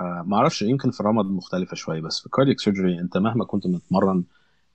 آه 0.00 0.24
ما 0.26 0.36
أعرفش 0.36 0.62
يمكن 0.62 0.90
في 0.90 1.00
الرمد 1.00 1.24
مختلفة 1.26 1.74
شوية 1.76 2.00
بس 2.00 2.20
في 2.20 2.28
cardiac 2.28 2.60
surgery 2.60 3.00
أنت 3.00 3.16
مهما 3.16 3.44
كنت 3.44 3.66
متمرن 3.66 4.24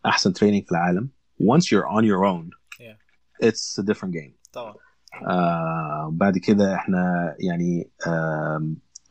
أحسن 0.05 0.33
training 0.33 0.65
في 0.65 0.71
العالم 0.71 1.09
once 1.41 1.63
you're 1.63 1.87
on 1.97 2.03
your 2.03 2.25
own 2.25 2.49
Yeah. 2.79 3.47
it's 3.47 3.79
a 3.79 3.83
different 3.83 4.11
game. 4.13 4.33
طبعا. 4.53 4.75
بعد 6.10 6.38
كده 6.38 6.74
احنا 6.74 7.34
يعني 7.38 7.90
um, 8.06 8.64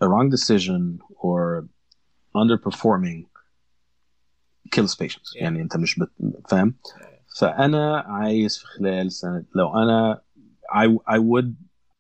a 0.04 0.08
wrong 0.08 0.30
decision 0.32 1.00
or 1.24 1.66
underperforming 2.38 3.26
kills 4.76 4.96
patients 4.96 5.32
Yeah. 5.36 5.42
يعني 5.42 5.62
انت 5.62 5.78
مش 5.78 6.00
بت... 6.00 6.12
فاهم 6.50 6.76
فانا 7.40 7.98
عايز 8.00 8.58
في 8.58 8.66
خلال 8.66 9.12
سنه 9.12 9.44
لو 9.56 9.78
انا 9.84 10.22
I, 10.74 11.14
I 11.16 11.18
would 11.20 11.54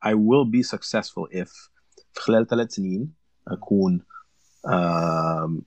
I 0.05 0.13
will 0.13 0.45
be 0.55 0.63
successful 0.75 1.41
if 1.41 1.69
في 2.13 2.21
خلال 2.21 2.47
ثلاث 2.47 2.73
سنين 2.73 3.13
اكون 3.47 4.01
um, 4.67 5.61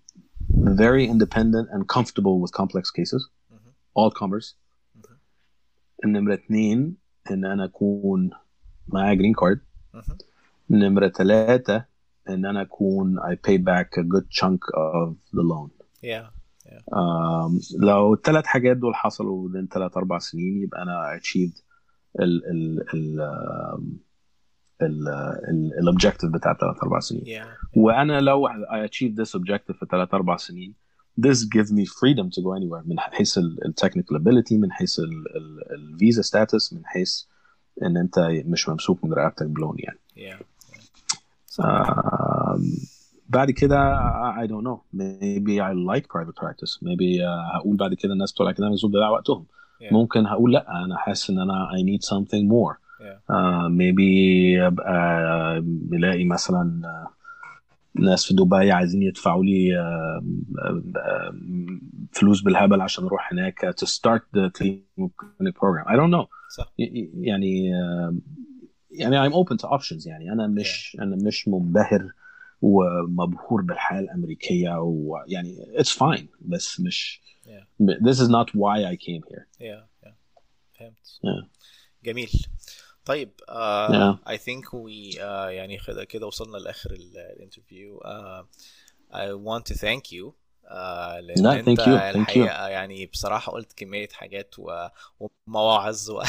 very 0.65 1.07
independent 1.09 1.69
and 1.75 1.83
comfortable 1.97 2.41
with 2.43 2.53
complex 2.61 2.91
cases 2.91 3.23
Mhm. 3.51 3.71
all 3.99 4.11
comers 4.11 4.47
Mhm. 4.97 5.11
النمرة 6.05 6.35
اتنين 6.35 6.97
إن 7.32 7.46
أنا 7.46 7.66
أكون 7.66 8.30
معايا 8.88 9.14
جرين 9.14 9.34
كارد. 9.34 9.60
نمرة 10.70 11.08
ثلاثة 11.08 11.86
إن 12.30 12.46
أنا 12.46 12.62
أكون 12.62 13.20
I 13.20 13.36
pay 13.36 13.58
back 13.58 13.98
a 13.98 14.04
good 14.04 14.30
chunk 14.30 14.60
of 14.74 15.16
the 15.34 15.42
loan. 15.44 15.70
Yeah. 16.04 16.30
Um, 16.92 17.60
لو 17.80 18.14
الثلاث 18.14 18.46
حاجات 18.46 18.78
دول 18.78 18.96
حصلوا 18.96 19.50
within 19.50 19.68
ثلاث 19.74 19.98
أربع 19.98 20.20
سنين 20.20 20.62
يبقى 20.64 20.82
أنا 20.82 21.20
achieved 21.20 21.62
ال 22.20 22.46
ال 22.52 22.86
ال 22.94 23.22
ال 24.82 25.08
ال 25.50 25.80
الاوبجيكتيف 25.80 26.30
بتاع 26.30 26.54
ثلاث 26.54 26.84
أربع 26.84 27.00
سنين. 27.00 27.24
Yeah. 27.26 27.78
وأنا 27.78 28.22
لو 28.22 28.48
I 28.50 28.88
achieved 28.90 29.16
this 29.16 29.40
objective 29.40 29.80
في 29.80 29.86
ثلاث 29.92 30.14
أربع 30.14 30.38
سنين 30.38 30.76
this 31.26 31.40
gives 31.56 31.72
me 31.72 31.86
freedom 31.86 32.30
to 32.36 32.42
go 32.42 32.52
anywhere. 32.60 32.84
من 32.88 33.00
حيث 33.00 33.38
ال 33.38 33.74
technical 33.86 34.16
ability 34.16 34.54
من 34.54 34.72
حيث 34.72 35.00
الفيزا 35.72 36.22
status 36.22 36.74
من 36.74 36.86
حيث 36.86 37.24
إن 37.84 37.98
أنت 37.98 38.20
مش 38.46 38.70
ممسوك 38.70 39.04
من 39.04 39.14
رقبتك 39.14 39.46
بلون 39.46 39.76
يعني. 39.80 40.00
Yeah. 40.18 40.44
um, 41.62 42.62
بعد 43.30 43.52
كده 43.52 43.96
I 44.44 44.48
don't 44.48 44.64
know. 44.64 44.82
Maybe 44.94 45.60
I 45.60 45.74
like 45.74 46.08
private 46.08 46.36
practice. 46.36 46.80
Maybe 46.82 47.20
uh, 47.22 47.56
هقول 47.56 47.78
بعد 47.78 47.94
كده 47.94 48.14
الناس 48.14 48.32
بتوع 48.32 48.46
الاكاديميك 48.46 48.82
دول 48.82 48.92
بيضيعوا 48.92 49.14
وقتهم. 49.14 49.46
Yeah. 49.82 49.94
ممكن 49.94 50.26
هقول 50.26 50.54
لأ 50.54 50.84
أنا 50.86 50.98
حاسس 50.98 51.30
إن 51.30 51.40
أنا 51.40 51.68
I 51.72 51.82
need 51.84 52.04
something 52.10 52.50
more. 52.50 52.80
Yeah. 53.00 53.18
uh, 53.36 53.70
maybe 53.70 54.10
ابقى 54.66 55.62
بلاقي 55.64 56.26
مثلا 56.26 56.82
uh, 56.84 57.19
ناس 57.96 58.26
في 58.26 58.34
دبي 58.34 58.72
عايزين 58.72 59.02
يدفعوا 59.04 59.44
لي 59.44 59.72
uh, 59.72 60.24
uh, 60.60 61.34
فلوس 62.12 62.42
بالهبل 62.42 62.82
عشان 62.82 63.04
أروح 63.06 63.34
هناك 63.34 63.76
to 63.82 63.86
start 63.88 64.22
the 64.38 64.50
clinic 64.60 65.56
program. 65.56 65.86
I 65.88 65.96
don't 65.96 66.12
know. 66.12 66.28
صح. 66.58 66.74
يعني 66.78 67.72
uh, 67.74 68.14
يعني 68.92 69.30
I'm 69.30 69.34
open 69.34 69.58
to 69.58 69.70
options 69.70 70.08
يعني. 70.08 70.32
أنا 70.32 70.48
مش 70.48 70.98
أنا 71.02 71.16
مش 71.16 71.48
منبهر 71.48 72.12
ومبهور 72.62 73.62
بالحياة 73.62 74.00
الأمريكية 74.00 74.80
ويعني 74.80 75.58
it's 75.78 75.98
fine 75.98 76.26
بس 76.42 76.80
مش 76.80 77.22
Yeah. 77.46 77.96
this 78.08 78.18
is 78.24 78.30
not 78.30 78.48
why 78.62 78.78
I 78.92 78.96
came 79.06 79.24
here. 79.32 79.46
Yeah 79.60 79.82
yeah. 80.04 80.14
فهمت. 80.80 81.20
Yeah. 81.24 81.48
جميل. 82.06 82.30
طيب 83.10 83.32
think 84.38 84.66
we 84.66 85.16
uh, 85.18 85.22
يعني 85.50 85.78
كده 85.88 86.04
كده 86.04 86.28
وصلنا 86.28 86.58
لآخر 86.58 86.92
ال- 86.92 87.18
الانترفيو. 87.18 88.00
want 89.48 89.64
to 89.74 89.76
thank 89.76 90.12
you 90.12 90.34
uh, 90.66 90.72
لأن 91.20 91.44
لا، 91.44 91.60
أنت 91.60 91.70
thank 91.70 91.84
you, 91.84 91.88
thank 91.88 92.14
you. 92.14 92.16
الحقيقة 92.16 92.68
يعني 92.68 93.06
بصراحة 93.06 93.52
قلت 93.52 93.74
كمية 93.74 94.08
حاجات 94.14 94.56
و... 94.60 94.88
ومواعظ 95.48 96.10
و... 96.12 96.22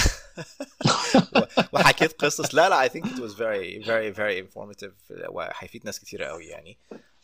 وحكيت 1.73 2.13
قصص. 2.13 2.55
لا 2.55 2.69
لا 2.69 2.89
I 2.89 2.91
think 2.93 3.05
it 3.05 3.21
was 3.21 3.33
very 3.35 3.87
very 3.87 4.17
very 4.17 4.47
informative 4.47 4.93
وهيفيد 5.29 5.85
ناس 5.85 6.01
كتير 6.01 6.23
قوي 6.23 6.47
يعني. 6.47 6.79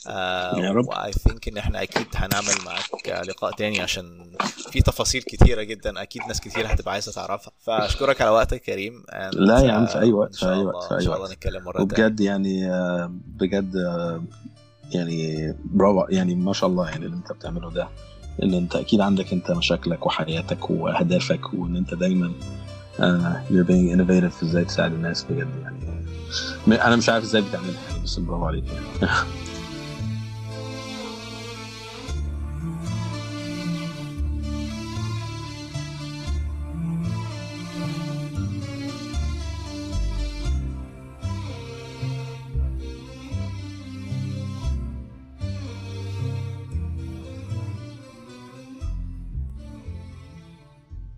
يا 0.07 0.72
رب. 0.72 0.88
واي 0.88 1.12
ثينك 1.12 1.49
إن 1.49 1.57
إحنا 1.59 1.82
أكيد 1.82 2.07
هنعمل 2.14 2.55
معاك 2.66 3.26
لقاء 3.28 3.53
تاني 3.57 3.80
عشان 3.80 4.30
في 4.70 4.80
تفاصيل 4.82 5.22
كتيرة 5.22 5.62
جدا. 5.62 6.03
أكيد 6.03 6.22
ناس 6.28 6.40
كتير 6.40 6.72
هتبقى 6.72 6.92
عايزة 6.92 7.12
تعرفها. 7.12 7.53
فأشكرك 7.61 8.20
على 8.20 8.30
وقتك 8.30 8.61
كريم. 8.62 9.03
لا 9.32 9.59
يا 9.61 9.72
عم، 9.72 9.82
آه، 9.82 9.86
في 9.86 9.99
أي 9.99 10.12
وقت، 10.12 10.34
في 10.34 10.40
شاء 10.40 10.53
الله- 10.53 10.64
وقت، 10.66 10.84
في 10.84 10.90
إن 10.92 10.97
أي 10.99 11.05
شاء 11.05 11.11
وقت. 11.12 11.20
الله 11.20 11.32
نتكلم 11.32 11.64
مرة 11.64 11.82
وبجد 11.82 12.20
يعني 12.20 12.70
آه، 12.70 13.12
بجد 13.26 13.76
آه، 13.76 14.22
يعني 14.90 15.55
برافو 15.64 16.07
يعني 16.09 16.34
ما 16.34 16.53
شاء 16.53 16.70
الله 16.70 16.88
يعني 16.88 17.07
اللي 17.07 17.16
أنت 17.16 17.32
بتعمله 17.32 17.70
ده. 17.70 17.88
إن 18.42 18.55
أنت 18.55 18.76
أكيد 18.76 19.01
عندك 19.01 19.32
أنت 19.32 19.51
مشاكلك 19.51 20.07
وحياتك 20.07 20.70
وأهدافك 20.70 21.55
وإن 21.55 21.76
أنت 21.76 21.94
دايما 21.94 22.32
آه، 23.01 23.42
you're 23.51 23.66
being 23.66 23.97
innovative 23.97 24.42
إزاي 24.44 24.64
تساعد 24.64 24.92
الناس 24.92 25.24
بجد 25.24 25.49
يعني. 25.62 25.78
أنا 26.82 26.97
مش 26.97 27.09
عارف 27.09 27.24
إزاي 27.24 27.42
بتعملها 27.42 27.80
يعني 27.90 28.03
بس 28.05 28.18
برافو 28.18 28.44
عليك 28.47 28.64
يعني. 28.66 29.12